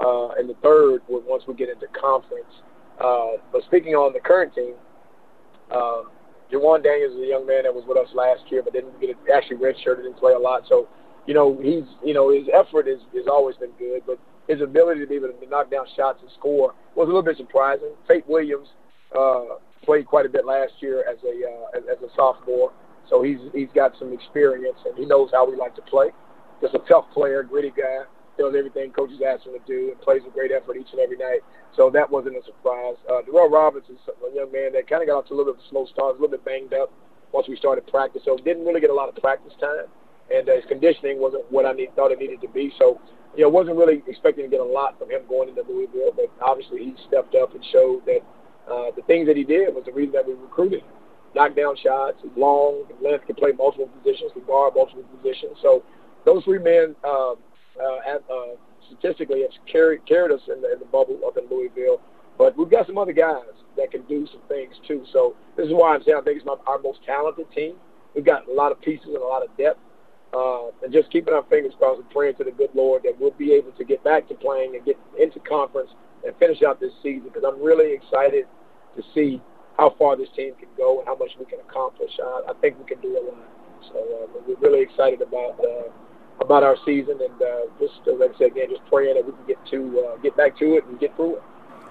uh, 0.00 0.28
and 0.38 0.48
the 0.48 0.54
third, 0.62 1.02
once 1.08 1.44
we 1.46 1.54
get 1.54 1.68
into 1.68 1.86
conference. 1.88 2.62
Uh, 3.00 3.42
but 3.52 3.62
speaking 3.64 3.94
on 3.94 4.12
the 4.12 4.20
current 4.20 4.54
team, 4.54 4.74
uh, 5.70 6.02
Jawaun 6.52 6.82
Daniels 6.82 7.14
is 7.14 7.22
a 7.22 7.26
young 7.26 7.46
man 7.46 7.62
that 7.62 7.74
was 7.74 7.84
with 7.86 7.96
us 7.96 8.08
last 8.14 8.42
year, 8.50 8.62
but 8.62 8.72
didn't 8.72 9.00
get 9.00 9.10
actually 9.32 9.56
redshirted, 9.56 10.02
didn't 10.02 10.18
play 10.18 10.32
a 10.32 10.38
lot. 10.38 10.62
So, 10.68 10.88
you 11.26 11.34
know, 11.34 11.58
he's 11.62 11.84
you 12.04 12.14
know 12.14 12.32
his 12.32 12.46
effort 12.52 12.88
is 12.88 13.00
has 13.14 13.26
always 13.26 13.56
been 13.56 13.72
good, 13.78 14.02
but 14.06 14.18
his 14.48 14.60
ability 14.60 15.00
to 15.00 15.06
be 15.06 15.16
able 15.16 15.28
to 15.28 15.46
knock 15.48 15.70
down 15.70 15.86
shots 15.96 16.18
and 16.22 16.30
score 16.38 16.74
was 16.94 17.04
a 17.04 17.06
little 17.06 17.22
bit 17.22 17.36
surprising. 17.36 17.92
Faite 18.08 18.26
Williams 18.28 18.68
uh, 19.16 19.56
played 19.84 20.06
quite 20.06 20.26
a 20.26 20.28
bit 20.28 20.44
last 20.44 20.72
year 20.80 21.04
as 21.10 21.18
a 21.24 21.46
uh, 21.46 21.78
as, 21.78 21.84
as 21.90 22.02
a 22.02 22.14
sophomore, 22.14 22.72
so 23.08 23.22
he's 23.22 23.38
he's 23.52 23.68
got 23.74 23.92
some 23.98 24.12
experience 24.12 24.78
and 24.86 24.96
he 24.96 25.04
knows 25.04 25.30
how 25.32 25.48
we 25.48 25.56
like 25.56 25.74
to 25.76 25.82
play. 25.82 26.08
Just 26.60 26.74
a 26.74 26.80
tough 26.88 27.06
player, 27.12 27.42
gritty 27.42 27.72
guy 27.76 28.04
does 28.40 28.54
everything 28.56 28.90
coaches 28.90 29.20
ask 29.20 29.44
him 29.44 29.52
to 29.52 29.60
do 29.66 29.92
and 29.92 30.00
plays 30.00 30.22
a 30.26 30.30
great 30.30 30.50
effort 30.50 30.76
each 30.76 30.88
and 30.92 31.00
every 31.00 31.16
night. 31.16 31.40
So 31.76 31.90
that 31.90 32.10
wasn't 32.10 32.36
a 32.36 32.42
surprise. 32.44 32.96
Uh, 33.04 33.20
Darrell 33.22 33.52
is 33.76 33.84
a 34.08 34.34
young 34.34 34.50
man 34.50 34.72
that 34.72 34.88
kind 34.88 35.02
of 35.02 35.08
got 35.08 35.18
off 35.20 35.28
to 35.28 35.34
a 35.34 35.36
little 35.36 35.52
bit 35.52 35.60
of 35.60 35.66
a 35.66 35.68
slow 35.68 35.84
start, 35.86 36.16
a 36.16 36.18
little 36.18 36.32
bit 36.32 36.44
banged 36.44 36.72
up 36.72 36.90
once 37.32 37.46
we 37.48 37.56
started 37.56 37.86
practice. 37.86 38.22
So 38.24 38.36
didn't 38.36 38.64
really 38.64 38.80
get 38.80 38.90
a 38.90 38.94
lot 38.94 39.08
of 39.08 39.14
practice 39.16 39.52
time, 39.60 39.86
and 40.30 40.48
uh, 40.48 40.54
his 40.54 40.64
conditioning 40.66 41.18
wasn't 41.18 41.50
what 41.50 41.66
I 41.66 41.72
need, 41.72 41.94
thought 41.96 42.12
it 42.12 42.18
needed 42.18 42.40
to 42.42 42.48
be. 42.48 42.72
So 42.78 43.00
you 43.36 43.44
know, 43.44 43.48
wasn't 43.48 43.76
really 43.76 44.02
expecting 44.06 44.44
to 44.44 44.50
get 44.50 44.60
a 44.60 44.64
lot 44.64 44.98
from 44.98 45.10
him 45.10 45.22
going 45.28 45.48
into 45.48 45.62
Louisville, 45.62 46.12
but 46.14 46.30
obviously 46.42 46.78
he 46.78 46.94
stepped 47.06 47.34
up 47.34 47.54
and 47.54 47.64
showed 47.70 48.04
that 48.06 48.20
uh, 48.70 48.90
the 48.96 49.02
things 49.06 49.26
that 49.26 49.36
he 49.36 49.44
did 49.44 49.74
was 49.74 49.84
the 49.84 49.92
reason 49.92 50.12
that 50.12 50.26
we 50.26 50.34
recruited 50.34 50.80
him. 50.80 50.88
Knock 51.34 51.54
down 51.54 51.76
shots, 51.76 52.18
long, 52.36 52.84
length, 53.00 53.26
can 53.26 53.36
play 53.36 53.52
multiple 53.52 53.88
positions, 54.02 54.32
can 54.32 54.42
guard 54.44 54.74
multiple 54.74 55.04
positions. 55.16 55.56
So 55.62 55.84
those 56.24 56.42
three 56.42 56.58
men 56.58 56.96
um, 57.04 57.36
uh, 57.80 58.18
uh, 58.18 58.56
statistically 58.86 59.42
have 59.42 59.50
carried 59.70 60.04
carried 60.06 60.32
us 60.32 60.40
in 60.48 60.60
the, 60.60 60.72
in 60.72 60.78
the 60.80 60.86
bubble 60.86 61.20
up 61.24 61.36
in 61.36 61.44
Louisville. 61.48 62.00
But 62.36 62.56
we've 62.58 62.70
got 62.70 62.86
some 62.86 62.98
other 62.98 63.12
guys 63.12 63.54
that 63.76 63.92
can 63.92 64.02
do 64.02 64.26
some 64.32 64.40
things 64.48 64.74
too. 64.88 65.04
So 65.12 65.36
this 65.56 65.66
is 65.66 65.72
why 65.72 65.94
I'm 65.94 66.02
saying 66.02 66.18
I 66.20 66.24
think 66.24 66.38
it's 66.38 66.46
my, 66.46 66.56
our 66.66 66.78
most 66.78 66.98
talented 67.06 67.50
team. 67.52 67.74
We've 68.14 68.24
got 68.24 68.48
a 68.48 68.52
lot 68.52 68.72
of 68.72 68.80
pieces 68.80 69.06
and 69.06 69.18
a 69.18 69.24
lot 69.24 69.44
of 69.44 69.56
depth. 69.56 69.78
Uh, 70.32 70.68
and 70.84 70.92
just 70.92 71.10
keeping 71.10 71.34
our 71.34 71.42
fingers 71.44 71.72
crossed 71.78 72.00
and 72.00 72.10
praying 72.10 72.36
to 72.36 72.44
the 72.44 72.52
good 72.52 72.70
Lord 72.74 73.02
that 73.02 73.18
we'll 73.18 73.32
be 73.32 73.52
able 73.52 73.72
to 73.72 73.84
get 73.84 74.04
back 74.04 74.28
to 74.28 74.34
playing 74.34 74.76
and 74.76 74.84
get 74.84 74.96
into 75.18 75.40
conference 75.40 75.90
and 76.24 76.34
finish 76.36 76.62
out 76.62 76.78
this 76.78 76.92
season 77.02 77.24
because 77.24 77.42
I'm 77.44 77.60
really 77.60 77.92
excited 77.92 78.46
to 78.96 79.02
see 79.12 79.42
how 79.76 79.90
far 79.98 80.16
this 80.16 80.28
team 80.36 80.54
can 80.54 80.68
go 80.76 80.98
and 80.98 81.08
how 81.08 81.16
much 81.16 81.32
we 81.38 81.46
can 81.46 81.58
accomplish. 81.60 82.12
I, 82.22 82.50
I 82.50 82.52
think 82.60 82.78
we 82.78 82.84
can 82.84 83.00
do 83.00 83.18
a 83.18 83.22
lot. 83.26 83.48
So 83.92 83.98
uh, 83.98 84.40
we're 84.46 84.56
really 84.56 84.82
excited 84.82 85.22
about 85.22 85.58
uh, 85.58 85.90
about 86.40 86.62
our 86.62 86.76
season, 86.84 87.18
and 87.20 87.42
uh, 87.42 87.66
just 87.78 88.00
uh, 88.06 88.14
like 88.14 88.34
I 88.34 88.38
said 88.38 88.46
again, 88.48 88.68
just 88.70 88.84
praying 88.86 89.14
that 89.14 89.24
we 89.24 89.32
can 89.32 89.46
get 89.46 89.66
to 89.70 90.06
uh, 90.06 90.16
get 90.18 90.36
back 90.36 90.58
to 90.58 90.76
it 90.76 90.84
and 90.84 91.00
get 91.00 91.16
through 91.16 91.36
it. 91.36 91.42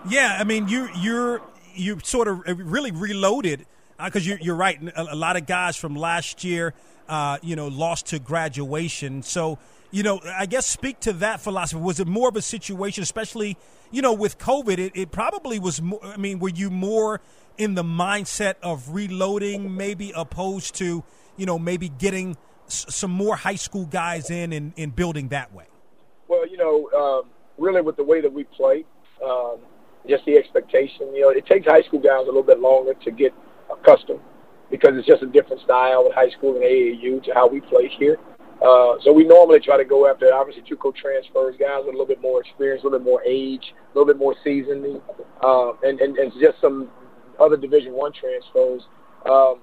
Yeah, 0.08 0.38
I 0.40 0.44
mean, 0.44 0.68
you 0.68 0.90
you're 0.96 1.42
you 1.74 2.00
sort 2.04 2.28
of 2.28 2.44
really 2.46 2.92
reloaded 2.92 3.66
because 4.04 4.26
uh, 4.26 4.30
you're, 4.30 4.40
you're 4.40 4.56
right. 4.56 4.82
A, 4.96 5.14
a, 5.14 5.16
lot 5.16 5.36
of 5.36 5.46
guys 5.46 5.76
from 5.76 5.96
last 5.96 6.44
year, 6.44 6.74
uh, 7.10 7.40
you 7.42 7.56
know, 7.56 7.68
lost 7.68 8.06
to 8.08 8.20
graduation. 8.20 9.24
So, 9.24 9.58
you 9.92 10.04
know, 10.04 10.22
I 10.24 10.46
guess 10.46 10.68
speak 10.68 11.00
to 11.02 11.14
that 11.14 11.42
philosophy. 11.42 11.82
Was 11.82 12.00
it 12.00 12.08
more 12.08 12.30
of 12.30 12.36
a 12.36 12.42
situation, 12.42 13.02
especially, 13.02 13.58
you 13.92 14.02
know, 14.02 14.14
with 14.14 14.38
COVID? 14.38 14.78
It, 14.78 14.92
it 14.96 15.12
probably 15.12 15.60
was. 15.60 15.82
More, 15.82 16.00
I 16.04 16.18
mean, 16.18 16.40
were 16.40 16.50
you 16.50 16.70
more 16.70 17.20
in 17.58 17.74
the 17.74 17.84
mindset 17.84 18.56
of 18.62 18.94
reloading, 18.94 19.76
maybe 19.76 20.14
opposed 20.16 20.76
to, 20.76 21.04
you 21.36 21.46
know, 21.46 21.58
maybe 21.58 21.90
getting 21.90 22.38
s- 22.68 22.86
some 22.90 23.12
more 23.12 23.36
high 23.36 23.56
school 23.56 23.86
guys 23.86 24.30
in 24.30 24.54
and, 24.54 24.72
and 24.78 24.96
building 24.96 25.30
that 25.30 25.52
way? 25.52 25.66
Well, 26.28 26.48
you 26.48 26.58
know, 26.58 26.90
um, 26.96 27.30
really 27.58 27.82
with 27.82 27.98
the 27.98 28.04
way 28.04 28.22
that 28.22 28.32
we 28.32 28.44
play, 28.44 28.86
um, 29.26 29.58
just 30.08 30.24
the 30.26 30.38
expectation, 30.38 31.14
you 31.14 31.22
know, 31.22 31.30
it 31.30 31.46
takes 31.48 31.66
high 31.66 31.82
school 31.82 32.00
guys 32.00 32.22
a 32.22 32.26
little 32.26 32.44
bit 32.44 32.60
longer 32.60 32.94
to 32.94 33.12
get 33.12 33.34
accustomed 33.72 34.22
because 34.72 34.92
it's 34.96 35.08
just 35.08 35.24
a 35.24 35.28
different 35.28 35.62
style 35.62 36.04
with 36.04 36.14
high 36.14 36.30
school 36.30 36.56
and 36.56 36.64
AAU 36.64 37.24
to 37.24 37.34
how 37.34 37.48
we 37.48 37.62
play 37.62 37.90
here. 37.98 38.18
Uh, 38.62 38.96
so 39.04 39.14
we 39.14 39.24
normally 39.24 39.60
try 39.60 39.78
to 39.78 39.86
go 39.86 40.10
after 40.10 40.34
obviously 40.34 40.62
JUCO 40.64 40.94
transfers, 40.94 41.56
guys 41.58 41.80
with 41.86 41.96
a 41.96 41.98
little 41.98 42.06
bit 42.06 42.22
more 42.22 42.42
experience, 42.42 42.84
a 42.84 42.86
little 42.86 43.00
bit 43.00 43.06
more 43.06 43.24
age, 43.24 43.74
a 43.74 43.98
little 43.98 44.06
bit 44.06 44.20
more 44.20 44.36
seasoning, 44.44 45.02
uh, 45.42 45.72
and, 45.84 46.02
and 46.02 46.18
and 46.18 46.32
just 46.42 46.60
some 46.60 46.90
other 47.40 47.56
Division 47.56 47.94
One 47.94 48.12
transfers. 48.12 48.82
Um, 49.26 49.62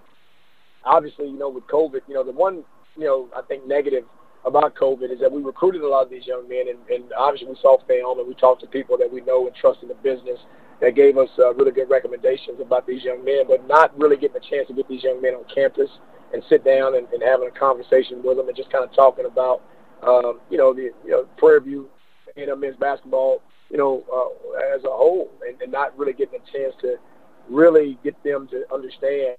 obviously, 0.85 1.29
you 1.29 1.39
know, 1.39 1.51
with 1.51 1.67
COVID, 1.67 2.01
you 2.09 2.15
know, 2.15 2.25
the 2.25 2.33
one 2.33 2.65
you 2.97 3.05
know 3.05 3.29
I 3.37 3.43
think 3.43 3.67
negative 3.67 4.05
about 4.47 4.75
COVID 4.77 5.13
is 5.13 5.21
that 5.21 5.31
we 5.31 5.43
recruited 5.43 5.83
a 5.83 5.89
lot 5.89 6.05
of 6.05 6.11
these 6.11 6.27
young 6.27 6.49
men, 6.49 6.65
and, 6.71 6.79
and 6.89 7.13
obviously 7.13 7.49
we 7.49 7.57
saw 7.61 7.77
film 7.87 8.19
and 8.19 8.27
we 8.27 8.35
talked 8.35 8.63
to 8.63 8.67
people 8.67 8.97
that 8.97 9.13
we 9.13 9.21
know 9.21 9.47
and 9.47 9.55
trust 9.57 9.81
in 9.83 9.89
the 9.89 9.95
business 9.97 10.39
that 10.81 10.95
gave 10.95 11.17
us 11.17 11.31
uh, 11.39 11.55
really 11.55 11.73
good 11.73 11.89
recommendations 11.89 12.61
about 12.61 12.87
these 12.87 13.03
young 13.03 13.25
men, 13.25 13.45
but 13.49 13.67
not 13.67 13.97
really 13.99 14.17
getting 14.17 14.37
a 14.37 14.51
chance 14.51 14.69
to 14.69 14.75
get 14.75 14.89
these 14.89 15.03
young 15.03 15.21
men 15.23 15.35
on 15.35 15.45
campus 15.53 15.91
and 16.33 16.43
sit 16.49 16.65
down 16.65 16.97
and, 16.97 17.07
and 17.13 17.23
having 17.23 17.49
a 17.49 17.59
conversation 17.59 18.23
with 18.23 18.37
them 18.37 18.49
and 18.49 18.57
just 18.57 18.71
kind 18.71 18.85
of 18.85 18.93
talking 18.95 19.25
about, 19.25 19.63
um, 20.03 20.41
you 20.51 20.59
know, 20.59 20.75
the 20.75 20.91
you 21.05 21.11
know 21.11 21.27
Prairie 21.39 21.61
View, 21.61 21.89
know, 22.37 22.57
men's 22.57 22.77
basketball, 22.77 23.41
you 23.71 23.79
know, 23.79 24.05
uh, 24.13 24.75
as 24.77 24.85
a 24.85 24.89
whole, 24.89 25.31
and, 25.47 25.61
and 25.63 25.73
not 25.73 25.97
really 25.99 26.13
getting 26.13 26.41
a 26.41 26.53
chance 26.53 26.75
to 26.83 26.97
really 27.49 27.99
get 28.03 28.23
them 28.23 28.49
to 28.49 28.65
understand 28.73 29.37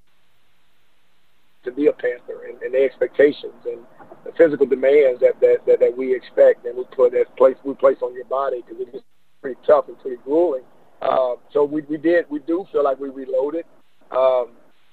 to 1.64 1.72
be 1.72 1.88
a 1.88 1.94
Panther 1.94 2.46
and, 2.48 2.62
and 2.62 2.74
the 2.74 2.82
expectations 2.82 3.54
and 3.66 3.80
the 4.24 4.32
physical 4.38 4.66
demands 4.66 5.20
that, 5.20 5.40
that, 5.42 5.58
that, 5.68 5.80
that 5.80 5.96
we 5.96 6.16
expect 6.16 6.66
and 6.66 6.78
we 6.78 6.86
put 6.96 7.12
that 7.12 7.36
place 7.36 7.58
we 7.64 7.74
place 7.74 7.98
on 8.02 8.14
your 8.14 8.26
body 8.26 8.64
because 8.66 8.88
it's 8.94 9.04
pretty 9.42 9.60
tough 9.66 9.88
and 9.88 10.00
pretty 10.00 10.18
grueling. 10.24 10.64
Uh, 11.02 11.36
so 11.54 11.64
we, 11.64 11.82
we 11.84 11.98
did 11.98 12.26
we 12.30 12.40
do 12.40 12.66
feel 12.72 12.84
like 12.84 13.00
we 13.00 13.10
reloaded, 13.10 13.66
um, 14.12 14.50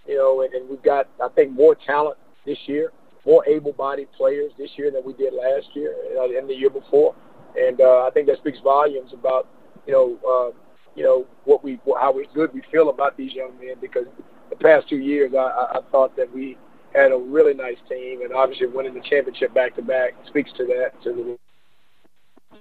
you 0.07 0.17
know, 0.17 0.43
and, 0.43 0.53
and 0.55 0.69
we've 0.69 0.83
got 0.83 1.09
I 1.23 1.29
think 1.29 1.53
more 1.53 1.75
talent 1.75 2.19
this 2.45 2.59
year, 2.67 2.93
more 3.25 3.47
able-bodied 3.47 4.13
players 4.13 4.53
this 4.59 4.71
year 4.77 4.91
than 4.91 5.03
we 5.05 5.15
did 5.15 5.33
last 5.33 5.67
year 5.75 5.95
uh, 6.19 6.25
and 6.37 6.49
the 6.49 6.55
year 6.55 6.71
before, 6.71 7.15
and 7.57 7.81
uh, 7.81 8.07
I 8.07 8.11
think 8.13 8.27
that 8.27 8.39
speaks 8.39 8.59
volumes 8.63 9.13
about 9.13 9.49
you 9.87 9.93
know 9.93 10.19
uh, 10.29 10.59
you 10.95 11.05
know 11.05 11.27
what 11.45 11.65
we 11.65 11.81
how 11.99 12.15
good 12.35 12.53
we 12.53 12.63
feel 12.71 12.91
about 12.91 13.17
these 13.17 13.33
young 13.33 13.53
men 13.59 13.77
because 13.81 14.07
the 14.51 14.57
past 14.57 14.89
two 14.89 14.99
years 14.99 15.33
I, 15.35 15.39
I, 15.39 15.79
I 15.79 15.81
thought 15.91 16.17
that 16.17 16.33
we 16.33 16.59
had 16.95 17.13
a 17.13 17.17
really 17.17 17.55
nice 17.55 17.79
team 17.89 18.23
and 18.23 18.33
obviously 18.33 18.69
winning 18.69 18.95
the 18.95 19.01
championship 19.01 19.53
back 19.53 19.75
to 19.77 19.83
back 19.83 20.13
speaks 20.29 20.51
to 20.57 20.65
that 20.67 20.93
to 21.03 21.13
the 21.13 21.39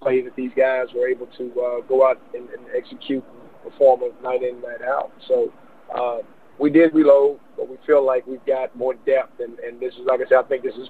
play 0.01 0.21
that 0.21 0.35
these 0.35 0.51
guys 0.55 0.87
were 0.95 1.07
able 1.07 1.27
to 1.37 1.51
uh, 1.61 1.81
go 1.81 2.07
out 2.07 2.21
and, 2.33 2.49
and 2.49 2.65
execute 2.75 3.23
and 3.23 3.71
perform 3.71 4.01
night 4.21 4.43
in, 4.43 4.61
night 4.61 4.81
out. 4.81 5.11
So 5.27 5.51
uh, 5.95 6.19
we 6.59 6.69
did 6.69 6.93
reload, 6.93 7.39
but 7.57 7.69
we 7.69 7.77
feel 7.85 8.05
like 8.05 8.25
we've 8.27 8.45
got 8.45 8.75
more 8.75 8.93
depth. 8.93 9.39
And, 9.39 9.59
and 9.59 9.79
this 9.79 9.93
is, 9.95 10.01
like 10.05 10.21
I 10.21 10.29
said, 10.29 10.39
I 10.39 10.43
think 10.43 10.63
this 10.63 10.75
is 10.75 10.89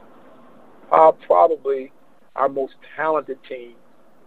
uh, 0.91 1.11
probably 1.25 1.91
our 2.35 2.49
most 2.49 2.73
talented 2.95 3.39
team 3.47 3.73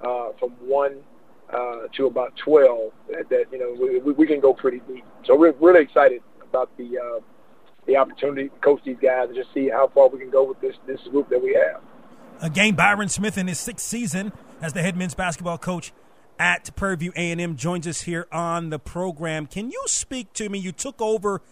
uh, 0.01 0.31
from 0.39 0.51
one 0.61 0.99
uh, 1.53 1.89
to 1.97 2.07
about 2.07 2.35
12 2.45 2.93
that, 3.11 3.29
that 3.29 3.45
you 3.53 3.59
know, 3.59 4.01
we, 4.05 4.12
we 4.12 4.27
can 4.27 4.41
go 4.41 4.53
pretty 4.53 4.81
deep. 4.89 5.05
So 5.24 5.37
we're 5.37 5.53
really 5.53 5.83
excited 5.83 6.22
about 6.43 6.77
the 6.77 6.99
uh, 6.99 7.20
the 7.87 7.97
opportunity 7.97 8.49
to 8.49 8.57
coach 8.57 8.81
these 8.85 8.97
guys 9.01 9.29
and 9.29 9.37
just 9.37 9.53
see 9.55 9.68
how 9.68 9.89
far 9.95 10.09
we 10.09 10.18
can 10.18 10.31
go 10.31 10.43
with 10.43 10.61
this 10.61 10.74
this 10.87 11.01
group 11.11 11.29
that 11.31 11.41
we 11.41 11.55
have. 11.55 11.81
Again, 12.41 12.74
Byron 12.74 13.09
Smith 13.09 13.39
in 13.39 13.47
his 13.47 13.59
sixth 13.59 13.87
season 13.87 14.33
as 14.61 14.72
the 14.72 14.82
head 14.82 14.96
men's 14.96 15.14
basketball 15.14 15.59
coach 15.59 15.92
at 16.38 16.74
Prairie 16.76 16.96
View 16.96 17.12
A&M 17.16 17.57
joins 17.57 17.86
us 17.86 18.02
here 18.02 18.26
on 18.32 18.70
the 18.70 18.78
program. 18.78 19.46
Can 19.46 19.70
you 19.70 19.82
speak 19.86 20.32
to 20.34 20.48
me? 20.48 20.59
You 20.59 20.72
took 20.72 21.00
over 21.00 21.42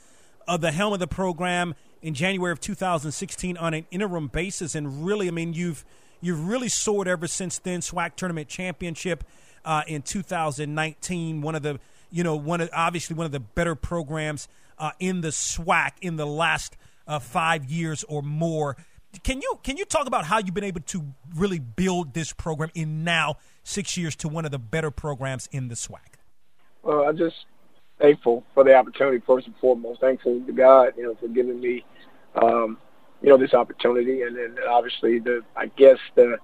uh, 0.47 0.57
the 0.57 0.73
helm 0.73 0.93
of 0.93 1.01
the 1.01 1.07
program 1.07 1.75
in 2.03 2.15
January 2.15 2.53
of 2.53 2.61
2016 2.61 3.57
on 3.57 3.75
an 3.75 3.87
interim 3.91 4.29
basis, 4.29 4.75
and 4.75 5.07
really, 5.07 5.29
I 5.29 5.31
mean, 5.31 5.55
you've 5.55 5.85
you've 6.21 6.49
really 6.49 6.69
soared 6.69 7.09
ever 7.09 7.27
since 7.27 7.59
then. 7.59 7.81
SWAC 7.81 8.17
tournament 8.17 8.49
championship 8.49 9.25
uh, 9.65 9.83
in 9.87 10.03
2019, 10.03 11.41
one 11.41 11.55
of 11.55 11.63
the 11.63 11.81
you 12.11 12.23
know 12.23 12.37
one 12.37 12.61
of 12.61 12.69
obviously 12.73 13.17
one 13.17 13.27
of 13.27 13.33
the 13.33 13.41
better 13.41 13.75
programs 13.75 14.49
uh, 14.79 14.91
in 15.01 15.23
the 15.23 15.29
SWAC 15.29 15.93
in 16.03 16.17
the 16.17 16.27
last 16.27 16.77
uh, 17.07 17.19
five 17.19 17.65
years 17.65 18.05
or 18.05 18.23
more. 18.23 18.77
Can 19.23 19.41
you 19.41 19.59
can 19.63 19.77
you 19.77 19.85
talk 19.85 20.07
about 20.07 20.25
how 20.25 20.39
you've 20.39 20.55
been 20.55 20.65
able 20.65 20.81
to 20.83 21.05
really 21.37 21.59
build 21.59 22.15
this 22.15 22.33
program 22.33 22.71
in 22.75 23.05
now 23.05 23.37
six 23.63 23.97
years 23.97 24.17
to 24.17 24.29
one 24.29 24.45
of 24.45 24.51
the 24.51 24.59
better 24.59 24.91
programs 24.91 25.49
in 25.53 25.69
the 25.69 25.75
SWAC? 25.75 26.19
Well, 26.83 27.09
I'm 27.09 27.17
just 27.17 27.37
thankful 27.99 28.45
for 28.55 28.65
the 28.65 28.75
opportunity 28.75 29.23
first 29.27 29.47
and 29.47 29.57
foremost. 29.57 30.01
Thankful 30.01 30.41
to 30.45 30.53
God, 30.53 30.95
you 30.97 31.05
know, 31.05 31.15
for 31.21 31.29
giving 31.29 31.61
me, 31.61 31.85
um, 32.35 32.79
you 33.23 33.29
know, 33.29 33.39
this 33.39 33.55
opportunity, 33.55 34.23
and 34.23 34.37
then 34.37 34.57
obviously 34.69 35.19
the 35.19 35.43
I 35.57 35.67
guess 35.67 35.99
the 36.15 36.39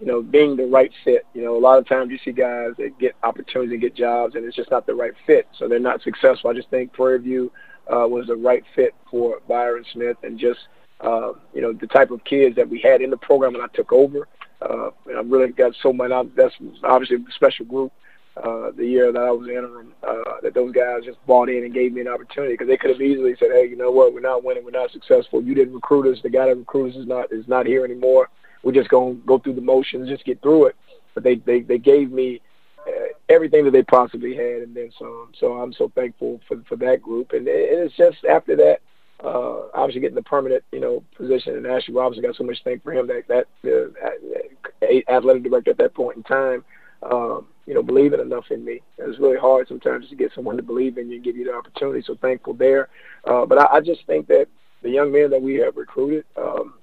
you 0.00 0.06
know, 0.06 0.22
being 0.22 0.56
the 0.56 0.64
right 0.64 0.90
fit. 1.04 1.26
You 1.34 1.42
know, 1.42 1.56
a 1.56 1.60
lot 1.60 1.78
of 1.78 1.86
times 1.86 2.10
you 2.10 2.18
see 2.24 2.32
guys 2.32 2.70
that 2.78 2.98
get 2.98 3.14
opportunities 3.22 3.72
and 3.72 3.80
get 3.80 3.94
jobs, 3.94 4.34
and 4.34 4.44
it's 4.44 4.56
just 4.56 4.70
not 4.70 4.86
the 4.86 4.94
right 4.94 5.12
fit, 5.26 5.46
so 5.58 5.68
they're 5.68 5.78
not 5.78 6.02
successful. 6.02 6.50
I 6.50 6.54
just 6.54 6.70
think 6.70 6.92
Prairie 6.92 7.18
View 7.18 7.52
uh, 7.86 8.08
was 8.08 8.26
the 8.26 8.36
right 8.36 8.64
fit 8.74 8.94
for 9.10 9.40
Byron 9.46 9.84
Smith, 9.92 10.16
and 10.22 10.38
just 10.38 10.60
uh, 11.02 11.32
you 11.54 11.60
know 11.60 11.72
the 11.72 11.86
type 11.86 12.10
of 12.10 12.22
kids 12.24 12.56
that 12.56 12.68
we 12.68 12.80
had 12.80 13.00
in 13.00 13.10
the 13.10 13.16
program 13.16 13.52
when 13.54 13.62
I 13.62 13.68
took 13.74 13.92
over. 13.92 14.28
Uh, 14.62 14.90
and 15.06 15.16
I 15.16 15.22
really 15.22 15.48
got 15.52 15.74
so 15.82 15.92
much. 15.92 16.10
That's 16.36 16.54
obviously 16.84 17.16
a 17.16 17.32
special 17.32 17.64
group. 17.64 17.92
Uh, 18.36 18.70
the 18.76 18.86
year 18.86 19.10
that 19.12 19.20
I 19.20 19.30
was 19.30 19.48
interim, 19.48 19.92
uh, 20.06 20.40
that 20.42 20.54
those 20.54 20.72
guys 20.72 21.04
just 21.04 21.18
bought 21.26 21.48
in 21.48 21.64
and 21.64 21.74
gave 21.74 21.92
me 21.92 22.00
an 22.00 22.08
opportunity 22.08 22.54
because 22.54 22.68
they 22.68 22.76
could 22.76 22.90
have 22.90 23.00
easily 23.00 23.34
said, 23.38 23.50
"Hey, 23.50 23.66
you 23.66 23.76
know 23.76 23.90
what? 23.90 24.14
We're 24.14 24.20
not 24.20 24.44
winning. 24.44 24.64
We're 24.64 24.70
not 24.70 24.92
successful. 24.92 25.42
You 25.42 25.54
didn't 25.54 25.74
recruit 25.74 26.10
us. 26.10 26.22
The 26.22 26.30
guy 26.30 26.46
that 26.46 26.56
recruited 26.56 26.94
us 26.94 27.02
is 27.02 27.08
not 27.08 27.32
is 27.32 27.48
not 27.48 27.66
here 27.66 27.84
anymore. 27.84 28.28
We're 28.62 28.72
just 28.72 28.88
gonna 28.88 29.14
go 29.14 29.38
through 29.38 29.54
the 29.54 29.60
motions, 29.60 30.08
just 30.08 30.24
get 30.24 30.40
through 30.42 30.66
it." 30.66 30.76
But 31.14 31.24
they 31.24 31.36
they 31.36 31.60
they 31.62 31.78
gave 31.78 32.12
me 32.12 32.40
uh, 32.86 33.12
everything 33.28 33.64
that 33.64 33.72
they 33.72 33.82
possibly 33.82 34.34
had, 34.36 34.62
and 34.62 34.74
then 34.76 34.90
some. 34.96 35.32
So 35.38 35.54
I'm 35.54 35.72
so 35.72 35.90
thankful 35.94 36.40
for 36.46 36.62
for 36.68 36.76
that 36.76 37.02
group. 37.02 37.32
And, 37.32 37.48
and 37.48 37.80
it's 37.80 37.96
just 37.96 38.24
after 38.24 38.54
that, 38.56 38.80
uh, 39.24 39.68
obviously 39.74 40.00
getting 40.00 40.14
the 40.14 40.22
permanent, 40.22 40.64
you 40.72 40.80
know, 40.80 41.02
position. 41.16 41.56
And 41.56 41.66
Ashley 41.66 41.94
Robinson 41.94 42.24
got 42.24 42.36
so 42.36 42.44
much 42.44 42.58
thank 42.64 42.82
for 42.82 42.92
him 42.92 43.06
that 43.08 43.28
that 43.28 43.46
uh, 43.64 45.12
athletic 45.12 45.42
director 45.42 45.70
at 45.70 45.78
that 45.78 45.94
point 45.94 46.16
in 46.16 46.22
time, 46.22 46.64
um, 47.02 47.46
you 47.66 47.74
know, 47.74 47.82
believing 47.82 48.20
enough 48.20 48.50
in 48.50 48.64
me. 48.64 48.80
It's 48.98 49.18
really 49.18 49.38
hard 49.38 49.68
sometimes 49.68 50.08
to 50.08 50.16
get 50.16 50.32
someone 50.34 50.56
to 50.56 50.62
believe 50.62 50.98
in 50.98 51.08
you 51.08 51.16
and 51.16 51.24
give 51.24 51.36
you 51.36 51.44
the 51.44 51.54
opportunity. 51.54 52.02
So 52.06 52.16
thankful 52.16 52.54
there. 52.54 52.88
Uh, 53.24 53.46
but 53.46 53.58
I, 53.58 53.76
I 53.76 53.80
just 53.80 54.06
think 54.06 54.26
that 54.28 54.46
the 54.82 54.90
young 54.90 55.12
men 55.12 55.30
that 55.30 55.42
we 55.42 55.54
have 55.56 55.76
recruited, 55.76 56.24
um, 56.36 56.74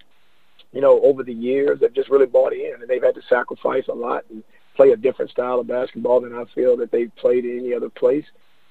you 0.72 0.82
know, 0.82 1.02
over 1.02 1.24
the 1.24 1.34
years, 1.34 1.80
have 1.82 1.94
just 1.94 2.10
really 2.10 2.26
bought 2.28 2.54
in, 2.54 2.76
and 2.80 2.88
they've 2.88 3.04
had 3.04 3.16
to 3.16 3.22
sacrifice 3.28 3.88
a 3.88 3.94
lot 3.94 4.26
and 4.30 4.44
play 4.76 4.92
a 4.92 4.98
different 4.98 5.32
style 5.32 5.60
of 5.60 5.68
basketball 5.68 6.22
than 6.22 6.36
I 6.36 6.44
feel 6.54 6.78
that 6.78 6.92
they've 6.92 7.14
played 7.16 7.46
in 7.46 7.60
any 7.60 7.74
other 7.74 7.90
place. 7.90 8.26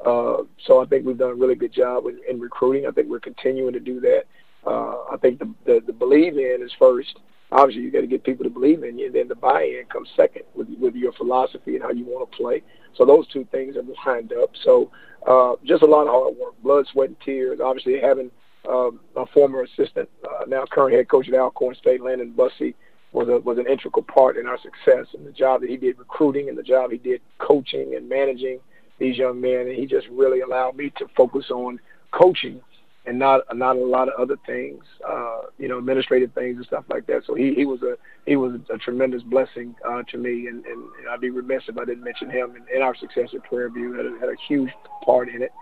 Uh, 0.06 0.44
so 0.64 0.80
I 0.80 0.86
think 0.86 1.04
we've 1.04 1.18
done 1.18 1.30
a 1.30 1.34
really 1.34 1.56
good 1.56 1.72
job 1.72 2.06
in, 2.06 2.20
in 2.30 2.40
recruiting. 2.40 2.86
I 2.86 2.92
think 2.92 3.08
we're 3.08 3.18
continuing 3.18 3.72
to 3.72 3.80
do 3.80 3.98
that. 4.00 4.22
Uh, 4.64 5.02
I 5.12 5.16
think 5.20 5.40
the, 5.40 5.52
the 5.64 5.82
the 5.84 5.92
believe 5.92 6.38
in 6.38 6.60
is 6.62 6.70
first. 6.78 7.18
Obviously, 7.50 7.82
you 7.82 7.90
got 7.90 8.00
to 8.00 8.06
get 8.06 8.24
people 8.24 8.44
to 8.44 8.50
believe 8.50 8.84
in 8.84 8.98
you, 8.98 9.06
and 9.06 9.14
then 9.14 9.28
the 9.28 9.34
buy-in 9.34 9.84
comes 9.86 10.08
second 10.16 10.42
with 10.54 10.68
with 10.78 10.94
your 10.94 11.12
philosophy 11.12 11.74
and 11.74 11.82
how 11.82 11.90
you 11.90 12.04
want 12.04 12.30
to 12.30 12.36
play. 12.36 12.62
So 12.94 13.04
those 13.04 13.26
two 13.28 13.46
things 13.50 13.76
are 13.76 13.82
lined 14.06 14.32
up. 14.32 14.50
So 14.62 14.90
uh, 15.26 15.54
just 15.64 15.82
a 15.82 15.86
lot 15.86 16.02
of 16.02 16.08
hard 16.08 16.36
work, 16.36 16.54
blood, 16.62 16.86
sweat, 16.92 17.08
and 17.08 17.20
tears. 17.20 17.58
Obviously, 17.60 18.00
having 18.00 18.30
um, 18.68 19.00
a 19.16 19.26
former 19.26 19.62
assistant, 19.62 20.08
uh, 20.24 20.44
now 20.46 20.64
current 20.70 20.94
head 20.94 21.08
coach 21.08 21.28
at 21.28 21.34
Alcorn 21.34 21.74
State, 21.74 22.00
Landon 22.00 22.32
Bussie, 22.32 22.74
was 23.10 23.28
a 23.28 23.38
was 23.38 23.58
an 23.58 23.66
integral 23.66 24.04
part 24.04 24.36
in 24.36 24.46
our 24.46 24.58
success 24.58 25.06
and 25.14 25.26
the 25.26 25.32
job 25.32 25.62
that 25.62 25.70
he 25.70 25.76
did 25.76 25.98
recruiting 25.98 26.48
and 26.48 26.56
the 26.56 26.62
job 26.62 26.92
he 26.92 26.98
did 26.98 27.20
coaching 27.38 27.94
and 27.96 28.08
managing 28.08 28.60
these 28.98 29.16
young 29.16 29.40
men, 29.40 29.66
and 29.68 29.76
he 29.76 29.86
just 29.86 30.06
really 30.08 30.40
allowed 30.40 30.76
me 30.76 30.90
to 30.98 31.06
focus 31.16 31.50
on 31.50 31.78
coaching 32.12 32.60
and 33.06 33.18
not 33.18 33.42
not 33.56 33.76
a 33.76 33.84
lot 33.84 34.08
of 34.08 34.14
other 34.18 34.36
things, 34.46 34.82
uh, 35.08 35.42
you 35.58 35.68
know, 35.68 35.78
administrative 35.78 36.32
things 36.32 36.56
and 36.56 36.66
stuff 36.66 36.84
like 36.90 37.06
that. 37.06 37.22
So 37.26 37.34
he, 37.34 37.54
he 37.54 37.64
was 37.64 37.82
a 37.82 37.96
he 38.26 38.36
was 38.36 38.58
a 38.72 38.78
tremendous 38.78 39.22
blessing 39.22 39.74
uh, 39.88 40.02
to 40.10 40.18
me, 40.18 40.48
and, 40.48 40.64
and, 40.66 40.84
I'd 41.08 41.20
be 41.20 41.30
remiss 41.30 41.62
if 41.68 41.78
I 41.78 41.84
didn't 41.84 42.02
mention 42.02 42.28
him 42.28 42.56
and, 42.56 42.66
and 42.68 42.82
our 42.82 42.96
success 42.96 43.28
at 43.32 43.44
Prairie 43.44 43.70
View 43.70 43.92
had 43.92 44.06
a, 44.06 44.18
had 44.18 44.28
a 44.28 44.36
huge 44.48 44.70
part 45.04 45.28
in 45.28 45.40
it. 45.40 45.52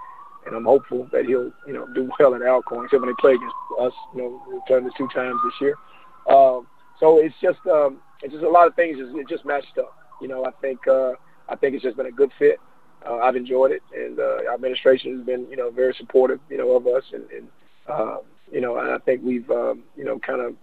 And 0.47 0.55
I'm 0.57 0.65
hopeful 0.65 1.09
that 1.13 1.27
he'll 1.27 1.53
you 1.67 1.73
know 1.75 1.87
do 1.95 2.11
well 2.19 2.35
at 2.35 2.43
Alcorn, 2.43 2.87
except 2.87 3.03
when 3.03 3.11
they 3.11 3.17
play 3.21 3.33
against 3.33 3.55
us, 3.81 3.93
you 4.15 4.23
know, 4.23 4.63
done 4.69 4.85
this 4.85 4.93
two 4.97 5.09
times 5.15 5.39
this 5.45 5.55
year. 5.61 5.75
Um, 6.29 6.67
so 6.99 7.19
it's 7.19 7.35
just 7.43 7.59
um, 7.67 7.99
it's 8.23 8.33
just 8.33 8.45
a 8.45 8.49
lot 8.49 8.67
of 8.67 8.75
things. 8.75 8.97
It 8.99 9.29
just 9.29 9.45
matched 9.45 9.79
up. 9.79 9.97
You 10.21 10.29
know, 10.29 10.47
I 10.47 10.51
think 10.63 10.87
uh, 10.89 11.13
I 11.49 11.57
think 11.57 11.75
it's 11.75 11.85
just 11.85 11.97
been 11.97 12.07
a 12.07 12.13
good 12.13 12.31
fit. 12.39 12.59
Uh, 13.07 13.19
I've 13.19 13.37
enjoyed 13.37 13.71
it, 13.71 13.83
and 13.95 14.19
uh, 14.19 14.49
our 14.49 14.55
administration 14.55 15.17
has 15.17 15.27
been, 15.27 15.47
you 15.51 15.57
know, 15.57 15.71
very 15.71 15.95
supportive, 15.99 16.41
you 16.49 16.57
know, 16.57 16.71
of 16.73 16.87
us, 16.87 17.05
and, 17.13 17.25
and 17.31 17.49
uh, 17.87 18.17
you 18.51 18.61
know, 18.61 18.79
and 18.79 18.91
I 18.91 18.99
think 18.99 19.23
we've, 19.23 19.51
um, 19.51 19.83
you 19.97 20.05
know, 20.05 20.19
kind 20.19 20.41
of 20.41 20.55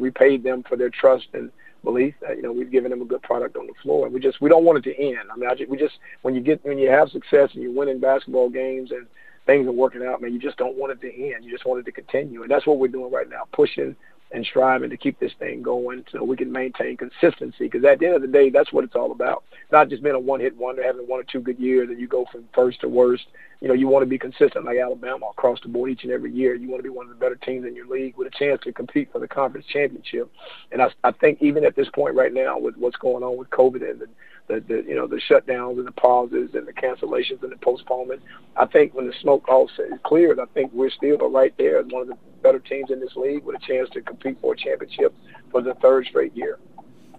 repaid 0.00 0.42
them 0.42 0.62
for 0.68 0.76
their 0.76 0.90
trust 0.90 1.26
and 1.32 1.50
belief. 1.82 2.14
That, 2.20 2.36
you 2.36 2.42
know, 2.42 2.52
we've 2.52 2.70
given 2.70 2.90
them 2.90 3.02
a 3.02 3.04
good 3.04 3.22
product 3.22 3.56
on 3.56 3.66
the 3.66 3.72
floor, 3.82 4.06
and 4.06 4.14
we 4.14 4.20
just 4.20 4.40
we 4.40 4.48
don't 4.48 4.64
want 4.64 4.78
it 4.78 4.90
to 4.90 5.02
end. 5.02 5.28
I 5.32 5.36
mean, 5.36 5.50
I 5.50 5.54
just, 5.54 5.70
we 5.70 5.76
just 5.76 5.94
when 6.22 6.34
you 6.34 6.40
get 6.40 6.64
when 6.64 6.78
you 6.78 6.90
have 6.90 7.10
success 7.10 7.50
and 7.54 7.62
you're 7.62 7.72
winning 7.72 8.00
basketball 8.00 8.48
games 8.50 8.90
and 8.90 9.06
things 9.46 9.66
are 9.66 9.72
working 9.72 10.04
out, 10.04 10.20
man, 10.20 10.32
you 10.32 10.38
just 10.38 10.58
don't 10.58 10.76
want 10.76 10.92
it 10.92 11.00
to 11.00 11.32
end. 11.32 11.44
You 11.44 11.50
just 11.50 11.66
want 11.66 11.80
it 11.80 11.84
to 11.84 11.92
continue, 11.92 12.42
and 12.42 12.50
that's 12.50 12.66
what 12.66 12.78
we're 12.78 12.88
doing 12.88 13.12
right 13.12 13.28
now, 13.28 13.44
pushing 13.52 13.96
and 14.30 14.44
striving 14.44 14.90
to 14.90 14.96
keep 14.96 15.18
this 15.18 15.32
thing 15.38 15.62
going 15.62 16.04
so 16.12 16.22
we 16.22 16.36
can 16.36 16.52
maintain 16.52 16.96
consistency. 16.96 17.64
Because 17.64 17.84
at 17.84 17.98
the 17.98 18.06
end 18.06 18.14
of 18.14 18.22
the 18.22 18.28
day, 18.28 18.50
that's 18.50 18.72
what 18.72 18.84
it's 18.84 18.94
all 18.94 19.12
about. 19.12 19.44
Not 19.72 19.88
just 19.88 20.02
being 20.02 20.14
a 20.14 20.20
one-hit 20.20 20.56
wonder, 20.56 20.82
having 20.82 21.08
one 21.08 21.20
or 21.20 21.24
two 21.24 21.40
good 21.40 21.58
years, 21.58 21.88
and 21.88 21.98
you 21.98 22.06
go 22.06 22.26
from 22.30 22.44
first 22.54 22.80
to 22.82 22.88
worst. 22.88 23.24
You 23.60 23.68
know, 23.68 23.74
you 23.74 23.88
want 23.88 24.02
to 24.02 24.08
be 24.08 24.18
consistent 24.18 24.64
like 24.64 24.78
Alabama 24.78 25.26
across 25.30 25.60
the 25.62 25.68
board 25.68 25.90
each 25.90 26.04
and 26.04 26.12
every 26.12 26.32
year. 26.32 26.54
You 26.54 26.68
want 26.68 26.78
to 26.80 26.88
be 26.88 26.94
one 26.94 27.06
of 27.06 27.10
the 27.10 27.18
better 27.18 27.34
teams 27.34 27.66
in 27.66 27.74
your 27.74 27.88
league 27.88 28.16
with 28.16 28.28
a 28.28 28.38
chance 28.38 28.60
to 28.64 28.72
compete 28.72 29.10
for 29.10 29.18
the 29.18 29.26
conference 29.26 29.66
championship. 29.66 30.30
And 30.70 30.80
I, 30.80 30.90
I 31.02 31.10
think 31.12 31.42
even 31.42 31.64
at 31.64 31.74
this 31.74 31.88
point 31.92 32.14
right 32.14 32.32
now, 32.32 32.58
with 32.58 32.76
what's 32.76 32.96
going 32.96 33.24
on 33.24 33.36
with 33.36 33.50
COVID 33.50 33.88
and 33.88 34.00
the 34.00 34.08
the, 34.48 34.60
the 34.60 34.84
you 34.86 34.94
know 34.94 35.06
the 35.06 35.20
shutdowns 35.30 35.78
and 35.78 35.86
the 35.86 35.92
pauses 35.92 36.54
and 36.54 36.66
the 36.66 36.72
cancellations 36.72 37.42
and 37.42 37.52
the 37.52 37.56
postponements. 37.56 38.24
I 38.56 38.66
think 38.66 38.94
when 38.94 39.06
the 39.06 39.14
smoke 39.20 39.48
all 39.48 39.70
cleared, 40.04 40.40
I 40.40 40.46
think 40.46 40.72
we're 40.72 40.90
still 40.90 41.18
right 41.30 41.54
there 41.58 41.78
as 41.78 41.86
one 41.86 42.02
of 42.02 42.08
the 42.08 42.16
better 42.42 42.58
teams 42.58 42.90
in 42.90 43.00
this 43.00 43.14
league 43.16 43.44
with 43.44 43.56
a 43.56 43.66
chance 43.66 43.88
to 43.90 44.00
compete 44.00 44.38
for 44.40 44.54
a 44.54 44.56
championship 44.56 45.14
for 45.50 45.62
the 45.62 45.74
third 45.74 46.06
straight 46.06 46.34
year. 46.36 46.58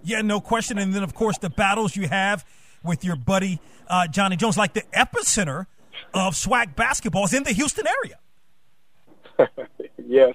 Yeah, 0.02 0.22
no 0.22 0.40
question. 0.40 0.78
And 0.78 0.92
then 0.92 1.02
of 1.02 1.14
course 1.14 1.38
the 1.38 1.50
battles 1.50 1.96
you 1.96 2.08
have 2.08 2.44
with 2.82 3.04
your 3.04 3.16
buddy 3.16 3.60
uh, 3.88 4.06
Johnny 4.06 4.36
Jones, 4.36 4.56
like 4.56 4.72
the 4.72 4.82
epicenter 4.94 5.66
of 6.14 6.34
SWAC 6.34 6.76
basketball 6.76 7.24
is 7.24 7.34
in 7.34 7.42
the 7.42 7.52
Houston 7.52 7.86
area. 7.86 8.18
yes, 10.06 10.34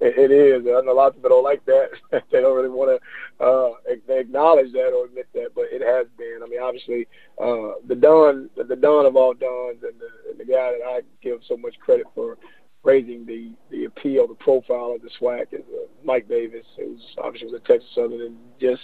it 0.00 0.30
is. 0.30 0.62
I 0.62 0.80
know 0.80 0.92
a 0.92 0.94
lot 0.94 1.08
of 1.08 1.14
people 1.14 1.30
don't 1.30 1.44
like 1.44 1.64
that. 1.66 1.90
they 2.30 2.40
don't 2.40 2.56
really 2.56 2.68
want 2.68 3.00
to 3.38 3.44
uh, 3.44 3.72
acknowledge 4.08 4.72
that 4.72 4.92
or 4.92 5.06
admit 5.06 5.28
that, 5.34 5.54
but 5.54 5.66
it 5.70 5.82
has 5.82 6.06
been. 6.16 6.40
I 6.42 6.48
mean, 6.48 6.60
obviously, 6.62 7.06
uh, 7.40 7.78
the 7.86 7.94
Don, 7.94 8.50
the 8.56 8.76
Don 8.76 9.06
of 9.06 9.16
all 9.16 9.34
Dons, 9.34 9.82
and 9.82 10.00
the, 10.00 10.30
and 10.30 10.38
the 10.38 10.44
guy 10.44 10.72
that 10.72 10.84
I 10.86 11.00
give 11.22 11.40
so 11.46 11.56
much 11.56 11.74
credit 11.80 12.06
for 12.14 12.38
raising 12.84 13.24
the 13.26 13.52
the 13.70 13.84
appeal, 13.84 14.26
the 14.26 14.34
profile 14.34 14.94
of 14.94 15.02
the 15.02 15.10
SWAC 15.20 15.52
is 15.52 15.60
uh, 15.72 15.86
Mike 16.04 16.28
Davis, 16.28 16.66
who's 16.76 17.02
obviously 17.22 17.52
was 17.52 17.60
a 17.64 17.68
Texas 17.68 17.90
Southern, 17.94 18.20
and 18.22 18.36
just 18.60 18.82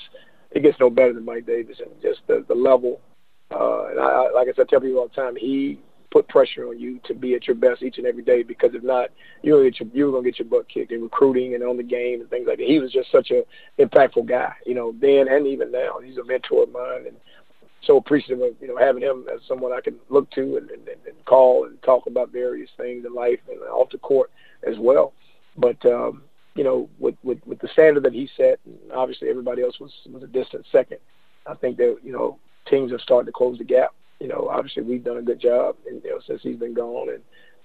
it 0.50 0.62
gets 0.62 0.78
no 0.80 0.90
better 0.90 1.12
than 1.12 1.24
Mike 1.24 1.46
Davis, 1.46 1.78
and 1.80 1.90
just 2.02 2.20
the 2.26 2.44
the 2.48 2.54
level. 2.54 3.00
Uh, 3.50 3.86
and 3.86 3.98
I, 3.98 4.04
I, 4.04 4.30
like 4.32 4.48
I 4.48 4.52
said, 4.54 4.66
I 4.68 4.70
tell 4.70 4.80
people 4.80 4.98
all 4.98 5.08
the 5.08 5.14
time, 5.14 5.34
he 5.34 5.80
put 6.10 6.28
pressure 6.28 6.68
on 6.68 6.78
you 6.78 7.00
to 7.04 7.14
be 7.14 7.34
at 7.34 7.46
your 7.46 7.56
best 7.56 7.82
each 7.82 7.98
and 7.98 8.06
every 8.06 8.22
day 8.22 8.42
because 8.42 8.70
if 8.74 8.82
not, 8.82 9.10
you're 9.42 9.58
gonna 9.58 9.70
get 9.70 9.80
your, 9.80 9.88
you're 9.92 10.12
gonna 10.12 10.24
get 10.24 10.38
your 10.38 10.48
butt 10.48 10.68
kicked 10.68 10.92
in 10.92 11.02
recruiting 11.02 11.54
and 11.54 11.62
on 11.62 11.76
the 11.76 11.82
game 11.82 12.20
and 12.20 12.30
things 12.30 12.46
like 12.46 12.58
that. 12.58 12.66
He 12.66 12.78
was 12.78 12.92
just 12.92 13.10
such 13.10 13.30
a 13.30 13.44
impactful 13.78 14.26
guy, 14.26 14.54
you 14.64 14.74
know, 14.74 14.94
then 15.00 15.28
and 15.28 15.46
even 15.46 15.70
now. 15.70 15.98
He's 16.02 16.16
a 16.16 16.24
mentor 16.24 16.64
of 16.64 16.72
mine 16.72 17.06
and 17.06 17.16
so 17.82 17.96
appreciative 17.96 18.40
of 18.40 18.54
you 18.60 18.68
know 18.68 18.76
having 18.76 19.02
him 19.02 19.26
as 19.32 19.40
someone 19.46 19.72
I 19.72 19.80
can 19.80 19.96
look 20.08 20.30
to 20.32 20.56
and, 20.56 20.70
and, 20.70 20.88
and 20.88 21.24
call 21.26 21.64
and 21.64 21.80
talk 21.82 22.06
about 22.06 22.30
various 22.30 22.70
things 22.76 23.04
in 23.04 23.14
life 23.14 23.40
and 23.48 23.60
off 23.62 23.90
the 23.90 23.98
court 23.98 24.30
as 24.66 24.78
well. 24.78 25.12
But 25.56 25.84
um, 25.86 26.22
you 26.54 26.64
know, 26.64 26.88
with, 26.98 27.16
with 27.22 27.38
with 27.46 27.60
the 27.60 27.68
standard 27.68 28.02
that 28.04 28.14
he 28.14 28.28
set, 28.36 28.58
and 28.64 28.92
obviously 28.92 29.28
everybody 29.28 29.62
else 29.62 29.78
was 29.78 29.92
was 30.10 30.22
a 30.22 30.26
distant 30.26 30.66
second. 30.72 30.98
I 31.46 31.54
think 31.54 31.76
that 31.76 31.98
you 32.02 32.12
know 32.12 32.38
teams 32.68 32.92
have 32.92 33.00
started 33.00 33.26
to 33.26 33.32
close 33.32 33.58
the 33.58 33.64
gap 33.64 33.94
you 34.20 34.28
know, 34.28 34.48
obviously 34.50 34.82
we've 34.82 35.04
done 35.04 35.18
a 35.18 35.22
good 35.22 35.40
job, 35.40 35.76
and 35.86 36.02
you 36.04 36.10
know, 36.10 36.20
since 36.26 36.42
he's 36.42 36.56
been 36.56 36.74
gone, 36.74 37.08
and 37.10 37.22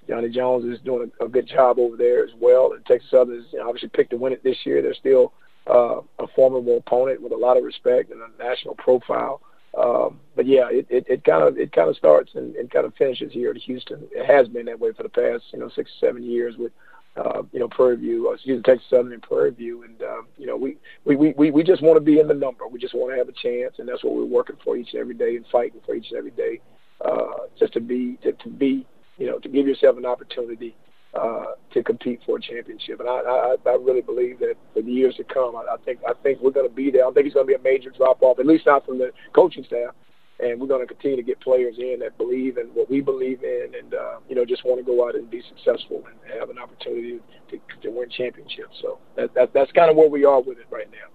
Johnny 0.08 0.30
Jones 0.30 0.66
is 0.66 0.80
doing 0.84 1.12
a, 1.20 1.26
a 1.26 1.30
good 1.30 1.48
job 1.48 1.80
over 1.80 1.98
there 1.98 2.24
as 2.24 2.32
well. 2.40 2.74
And 2.74 2.86
Texas 2.86 3.10
Southern 3.10 3.46
you 3.52 3.60
know, 3.60 3.68
obviously 3.68 3.90
picked 3.90 4.12
to 4.12 4.18
win 4.18 4.34
it 4.34 4.44
this 4.44 4.58
year. 4.66 4.82
They're 4.82 4.94
still 4.94 5.34
uh, 5.68 6.02
a 6.20 6.28
formidable 6.36 6.78
opponent 6.78 7.22
with 7.22 7.32
a 7.32 7.38
lot 7.38 7.58
of 7.58 7.64
respect 7.64 8.12
and 8.12 8.22
a 8.22 8.44
national 8.44 8.76
profile. 8.76 9.42
Um, 9.78 10.20
but 10.36 10.46
yeah, 10.46 10.68
it, 10.70 10.86
it, 10.90 11.06
it 11.08 11.24
kind 11.24 11.44
of 11.44 11.58
it 11.58 11.72
kind 11.72 11.90
of 11.90 11.98
starts 11.98 12.32
and, 12.36 12.56
and 12.56 12.70
kind 12.70 12.86
of 12.86 12.94
finishes 12.96 13.32
here 13.32 13.50
at 13.50 13.58
Houston. 13.58 14.08
It 14.12 14.26
has 14.26 14.48
been 14.48 14.66
that 14.68 14.80
way 14.80 14.92
for 14.92 15.04
the 15.04 15.10
past 15.10 15.46
you 15.52 15.60
know 15.60 15.70
six 15.76 15.90
seven 16.00 16.24
years 16.24 16.56
with 16.58 16.72
uh, 17.16 17.44
you 17.52 17.60
know, 17.60 17.68
Prairie 17.68 17.98
View, 17.98 18.30
uh, 18.30 18.34
excuse 18.34 18.58
me, 18.58 18.64
Texas 18.64 18.88
Southern 18.90 19.14
and 19.14 19.22
Prairie 19.22 19.52
View. 19.52 19.84
And, 19.84 20.02
uh, 20.02 20.22
you 20.38 20.48
know, 20.48 20.58
we, 20.58 20.78
we, 21.06 21.16
we, 21.16 21.52
we 21.52 21.64
just 21.64 21.84
want 21.84 21.96
to 21.98 22.02
be 22.02 22.20
in 22.20 22.28
the 22.28 22.34
number. 22.34 22.68
We 22.68 22.80
just 22.80 22.96
want 22.96 23.14
to 23.14 23.18
have 23.18 23.30
a 23.30 23.34
chance. 23.34 23.76
And 23.78 23.88
that's 23.88 24.04
what 24.04 24.16
we're 24.16 24.26
working 24.26 24.58
for 24.64 24.76
each 24.76 24.94
and 24.94 25.02
every 25.02 25.14
day 25.14 25.36
and 25.36 25.46
fighting 25.52 25.82
for 25.86 25.96
each 25.96 26.08
and 26.10 26.18
every 26.18 26.32
day, 26.32 26.60
uh, 27.06 27.48
just 27.60 27.74
to 27.74 27.80
be, 27.80 28.18
to, 28.24 28.32
to 28.34 28.50
be, 28.50 28.86
you 29.18 29.28
know, 29.28 29.38
to 29.40 29.50
give 29.50 29.68
yourself 29.68 29.98
an 29.98 30.06
opportunity 30.06 30.76
uh, 31.14 31.54
to 31.72 31.84
compete 31.84 32.20
for 32.26 32.38
a 32.38 32.42
championship. 32.42 33.00
And 33.00 33.08
I, 33.08 33.20
I, 33.20 33.56
I 33.64 33.76
really 33.76 34.02
believe 34.02 34.40
that 34.40 34.56
for 34.74 34.82
the 34.82 34.92
years 34.92 35.16
to 35.18 35.24
come, 35.24 35.56
I, 35.56 35.62
I 35.72 35.78
think, 35.86 36.00
I 36.08 36.14
think 36.24 36.40
we're 36.42 36.52
going 36.52 36.68
to 36.68 36.76
be 36.76 36.90
there. 36.90 37.02
I 37.02 37.06
don't 37.06 37.14
think 37.14 37.28
it's 37.28 37.36
going 37.36 37.46
to 37.46 37.52
be 37.52 37.60
a 37.60 37.64
major 37.64 37.92
drop 37.92 38.24
off, 38.24 38.40
at 38.40 38.48
least 38.48 38.66
not 38.66 38.86
from 38.88 38.98
the 38.98 39.12
coaching 39.34 39.64
staff 39.64 39.94
and 40.40 40.60
we're 40.60 40.68
going 40.68 40.82
to 40.82 40.88
continue 40.88 41.18
to 41.18 41.24
get 41.24 41.40
players 41.40 41.76
in 41.78 42.00
that 42.00 42.18
believe 42.18 42.58
in 42.58 42.68
what 42.68 42.90
we 42.90 43.02
believe 43.02 43.44
in, 43.44 43.74
and 43.78 43.94
uh, 43.94 44.18
you 44.28 44.36
know 44.36 44.46
just 44.46 44.64
want 44.66 44.80
to 44.80 44.84
go 44.84 45.08
out 45.08 45.16
and 45.16 45.30
be 45.30 45.42
successful 45.48 46.04
and 46.08 46.40
have 46.40 46.50
an 46.50 46.58
opportunity 46.58 47.20
to, 47.50 47.60
to 47.82 47.90
win 47.90 48.10
championships. 48.10 48.78
So 48.82 49.00
that, 49.16 49.34
that, 49.36 49.54
that's 49.54 49.72
kind 49.72 49.90
of 49.90 49.96
where 49.96 50.10
we 50.10 50.26
are 50.26 50.42
with 50.42 50.58
it 50.58 50.68
right 50.70 50.90
now. 50.92 51.08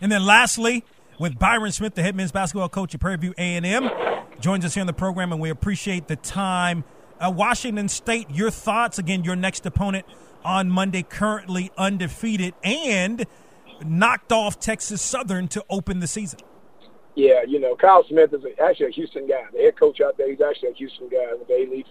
And 0.00 0.10
then 0.12 0.24
lastly, 0.24 0.84
with 1.18 1.38
Byron 1.38 1.72
Smith, 1.72 1.94
the 1.94 2.02
head 2.02 2.14
men's 2.14 2.32
basketball 2.32 2.68
coach 2.68 2.94
at 2.94 3.00
Prairie 3.00 3.16
View 3.16 3.34
A&M, 3.38 3.88
joins 4.40 4.64
us 4.64 4.74
here 4.74 4.82
on 4.82 4.86
the 4.86 4.92
program, 4.92 5.32
and 5.32 5.40
we 5.40 5.50
appreciate 5.50 6.08
the 6.08 6.16
time. 6.16 6.84
Uh, 7.18 7.32
Washington 7.34 7.88
State, 7.88 8.30
your 8.30 8.50
thoughts 8.50 8.98
again? 8.98 9.24
Your 9.24 9.36
next 9.36 9.64
opponent 9.64 10.04
on 10.44 10.68
Monday, 10.68 11.02
currently 11.02 11.72
undefeated 11.78 12.54
and 12.62 13.26
knocked 13.84 14.32
off 14.32 14.60
Texas 14.60 15.00
Southern 15.00 15.48
to 15.48 15.64
open 15.70 16.00
the 16.00 16.06
season. 16.06 16.40
Yeah, 17.16 17.42
you 17.48 17.58
know, 17.58 17.74
Kyle 17.74 18.04
Smith 18.06 18.34
is 18.34 18.44
a, 18.44 18.62
actually 18.62 18.86
a 18.86 18.90
Houston 18.90 19.26
guy. 19.26 19.42
The 19.52 19.62
head 19.62 19.78
coach 19.78 20.00
out 20.02 20.18
there, 20.18 20.30
he's 20.30 20.42
actually 20.42 20.70
a 20.70 20.74
Houston 20.74 21.08
guy 21.08 21.24
the 21.48 21.54
Alief 21.54 21.86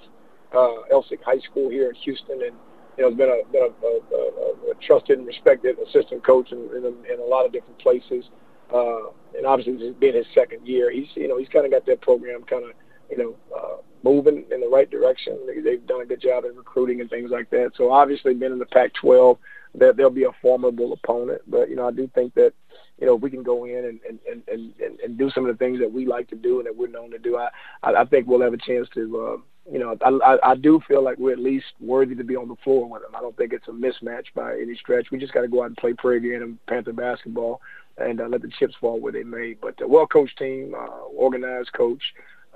uh, 0.53 0.93
Elsik 0.93 1.23
High 1.23 1.39
School 1.39 1.69
here 1.69 1.89
in 1.89 1.95
Houston, 1.95 2.41
and 2.43 2.55
you 2.97 3.03
know, 3.03 3.09
has 3.09 3.17
been 3.17 3.29
a 3.29 3.51
been 3.51 3.63
a, 3.63 3.85
a, 3.85 4.17
a, 4.17 4.71
a 4.71 4.75
trusted 4.85 5.17
and 5.17 5.27
respected 5.27 5.77
assistant 5.79 6.23
coach 6.23 6.51
in, 6.51 6.59
in, 6.77 6.85
a, 6.85 7.13
in 7.13 7.19
a 7.19 7.25
lot 7.25 7.45
of 7.45 7.51
different 7.51 7.77
places. 7.79 8.25
Uh, 8.73 9.09
and 9.35 9.45
obviously, 9.45 9.77
this 9.77 9.95
been 9.99 10.15
his 10.15 10.25
second 10.33 10.65
year. 10.65 10.91
He's 10.91 11.07
you 11.15 11.27
know 11.27 11.37
he's 11.37 11.49
kind 11.49 11.65
of 11.65 11.71
got 11.71 11.85
that 11.87 12.01
program 12.01 12.43
kind 12.43 12.63
of 12.63 12.71
you 13.09 13.17
know 13.17 13.35
uh, 13.55 13.77
moving 14.03 14.45
in 14.51 14.61
the 14.61 14.67
right 14.67 14.89
direction. 14.89 15.39
They've 15.63 15.85
done 15.85 16.01
a 16.01 16.05
good 16.05 16.21
job 16.21 16.45
in 16.45 16.55
recruiting 16.55 17.01
and 17.01 17.09
things 17.09 17.31
like 17.31 17.49
that. 17.49 17.71
So 17.75 17.91
obviously, 17.91 18.35
being 18.35 18.53
in 18.53 18.59
the 18.59 18.65
Pac-12, 18.67 19.37
that 19.75 19.97
they'll 19.97 20.09
be 20.09 20.25
a 20.25 20.31
formidable 20.41 20.93
opponent. 20.93 21.41
But 21.47 21.69
you 21.69 21.75
know, 21.75 21.87
I 21.87 21.91
do 21.91 22.09
think 22.13 22.33
that 22.35 22.53
you 22.99 23.05
know, 23.05 23.15
if 23.15 23.21
we 23.21 23.29
can 23.29 23.43
go 23.43 23.65
in 23.65 23.85
and, 23.85 23.99
and, 24.07 24.19
and, 24.29 24.73
and, 24.79 24.99
and 24.99 25.17
do 25.17 25.29
some 25.29 25.45
of 25.45 25.55
the 25.55 25.63
things 25.63 25.79
that 25.79 25.91
we 25.91 26.05
like 26.05 26.29
to 26.29 26.35
do 26.35 26.59
and 26.59 26.65
that 26.65 26.75
we're 26.75 26.87
known 26.87 27.11
to 27.11 27.19
do, 27.19 27.37
I, 27.37 27.49
I, 27.83 28.05
think 28.05 28.27
we'll 28.27 28.41
have 28.41 28.53
a 28.53 28.57
chance 28.57 28.87
to, 28.93 29.01
uh, 29.01 29.71
you 29.71 29.79
know, 29.79 29.97
I, 30.01 30.09
I, 30.09 30.51
I 30.51 30.55
do 30.55 30.79
feel 30.87 31.03
like 31.03 31.17
we're 31.17 31.33
at 31.33 31.39
least 31.39 31.65
worthy 31.79 32.15
to 32.15 32.23
be 32.23 32.35
on 32.35 32.47
the 32.47 32.55
floor 32.63 32.89
with 32.89 33.01
them. 33.01 33.15
I 33.15 33.19
don't 33.19 33.35
think 33.35 33.51
it's 33.51 33.67
a 33.67 33.71
mismatch 33.71 34.25
by 34.33 34.53
any 34.53 34.75
stretch. 34.75 35.11
We 35.11 35.17
just 35.17 35.33
got 35.33 35.41
to 35.41 35.47
go 35.47 35.63
out 35.63 35.67
and 35.67 35.77
play 35.77 35.93
Prairie 35.93 36.19
View 36.19 36.41
and 36.41 36.65
Panther 36.67 36.93
basketball 36.93 37.61
and 37.97 38.21
uh, 38.21 38.27
let 38.27 38.41
the 38.41 38.51
chips 38.59 38.75
fall 38.79 38.99
where 38.99 39.11
they 39.11 39.23
may. 39.23 39.55
But 39.61 39.81
a 39.81 39.87
well-coached 39.87 40.37
team, 40.37 40.73
uh, 40.77 41.03
organized 41.13 41.73
coach, 41.73 42.03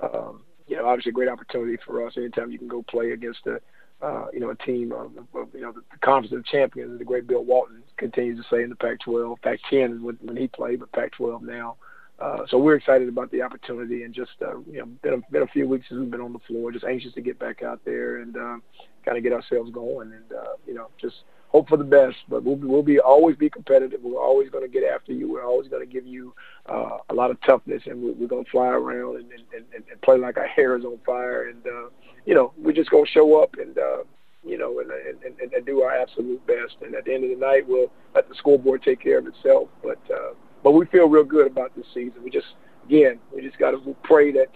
um, 0.02 0.42
you 0.66 0.76
know, 0.76 0.86
obviously 0.86 1.10
a 1.10 1.12
great 1.12 1.28
opportunity 1.28 1.76
for 1.84 2.06
us 2.06 2.14
anytime 2.16 2.50
you 2.50 2.58
can 2.58 2.68
go 2.68 2.82
play 2.82 3.10
against 3.12 3.40
a– 3.46 3.60
uh, 4.02 4.26
you 4.32 4.40
know, 4.40 4.50
a 4.50 4.56
team 4.56 4.92
of, 4.92 5.12
of 5.34 5.48
you 5.52 5.60
know 5.60 5.72
the, 5.72 5.82
the 5.92 5.98
conference 6.02 6.34
of 6.34 6.44
champions. 6.46 6.98
The 6.98 7.04
great 7.04 7.26
Bill 7.26 7.44
Walton 7.44 7.82
continues 8.00 8.42
to 8.42 8.54
say 8.54 8.62
in 8.62 8.70
the 8.70 8.76
Pac-12, 8.76 9.40
Pac-10 9.42 10.00
when, 10.00 10.18
when 10.22 10.36
he 10.36 10.48
played, 10.48 10.80
but 10.80 10.90
Pac-12 10.92 11.42
now. 11.42 11.76
Uh, 12.18 12.44
so 12.48 12.58
we're 12.58 12.74
excited 12.74 13.08
about 13.08 13.30
the 13.30 13.40
opportunity, 13.40 14.02
and 14.02 14.12
just 14.12 14.32
uh, 14.42 14.58
you 14.70 14.78
know, 14.78 14.86
been 15.02 15.14
a, 15.14 15.30
been 15.30 15.42
a 15.42 15.46
few 15.46 15.66
weeks 15.66 15.86
since 15.88 15.98
we've 15.98 16.10
been 16.10 16.20
on 16.20 16.34
the 16.34 16.38
floor. 16.40 16.70
Just 16.70 16.84
anxious 16.84 17.14
to 17.14 17.22
get 17.22 17.38
back 17.38 17.62
out 17.62 17.80
there 17.86 18.18
and 18.18 18.36
uh, 18.36 18.58
kind 19.06 19.16
of 19.16 19.22
get 19.22 19.32
ourselves 19.32 19.70
going, 19.70 20.12
and 20.12 20.32
uh, 20.32 20.52
you 20.66 20.74
know, 20.74 20.88
just 21.00 21.16
hope 21.48 21.66
for 21.66 21.78
the 21.78 21.84
best. 21.84 22.16
But 22.28 22.44
we'll 22.44 22.56
be, 22.56 22.66
we'll 22.66 22.82
be 22.82 23.00
always 23.00 23.36
be 23.36 23.48
competitive. 23.48 24.00
We're 24.02 24.22
always 24.22 24.50
going 24.50 24.64
to 24.64 24.68
get 24.68 24.84
after 24.84 25.12
you. 25.14 25.32
We're 25.32 25.46
always 25.46 25.68
going 25.68 25.86
to 25.86 25.90
give 25.90 26.06
you 26.06 26.34
uh, 26.66 26.98
a 27.08 27.14
lot 27.14 27.30
of 27.30 27.40
toughness, 27.40 27.82
and 27.86 28.02
we're, 28.02 28.12
we're 28.12 28.28
going 28.28 28.44
to 28.44 28.50
fly 28.50 28.68
around 28.68 29.16
and, 29.16 29.32
and, 29.32 29.64
and, 29.74 29.84
and 29.90 30.00
play 30.02 30.18
like 30.18 30.36
our 30.36 30.46
hair 30.46 30.76
is 30.76 30.84
on 30.84 30.98
fire. 31.06 31.48
And 31.48 31.66
uh, 31.66 31.88
you 32.26 32.34
know, 32.34 32.52
we're 32.58 32.72
just 32.72 32.90
going 32.90 33.06
to 33.06 33.10
show 33.10 33.42
up 33.42 33.54
and 33.58 33.78
uh, 33.78 34.02
you 34.44 34.56
know, 34.56 34.80
and, 34.80 34.90
and, 34.90 35.38
and, 35.40 35.52
and 35.52 35.66
do 35.66 35.82
our 35.82 35.92
absolute 35.92 36.44
best. 36.46 36.76
And 36.82 36.94
at 36.94 37.04
the 37.04 37.14
end 37.14 37.24
of 37.24 37.30
the 37.30 37.36
night, 37.36 37.66
we'll 37.66 37.90
let 38.14 38.28
the 38.28 38.34
scoreboard 38.34 38.82
take 38.82 39.00
care 39.00 39.18
of 39.18 39.26
itself. 39.26 39.68
But 39.82 40.00
uh, 40.12 40.34
but 40.62 40.72
we 40.72 40.86
feel 40.86 41.08
real 41.08 41.24
good 41.24 41.46
about 41.46 41.74
this 41.76 41.86
season. 41.94 42.22
We 42.22 42.30
just 42.30 42.54
again, 42.86 43.18
we 43.34 43.42
just 43.42 43.58
got 43.58 43.72
to 43.72 43.96
pray 44.02 44.32
that 44.32 44.48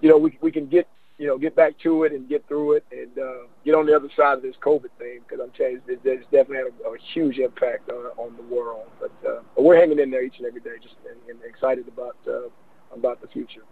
you 0.00 0.08
know 0.08 0.18
we 0.18 0.38
we 0.40 0.52
can 0.52 0.66
get 0.66 0.88
you 1.18 1.26
know 1.26 1.38
get 1.38 1.56
back 1.56 1.78
to 1.82 2.04
it 2.04 2.12
and 2.12 2.28
get 2.28 2.46
through 2.48 2.74
it 2.74 2.84
and 2.92 3.18
uh, 3.18 3.46
get 3.64 3.74
on 3.74 3.86
the 3.86 3.94
other 3.94 4.08
side 4.16 4.34
of 4.34 4.42
this 4.42 4.56
COVID 4.62 4.90
thing 4.98 5.20
because 5.26 5.42
I'm 5.42 5.50
telling 5.52 5.80
you, 5.86 5.98
it's 6.04 6.24
definitely 6.24 6.56
had 6.56 6.66
a, 6.66 6.88
a 6.88 6.96
huge 7.14 7.38
impact 7.38 7.90
on, 7.90 8.06
on 8.16 8.36
the 8.36 8.54
world. 8.54 8.86
But, 9.00 9.28
uh, 9.28 9.40
but 9.54 9.64
we're 9.64 9.78
hanging 9.78 9.98
in 9.98 10.10
there 10.10 10.22
each 10.22 10.38
and 10.38 10.46
every 10.46 10.60
day, 10.60 10.76
just 10.82 10.94
and, 11.08 11.18
and 11.28 11.38
excited 11.44 11.88
about 11.88 12.16
uh, 12.28 12.48
about 12.94 13.20
the 13.20 13.28
future. 13.28 13.62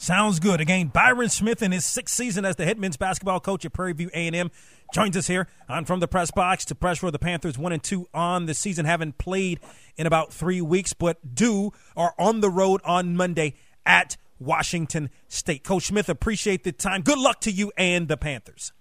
Sounds 0.00 0.40
good. 0.40 0.62
Again, 0.62 0.86
Byron 0.86 1.28
Smith 1.28 1.62
in 1.62 1.72
his 1.72 1.84
sixth 1.84 2.14
season 2.14 2.46
as 2.46 2.56
the 2.56 2.64
head 2.64 2.78
men's 2.78 2.96
basketball 2.96 3.38
coach 3.38 3.66
at 3.66 3.74
Prairie 3.74 3.92
View 3.92 4.08
A&M 4.14 4.50
joins 4.94 5.14
us 5.14 5.26
here 5.26 5.46
on 5.68 5.84
From 5.84 6.00
the 6.00 6.08
Press 6.08 6.30
Box 6.30 6.64
to 6.64 6.74
Press 6.74 6.96
for 6.96 7.10
The 7.10 7.18
Panthers 7.18 7.58
one 7.58 7.70
and 7.70 7.82
two 7.82 8.08
on 8.14 8.46
the 8.46 8.54
season, 8.54 8.86
haven't 8.86 9.18
played 9.18 9.60
in 9.98 10.06
about 10.06 10.32
three 10.32 10.62
weeks, 10.62 10.94
but 10.94 11.34
do 11.34 11.74
are 11.98 12.14
on 12.18 12.40
the 12.40 12.48
road 12.48 12.80
on 12.82 13.14
Monday 13.14 13.56
at 13.84 14.16
Washington 14.38 15.10
State. 15.28 15.64
Coach 15.64 15.88
Smith, 15.88 16.08
appreciate 16.08 16.64
the 16.64 16.72
time. 16.72 17.02
Good 17.02 17.18
luck 17.18 17.42
to 17.42 17.50
you 17.50 17.70
and 17.76 18.08
the 18.08 18.16
Panthers. 18.16 18.72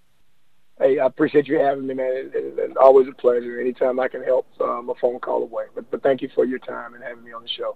Hey, 0.77 0.99
I 0.99 1.05
appreciate 1.07 1.49
you 1.49 1.59
having 1.59 1.85
me, 1.85 1.95
man. 1.95 2.31
It's 2.33 2.77
always 2.79 3.09
a 3.09 3.11
pleasure. 3.11 3.59
Anytime 3.59 3.99
I 3.99 4.07
can 4.07 4.23
help, 4.23 4.47
I'm 4.61 4.69
um, 4.69 4.89
a 4.89 4.95
phone 4.95 5.19
call 5.19 5.43
away. 5.43 5.65
But, 5.75 5.91
but 5.91 6.01
thank 6.01 6.21
you 6.21 6.29
for 6.33 6.45
your 6.45 6.59
time 6.59 6.93
and 6.93 7.03
having 7.03 7.25
me 7.25 7.33
on 7.33 7.43
the 7.43 7.49
show. 7.49 7.75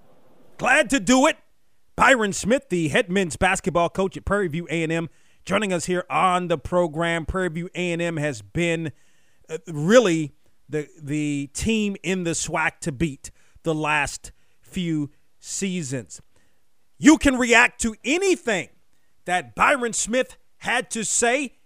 Glad 0.57 0.89
to 0.91 1.01
do 1.01 1.27
it. 1.27 1.35
Byron 1.95 2.33
Smith, 2.33 2.69
the 2.69 2.87
head 2.87 3.09
men's 3.09 3.35
basketball 3.35 3.89
coach 3.89 4.17
at 4.17 4.25
Prairie 4.25 4.47
View 4.47 4.67
A&M, 4.69 5.09
joining 5.45 5.71
us 5.71 5.85
here 5.85 6.05
on 6.09 6.47
the 6.47 6.57
program. 6.57 7.25
Prairie 7.25 7.49
View 7.49 7.69
A&M 7.75 8.17
has 8.17 8.41
been 8.41 8.91
uh, 9.49 9.57
really 9.67 10.33
the 10.67 10.87
the 10.99 11.49
team 11.53 11.95
in 12.01 12.23
the 12.23 12.31
SWAC 12.31 12.79
to 12.81 12.91
beat 12.91 13.29
the 13.63 13.75
last 13.75 14.31
few 14.61 15.11
seasons. 15.39 16.21
You 16.97 17.17
can 17.17 17.37
react 17.37 17.79
to 17.81 17.95
anything 18.03 18.69
that 19.25 19.55
Byron 19.55 19.93
Smith 19.93 20.37
had 20.57 20.89
to 20.91 21.03
say. 21.03 21.57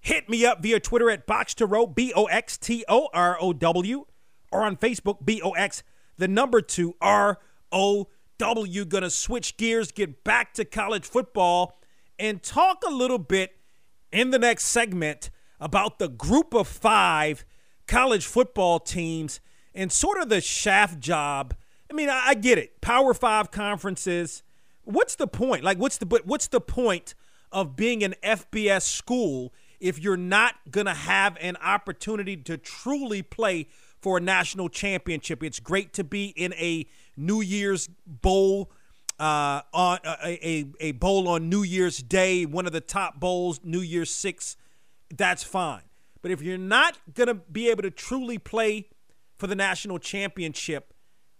Hit 0.00 0.28
me 0.28 0.46
up 0.46 0.62
via 0.62 0.80
Twitter 0.80 1.10
at 1.10 1.26
Box 1.26 1.54
to 1.54 1.66
Row, 1.66 1.86
B 1.86 2.12
O 2.14 2.24
X 2.24 2.56
T 2.56 2.84
O 2.88 3.08
R 3.12 3.36
O 3.40 3.52
W, 3.52 4.06
or 4.50 4.62
on 4.62 4.76
Facebook, 4.76 5.24
B 5.24 5.40
O 5.42 5.50
X, 5.50 5.82
the 6.16 6.28
number 6.28 6.60
two 6.60 6.94
R 7.00 7.38
O 7.70 8.08
W 8.38 8.84
going 8.84 9.02
to 9.02 9.10
switch 9.10 9.56
gears, 9.56 9.92
get 9.92 10.24
back 10.24 10.54
to 10.54 10.64
college 10.64 11.04
football, 11.04 11.76
and 12.18 12.42
talk 12.42 12.82
a 12.86 12.90
little 12.90 13.18
bit 13.18 13.56
in 14.12 14.30
the 14.30 14.38
next 14.38 14.64
segment 14.66 15.30
about 15.60 15.98
the 15.98 16.08
group 16.08 16.54
of 16.54 16.68
five 16.68 17.44
college 17.86 18.26
football 18.26 18.78
teams 18.78 19.40
and 19.74 19.92
sort 19.92 20.18
of 20.18 20.28
the 20.28 20.40
shaft 20.40 21.00
job. 21.00 21.54
I 21.90 21.94
mean, 21.94 22.08
I, 22.08 22.28
I 22.28 22.34
get 22.34 22.58
it. 22.58 22.80
Power 22.80 23.14
five 23.14 23.50
conferences. 23.50 24.42
What's 24.84 25.16
the 25.16 25.26
point? 25.26 25.64
Like, 25.64 25.78
what's 25.78 25.98
the 25.98 26.06
but 26.06 26.26
what's 26.26 26.48
the 26.48 26.60
point 26.60 27.14
of 27.52 27.76
being 27.76 28.02
an 28.02 28.14
FBS 28.22 28.82
school 28.82 29.52
if 29.80 29.98
you're 29.98 30.16
not 30.16 30.54
gonna 30.70 30.94
have 30.94 31.36
an 31.40 31.56
opportunity 31.56 32.36
to 32.36 32.56
truly 32.56 33.22
play 33.22 33.68
for 34.00 34.18
a 34.18 34.20
national 34.20 34.68
championship? 34.68 35.42
It's 35.42 35.60
great 35.60 35.92
to 35.94 36.04
be 36.04 36.26
in 36.28 36.52
a 36.54 36.86
New 37.16 37.40
Year's 37.40 37.88
Bowl 38.06 38.70
uh, 39.18 39.62
on 39.72 39.98
uh, 40.04 40.16
a, 40.22 40.66
a 40.80 40.92
bowl 40.92 41.28
on 41.28 41.48
New 41.48 41.62
Year's 41.62 41.98
Day, 41.98 42.44
one 42.44 42.66
of 42.66 42.72
the 42.72 42.80
top 42.80 43.18
bowls, 43.18 43.60
New 43.64 43.80
Year's 43.80 44.12
Six, 44.12 44.56
that's 45.14 45.42
fine. 45.42 45.82
But 46.22 46.30
if 46.30 46.42
you're 46.42 46.58
not 46.58 46.98
going 47.14 47.28
to 47.28 47.34
be 47.34 47.70
able 47.70 47.82
to 47.82 47.90
truly 47.90 48.38
play 48.38 48.88
for 49.38 49.46
the 49.46 49.54
national 49.54 49.98
championship, 49.98 50.92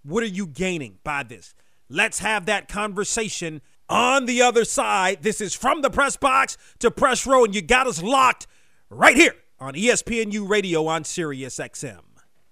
what 0.02 0.22
are 0.22 0.26
you 0.26 0.46
gaining 0.46 0.98
by 1.02 1.22
this? 1.22 1.54
Let's 1.88 2.20
have 2.20 2.46
that 2.46 2.68
conversation 2.68 3.62
on 3.88 4.26
the 4.26 4.42
other 4.42 4.64
side. 4.64 5.22
This 5.22 5.40
is 5.40 5.54
from 5.54 5.82
the 5.82 5.90
press 5.90 6.16
box 6.16 6.56
to 6.80 6.90
press 6.90 7.26
row, 7.26 7.44
and 7.44 7.54
you 7.54 7.62
got 7.62 7.86
us 7.86 8.02
locked 8.02 8.46
right 8.90 9.16
here 9.16 9.34
on 9.58 9.74
ESPNU 9.74 10.48
Radio 10.48 10.86
on 10.86 11.04
Sirius 11.04 11.58
XM. 11.58 12.05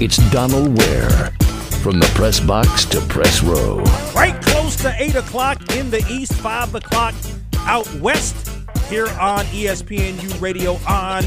It's 0.00 0.18
Donal 0.30 0.70
Ware 0.70 1.32
from 1.82 1.98
the 1.98 2.08
press 2.14 2.38
box 2.38 2.84
to 2.84 3.00
press 3.00 3.42
row. 3.42 3.78
Right 4.14 4.40
close 4.42 4.76
to 4.76 4.94
8 4.96 5.16
o'clock 5.16 5.74
in 5.74 5.90
the 5.90 6.06
east, 6.08 6.34
5 6.34 6.76
o'clock 6.76 7.16
out 7.62 7.92
west 7.94 8.48
here 8.88 9.08
on 9.18 9.44
ESPNU 9.46 10.40
Radio 10.40 10.74
on 10.86 11.24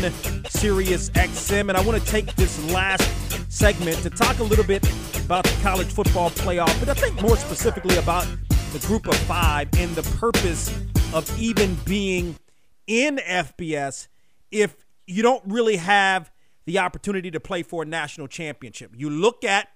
Sirius 0.50 1.10
XM. 1.10 1.68
And 1.68 1.74
I 1.74 1.82
want 1.82 2.02
to 2.02 2.10
take 2.10 2.34
this 2.38 2.64
last 2.72 3.04
segment 3.52 3.98
to 4.04 4.10
talk 4.10 4.40
a 4.40 4.44
little 4.44 4.64
bit 4.64 4.90
about 5.26 5.44
the 5.44 5.60
college 5.62 5.92
football 5.92 6.30
playoff, 6.30 6.80
but 6.80 6.88
I 6.88 6.94
think 6.94 7.22
more 7.22 7.36
specifically 7.36 7.98
about 7.98 8.26
the 8.72 8.80
group 8.88 9.06
of 9.06 9.16
five 9.16 9.68
and 9.78 9.94
the 9.96 10.04
purpose 10.18 10.74
of 11.14 11.30
even 11.38 11.76
being 11.84 12.38
in 12.88 13.18
FBS 13.18 14.08
if 14.50 14.78
you 15.08 15.24
don't 15.24 15.44
really 15.46 15.76
have 15.76 16.32
the 16.72 16.80
opportunity 16.80 17.30
to 17.30 17.40
play 17.40 17.64
for 17.64 17.84
a 17.84 17.86
national 17.86 18.28
championship. 18.28 18.92
You 18.96 19.10
look 19.10 19.44
at 19.44 19.68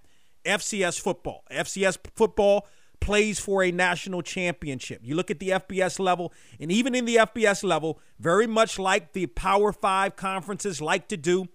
FCS 0.45 0.99
football. 0.99 1.43
FCS 1.51 1.97
football 2.15 2.67
plays 3.01 3.37
for 3.37 3.63
a 3.63 3.71
national 3.71 4.21
championship. 4.21 5.01
You 5.03 5.15
look 5.15 5.29
at 5.29 5.39
the 5.39 5.49
FBS 5.49 5.99
level, 5.99 6.31
and 6.57 6.71
even 6.71 6.95
in 6.95 7.03
the 7.03 7.17
FBS 7.17 7.63
level, 7.63 7.99
very 8.17 8.47
much 8.47 8.79
like 8.79 9.11
the 9.11 9.25
Power 9.27 9.73
Five 9.73 10.15
conferences 10.15 10.81
like 10.81 11.09
to 11.09 11.17
do 11.17 11.47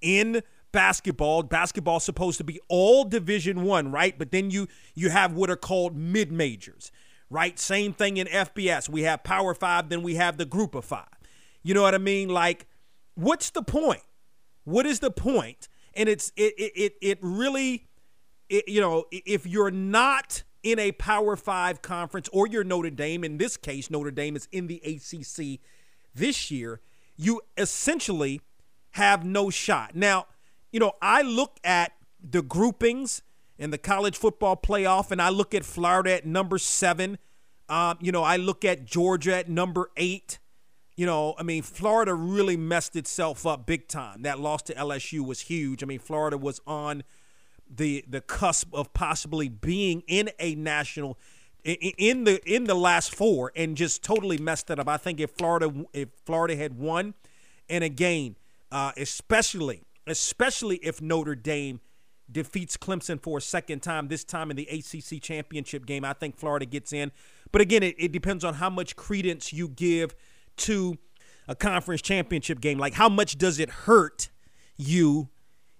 in 0.00 0.42
basketball. 0.72 1.42
Basketball 1.42 2.00
supposed 2.00 2.38
to 2.38 2.44
be 2.44 2.58
all 2.68 3.04
Division 3.04 3.62
One, 3.62 3.92
right? 3.92 4.18
But 4.18 4.30
then 4.30 4.50
you 4.50 4.66
you 4.94 5.10
have 5.10 5.34
what 5.34 5.50
are 5.50 5.56
called 5.56 5.94
mid 5.94 6.32
majors, 6.32 6.90
right? 7.28 7.58
Same 7.58 7.92
thing 7.92 8.16
in 8.16 8.26
FBS. 8.28 8.88
We 8.88 9.02
have 9.02 9.22
Power 9.24 9.54
Five, 9.54 9.90
then 9.90 10.02
we 10.02 10.14
have 10.14 10.38
the 10.38 10.46
Group 10.46 10.74
of 10.74 10.86
Five. 10.86 11.08
You 11.62 11.74
know 11.74 11.82
what 11.82 11.94
I 11.94 11.98
mean? 11.98 12.30
Like, 12.30 12.66
what's 13.14 13.50
the 13.50 13.62
point? 13.62 14.02
What 14.66 14.84
is 14.84 14.98
the 14.98 15.12
point? 15.12 15.68
And 15.94 16.08
it's 16.08 16.32
it 16.36 16.54
it 16.58 16.94
it 17.00 17.18
really, 17.22 17.86
it, 18.48 18.68
you 18.68 18.80
know, 18.80 19.04
if 19.12 19.46
you're 19.46 19.70
not 19.70 20.42
in 20.64 20.80
a 20.80 20.90
Power 20.92 21.36
Five 21.36 21.82
conference 21.82 22.28
or 22.32 22.48
you're 22.48 22.64
Notre 22.64 22.90
Dame, 22.90 23.22
in 23.22 23.38
this 23.38 23.56
case, 23.56 23.90
Notre 23.90 24.10
Dame 24.10 24.34
is 24.34 24.48
in 24.50 24.66
the 24.66 24.82
ACC 24.84 25.60
this 26.14 26.50
year, 26.50 26.80
you 27.16 27.40
essentially 27.56 28.40
have 28.90 29.24
no 29.24 29.50
shot. 29.50 29.94
Now, 29.94 30.26
you 30.72 30.80
know, 30.80 30.94
I 31.00 31.22
look 31.22 31.60
at 31.62 31.92
the 32.20 32.42
groupings 32.42 33.22
in 33.56 33.70
the 33.70 33.78
college 33.78 34.16
football 34.16 34.56
playoff, 34.56 35.12
and 35.12 35.22
I 35.22 35.28
look 35.28 35.54
at 35.54 35.64
Florida 35.64 36.14
at 36.14 36.26
number 36.26 36.58
seven. 36.58 37.18
Um, 37.68 37.98
you 38.00 38.10
know, 38.10 38.24
I 38.24 38.36
look 38.36 38.64
at 38.64 38.84
Georgia 38.84 39.36
at 39.36 39.48
number 39.48 39.90
eight. 39.96 40.40
You 40.96 41.04
know, 41.04 41.34
I 41.38 41.42
mean, 41.42 41.62
Florida 41.62 42.14
really 42.14 42.56
messed 42.56 42.96
itself 42.96 43.46
up 43.46 43.66
big 43.66 43.86
time. 43.86 44.22
That 44.22 44.40
loss 44.40 44.62
to 44.62 44.74
LSU 44.74 45.24
was 45.24 45.42
huge. 45.42 45.82
I 45.82 45.86
mean, 45.86 45.98
Florida 45.98 46.38
was 46.38 46.60
on 46.66 47.04
the 47.68 48.04
the 48.08 48.20
cusp 48.20 48.72
of 48.74 48.94
possibly 48.94 49.48
being 49.48 50.02
in 50.06 50.30
a 50.38 50.54
national 50.54 51.18
in 51.64 52.24
the 52.24 52.40
in 52.50 52.64
the 52.64 52.74
last 52.74 53.14
four 53.14 53.52
and 53.56 53.76
just 53.76 54.02
totally 54.02 54.38
messed 54.38 54.70
it 54.70 54.78
up. 54.78 54.88
I 54.88 54.96
think 54.96 55.20
if 55.20 55.32
Florida 55.32 55.72
if 55.92 56.08
Florida 56.24 56.56
had 56.56 56.78
won, 56.78 57.14
and 57.68 57.84
again, 57.84 58.36
uh, 58.72 58.92
especially 58.96 59.82
especially 60.06 60.76
if 60.76 61.02
Notre 61.02 61.34
Dame 61.34 61.80
defeats 62.30 62.76
Clemson 62.76 63.20
for 63.20 63.38
a 63.38 63.40
second 63.40 63.82
time, 63.82 64.08
this 64.08 64.24
time 64.24 64.50
in 64.50 64.56
the 64.56 64.66
ACC 64.68 65.20
championship 65.20 65.86
game, 65.86 66.04
I 66.04 66.12
think 66.12 66.36
Florida 66.36 66.66
gets 66.66 66.92
in. 66.92 67.12
But 67.52 67.60
again, 67.60 67.82
it, 67.82 67.96
it 67.98 68.12
depends 68.12 68.44
on 68.44 68.54
how 68.54 68.70
much 68.70 68.96
credence 68.96 69.52
you 69.52 69.68
give 69.68 70.14
to 70.58 70.98
a 71.48 71.54
conference 71.54 72.02
championship 72.02 72.60
game? 72.60 72.78
Like, 72.78 72.94
how 72.94 73.08
much 73.08 73.38
does 73.38 73.58
it 73.58 73.70
hurt 73.70 74.30
you 74.76 75.28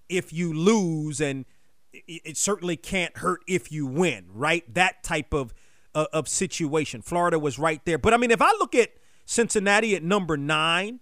if 0.09 0.31
you 0.31 0.53
lose? 0.53 1.19
And 1.21 1.45
it, 1.93 2.37
certainly 2.37 2.77
can't 2.77 3.17
hurt 3.17 3.41
if 3.47 3.71
you 3.71 3.85
win, 3.85 4.25
right? 4.33 4.71
That 4.73 5.03
type 5.03 5.33
of 5.33 5.53
of, 5.95 6.07
of 6.13 6.27
situation. 6.27 7.01
Florida 7.01 7.39
was 7.39 7.57
right 7.57 7.81
there. 7.85 7.97
But 7.97 8.13
I 8.13 8.17
mean, 8.17 8.31
if 8.31 8.41
I 8.41 8.51
look 8.59 8.75
at 8.75 8.91
Cincinnati 9.25 9.95
at 9.95 10.03
number 10.03 10.37
nine, 10.37 10.99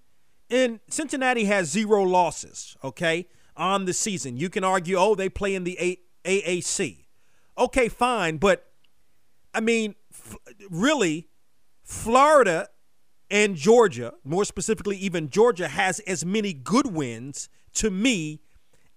and 0.49 0.80
Cincinnati 0.89 1.45
has 1.45 1.69
zero 1.69 2.03
losses, 2.03 2.78
okay, 2.84 3.28
on 3.57 3.86
the 3.86 3.93
season. 3.93 4.38
You 4.38 4.49
can 4.49 4.63
argue, 4.63 4.97
oh, 4.97 5.15
they 5.15 5.30
play 5.30 5.55
in 5.55 5.63
the 5.63 5.78
A- 5.80 5.99
AAC. 6.23 7.05
Okay, 7.57 7.88
fine. 7.88 8.38
But 8.38 8.71
I 9.53 9.61
mean, 9.61 9.95
f- 10.11 10.36
really, 10.69 11.30
Florida 11.84 12.69
and 13.36 13.57
Georgia, 13.57 14.13
more 14.23 14.45
specifically, 14.45 14.95
even 14.95 15.29
Georgia, 15.29 15.67
has 15.67 15.99
as 15.99 16.23
many 16.23 16.53
good 16.53 16.88
wins 16.95 17.49
to 17.73 17.91
me 17.91 18.39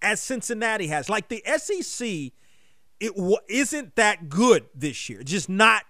as 0.00 0.20
Cincinnati 0.20 0.86
has. 0.86 1.08
Like 1.08 1.26
the 1.26 1.42
SEC, 1.56 2.06
it 3.00 3.16
w- 3.16 3.36
isn't 3.48 3.96
that 3.96 4.28
good 4.28 4.66
this 4.72 5.08
year. 5.08 5.24
Just 5.24 5.48
not 5.48 5.82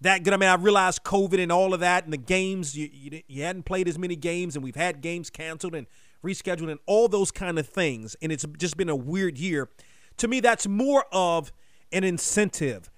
that 0.00 0.24
good. 0.24 0.32
I 0.32 0.38
mean, 0.38 0.48
I 0.48 0.54
realize 0.54 0.98
COVID 0.98 1.38
and 1.38 1.52
all 1.52 1.74
of 1.74 1.80
that, 1.80 2.04
and 2.04 2.14
the 2.14 2.16
games 2.16 2.74
you, 2.74 2.88
you, 2.90 3.20
you 3.28 3.42
hadn't 3.42 3.64
played 3.64 3.86
as 3.86 3.98
many 3.98 4.16
games, 4.16 4.56
and 4.56 4.64
we've 4.64 4.74
had 4.74 5.02
games 5.02 5.28
canceled 5.28 5.74
and 5.74 5.86
rescheduled, 6.24 6.70
and 6.70 6.80
all 6.86 7.08
those 7.08 7.30
kind 7.30 7.58
of 7.58 7.68
things. 7.68 8.16
And 8.22 8.32
it's 8.32 8.46
just 8.56 8.78
been 8.78 8.88
a 8.88 8.96
weird 8.96 9.36
year. 9.36 9.68
To 10.16 10.28
me, 10.28 10.40
that's 10.40 10.66
more 10.66 11.04
of 11.12 11.52
an 11.92 12.04
incentive 12.04 12.90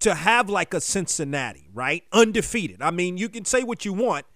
to 0.00 0.14
have 0.14 0.50
like 0.50 0.74
a 0.74 0.80
Cincinnati, 0.82 1.70
right? 1.72 2.04
Undefeated. 2.12 2.82
I 2.82 2.90
mean, 2.90 3.16
you 3.16 3.30
can 3.30 3.46
say 3.46 3.62
what 3.62 3.86
you 3.86 3.94
want. 3.94 4.26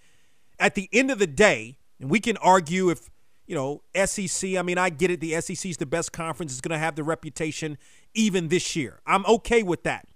At 0.58 0.74
the 0.74 0.88
end 0.92 1.10
of 1.10 1.18
the 1.18 1.26
day, 1.26 1.78
and 2.00 2.10
we 2.10 2.20
can 2.20 2.36
argue 2.38 2.90
if 2.90 3.10
you 3.46 3.54
know, 3.54 3.82
SEC, 4.04 4.56
I 4.56 4.62
mean, 4.62 4.76
I 4.76 4.90
get 4.90 5.10
it. 5.10 5.20
The 5.20 5.40
SEC 5.40 5.70
is 5.70 5.76
the 5.76 5.86
best 5.86 6.12
conference. 6.12 6.52
It's 6.52 6.60
going 6.60 6.72
to 6.72 6.84
have 6.84 6.96
the 6.96 7.04
reputation 7.04 7.78
even 8.12 8.48
this 8.48 8.74
year. 8.74 9.00
I'm 9.06 9.24
okay 9.26 9.62
with 9.62 9.84
that. 9.84 10.08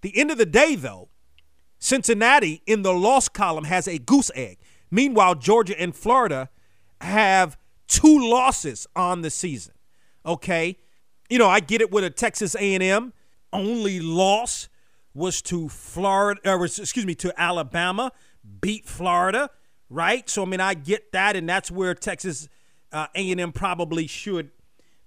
The 0.00 0.16
end 0.18 0.32
of 0.32 0.38
the 0.38 0.46
day, 0.46 0.74
though, 0.74 1.08
Cincinnati 1.78 2.62
in 2.66 2.82
the 2.82 2.92
loss 2.92 3.28
column 3.28 3.64
has 3.64 3.86
a 3.86 3.98
goose 3.98 4.32
egg. 4.34 4.58
Meanwhile, 4.90 5.36
Georgia 5.36 5.80
and 5.80 5.94
Florida 5.94 6.50
have 7.00 7.56
two 7.86 8.30
losses 8.30 8.86
on 8.96 9.22
the 9.22 9.30
season. 9.30 9.74
Okay, 10.24 10.78
you 11.28 11.38
know 11.38 11.48
I 11.48 11.60
get 11.60 11.80
it 11.80 11.90
with 11.90 12.04
a 12.04 12.10
Texas 12.10 12.54
A&M 12.54 13.12
only 13.52 14.00
loss 14.00 14.68
was 15.14 15.42
to 15.42 15.68
Florida, 15.68 16.40
or 16.44 16.64
excuse 16.64 17.04
me, 17.04 17.14
to 17.16 17.40
Alabama, 17.40 18.12
beat 18.60 18.86
Florida, 18.86 19.50
right? 19.92 20.28
So 20.28 20.42
I 20.42 20.46
mean 20.46 20.60
I 20.60 20.74
get 20.74 21.12
that, 21.12 21.36
and 21.36 21.48
that's 21.48 21.70
where 21.70 21.94
Texas 21.94 22.48
uh, 22.92 23.06
A&M 23.14 23.52
probably 23.52 24.06
should 24.06 24.50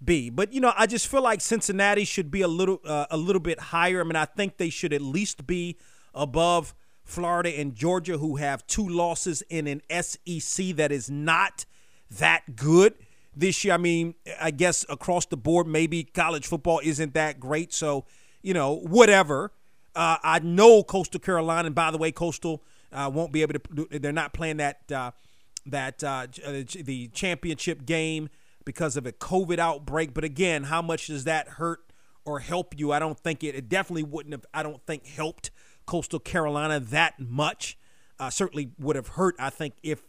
be. 0.03 0.29
But 0.29 0.53
you 0.53 0.61
know 0.61 0.73
I 0.77 0.87
just 0.87 1.07
feel 1.07 1.21
like 1.21 1.41
Cincinnati 1.41 2.05
should 2.05 2.31
be 2.31 2.41
a 2.41 2.47
little 2.47 2.79
uh, 2.85 3.07
a 3.11 3.17
little 3.17 3.41
bit 3.41 3.59
higher. 3.59 4.01
I 4.01 4.03
mean 4.03 4.15
I 4.15 4.25
think 4.25 4.57
they 4.57 4.69
should 4.69 4.93
at 4.93 5.01
least 5.01 5.45
be 5.47 5.77
above 6.13 6.73
Florida 7.05 7.49
and 7.49 7.75
Georgia, 7.75 8.17
who 8.17 8.37
have 8.37 8.65
two 8.67 8.87
losses 8.87 9.43
in 9.43 9.67
an 9.67 9.81
SEC 10.01 10.75
that 10.75 10.91
is 10.91 11.09
not 11.09 11.65
that 12.09 12.55
good 12.55 12.95
this 13.35 13.63
year. 13.63 13.75
I 13.75 13.77
mean, 13.77 14.15
I 14.41 14.51
guess 14.51 14.85
across 14.89 15.27
the 15.27 15.37
board, 15.37 15.67
maybe 15.67 16.03
college 16.03 16.47
football 16.47 16.81
isn't 16.83 17.13
that 17.13 17.39
great. 17.39 17.73
So, 17.73 18.05
you 18.41 18.53
know, 18.53 18.75
whatever. 18.75 19.51
Uh, 19.95 20.17
I 20.23 20.39
know 20.39 20.83
Coastal 20.83 21.21
Carolina, 21.21 21.67
and 21.67 21.75
by 21.75 21.91
the 21.91 21.97
way, 21.97 22.11
Coastal 22.11 22.63
uh, 22.95 23.09
won't 23.13 23.31
be 23.31 23.41
able 23.41 23.59
to. 23.59 23.87
They're 23.99 24.11
not 24.11 24.33
playing 24.33 24.57
that 24.57 24.91
uh, 24.91 25.11
that 25.65 26.03
uh, 26.03 26.27
the 26.81 27.09
championship 27.09 27.85
game 27.85 28.29
because 28.63 28.97
of 28.97 29.05
a 29.05 29.11
COVID 29.11 29.59
outbreak. 29.59 30.13
But 30.13 30.23
again, 30.23 30.63
how 30.63 30.81
much 30.81 31.07
does 31.07 31.25
that 31.25 31.47
hurt 31.47 31.79
or 32.23 32.39
help 32.39 32.77
you? 32.77 32.91
I 32.91 32.99
don't 32.99 33.19
think 33.19 33.43
it. 33.43 33.53
It 33.55 33.69
definitely 33.69 34.03
wouldn't 34.03 34.33
have. 34.33 34.45
I 34.53 34.63
don't 34.63 34.83
think 34.85 35.05
helped 35.05 35.51
Coastal 35.85 36.19
Carolina 36.19 36.79
that 36.79 37.19
much. 37.19 37.77
Uh, 38.17 38.29
certainly 38.29 38.71
would 38.79 38.95
have 38.95 39.09
hurt, 39.09 39.35
I 39.37 39.49
think, 39.49 39.73
if 39.83 40.01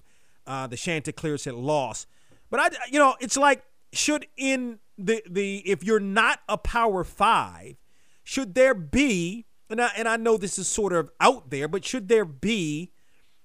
uh, 0.47 0.69
the 0.69 0.77
Chanticleers 0.77 1.45
had 1.45 1.55
lost. 1.55 2.07
But 2.51 2.61
I, 2.61 2.69
you 2.91 3.01
know, 3.01 3.17
it's 3.21 3.37
like 3.37 3.65
should 3.93 4.27
in 4.37 4.79
the 4.97 5.23
the 5.29 5.59
if 5.69 5.83
you're 5.83 6.01
not 6.01 6.41
a 6.49 6.57
Power 6.57 7.03
Five, 7.03 7.77
should 8.23 8.55
there 8.55 8.75
be 8.75 9.46
and 9.71 9.81
I, 9.81 9.91
and 9.97 10.09
I 10.09 10.17
know 10.17 10.37
this 10.37 10.59
is 10.59 10.69
sort 10.69 10.93
of 10.93 11.11
out 11.21 11.51
there, 11.51 11.69
but 11.69 11.85
should 11.85 12.09
there 12.09 12.25
be 12.25 12.93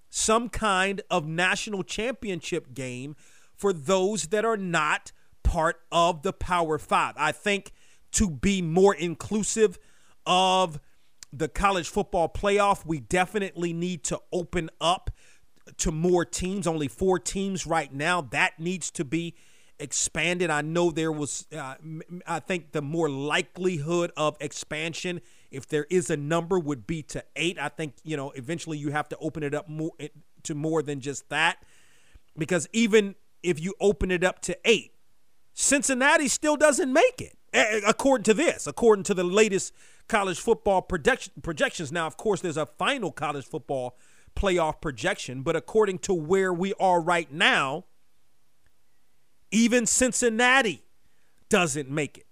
some 0.09 0.49
kind 0.49 1.01
of 1.09 1.27
national 1.27 1.83
championship 1.83 2.73
game 2.73 3.15
for 3.55 3.73
those 3.73 4.27
that 4.27 4.45
are 4.45 4.57
not 4.57 5.11
part 5.43 5.81
of 5.91 6.21
the 6.23 6.33
Power 6.33 6.77
Five? 6.77 7.15
I 7.17 7.31
think 7.31 7.71
to 8.13 8.29
be 8.29 8.61
more 8.61 8.93
inclusive 8.93 9.79
of 10.25 10.79
the 11.33 11.47
college 11.47 11.89
football 11.89 12.27
playoff, 12.27 12.85
we 12.85 12.99
definitely 12.99 13.73
need 13.73 14.03
to 14.05 14.19
open 14.31 14.69
up 14.81 15.09
to 15.77 15.91
more 15.91 16.25
teams. 16.25 16.67
Only 16.67 16.87
four 16.87 17.19
teams 17.19 17.65
right 17.65 17.93
now. 17.93 18.21
That 18.21 18.59
needs 18.59 18.91
to 18.91 19.05
be 19.05 19.35
expanded. 19.79 20.49
I 20.49 20.61
know 20.61 20.91
there 20.91 21.11
was, 21.11 21.47
uh, 21.57 21.75
I 22.27 22.39
think 22.39 22.71
the 22.71 22.81
more 22.81 23.09
likelihood 23.09 24.11
of 24.17 24.37
expansion, 24.39 25.21
if 25.51 25.67
there 25.67 25.85
is 25.89 26.09
a 26.09 26.17
number, 26.17 26.57
would 26.57 26.87
be 26.87 27.03
to 27.03 27.23
eight. 27.35 27.59
I 27.59 27.69
think, 27.69 27.95
you 28.03 28.17
know, 28.17 28.31
eventually 28.31 28.77
you 28.77 28.91
have 28.91 29.09
to 29.09 29.17
open 29.19 29.43
it 29.43 29.53
up 29.53 29.69
more 29.69 29.91
to 30.43 30.55
more 30.55 30.81
than 30.81 31.01
just 31.01 31.29
that. 31.29 31.57
Because 32.37 32.67
even 32.71 33.15
if 33.43 33.59
you 33.59 33.73
open 33.79 34.09
it 34.11 34.23
up 34.23 34.41
to 34.43 34.57
eight, 34.65 34.93
Cincinnati 35.53 36.27
still 36.29 36.55
doesn't 36.55 36.91
make 36.91 37.21
it, 37.21 37.37
according 37.85 38.23
to 38.23 38.33
this, 38.33 38.65
according 38.65 39.03
to 39.03 39.13
the 39.13 39.23
latest 39.23 39.73
college 40.07 40.39
football 40.39 40.81
production 40.81 41.33
projections. 41.41 41.91
Now, 41.91 42.07
of 42.07 42.15
course, 42.15 42.41
there's 42.41 42.57
a 42.57 42.65
final 42.65 43.11
college 43.11 43.45
football 43.45 43.97
playoff 44.35 44.79
projection, 44.79 45.41
but 45.41 45.57
according 45.57 45.99
to 45.99 46.13
where 46.13 46.53
we 46.53 46.73
are 46.79 47.01
right 47.01 47.31
now, 47.31 47.83
even 49.51 49.85
Cincinnati 49.85 50.83
doesn't 51.49 51.89
make 51.89 52.17
it. 52.17 52.27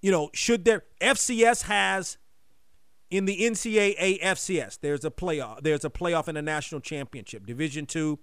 You 0.00 0.12
know, 0.12 0.30
should 0.32 0.64
there 0.64 0.84
FCS 1.00 1.64
has 1.64 2.16
in 3.10 3.24
the 3.24 3.38
NCAA 3.40 4.20
FCS, 4.22 4.78
there's 4.80 5.04
a 5.04 5.10
playoff. 5.10 5.62
There's 5.62 5.84
a 5.84 5.90
playoff 5.90 6.28
in 6.28 6.36
the 6.36 6.42
national 6.42 6.80
championship, 6.80 7.44
Division 7.44 7.86
Two, 7.86 8.20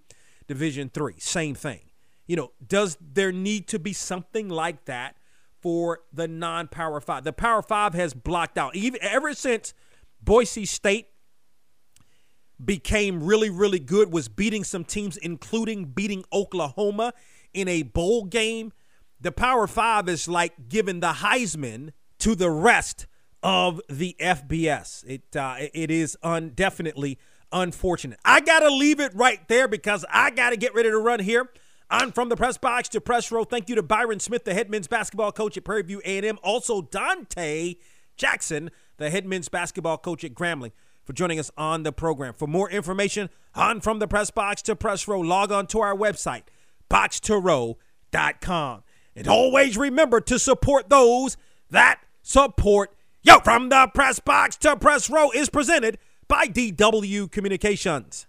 Division 0.48 0.90
Three, 0.90 1.16
same 1.18 1.56
thing. 1.56 1.82
You 2.26 2.36
know, 2.36 2.52
does 2.66 2.98
there 3.02 3.32
need 3.32 3.68
to 3.70 3.80
be 3.80 3.94
something 3.94 4.50
like 4.50 4.86
that 4.86 5.16
for 5.62 6.00
the 6.14 6.28
non-power 6.28 7.02
five? 7.02 7.24
The 7.24 7.34
Power 7.34 7.62
Five 7.62 7.94
has 7.94 8.14
blocked 8.14 8.58
out 8.58 8.76
even 8.76 9.02
ever 9.04 9.34
since 9.34 9.74
Boise 10.22 10.66
State 10.66 11.08
became 12.64 13.24
really, 13.24 13.50
really 13.50 13.80
good, 13.80 14.12
was 14.12 14.30
beating 14.30 14.64
some 14.64 14.84
teams, 14.84 15.18
including 15.18 15.86
beating 15.86 16.24
Oklahoma 16.34 17.14
in 17.54 17.68
a 17.68 17.84
bowl 17.84 18.24
game. 18.26 18.72
The 19.20 19.32
Power 19.32 19.68
Five 19.68 20.08
is 20.08 20.28
like 20.28 20.70
giving 20.70 21.02
the 21.02 21.14
Heisman 21.14 21.92
to 22.20 22.36
the 22.36 22.50
rest 22.50 23.06
of 23.44 23.82
the 23.90 24.16
FBS. 24.20 25.04
It 25.08 25.36
uh, 25.36 25.56
it 25.74 25.92
is 25.92 26.18
un- 26.24 26.52
definitely 26.56 27.18
unfortunate. 27.52 28.20
I 28.26 28.42
gotta 28.42 28.70
leave 28.70 29.00
it 29.00 29.14
right 29.16 29.48
there 29.48 29.68
because 29.68 30.06
I 30.12 30.32
gotta 30.32 30.58
get 30.58 30.74
ready 30.76 30.90
to 30.90 30.98
run 30.98 31.20
here. 31.20 31.50
I'm 31.90 32.12
from 32.12 32.28
the 32.30 32.36
press 32.36 32.58
box 32.58 32.90
to 32.90 33.02
press 33.02 33.32
row. 33.32 33.46
Thank 33.46 33.70
you 33.70 33.76
to 33.76 33.84
Byron 33.84 34.20
Smith, 34.20 34.44
the 34.44 34.54
head 34.54 34.70
men's 34.70 34.88
basketball 34.88 35.32
coach 35.32 35.56
at 35.56 35.64
Prairie 35.64 35.84
View 35.84 36.02
A&M. 36.04 36.38
Also 36.44 36.82
Donte 36.82 37.78
Jackson, 38.18 38.72
the 38.98 39.10
head 39.10 39.26
men's 39.26 39.48
basketball 39.48 39.98
coach 39.98 40.26
at 40.26 40.34
Grambling 40.34 40.72
for 41.06 41.14
joining 41.14 41.40
us 41.40 41.50
on 41.58 41.84
the 41.84 41.94
program. 41.94 42.34
For 42.34 42.48
more 42.48 42.70
information 42.70 43.30
on 43.56 43.80
From 43.80 44.00
the 44.00 44.08
Press 44.08 44.30
Box 44.32 44.62
to 44.64 44.76
Press 44.76 45.08
Row, 45.08 45.22
log 45.22 45.54
on 45.54 45.68
to 45.68 45.80
our 45.80 45.96
website, 45.96 46.44
boxtorow.com. 46.90 48.84
And 49.16 49.28
always 49.28 49.78
remember 49.78 50.20
to 50.22 50.38
support 50.38 50.90
those 50.90 51.38
that 51.72 52.02
support 52.22 52.94
you. 53.28 53.40
From 53.44 53.70
the 53.70 53.90
Press 53.94 54.20
Box 54.20 54.56
to 54.58 54.76
Press 54.76 55.10
Row 55.10 55.32
is 55.32 55.50
presented 55.50 55.98
by 56.28 56.46
DW 56.46 57.32
Communications. 57.32 58.27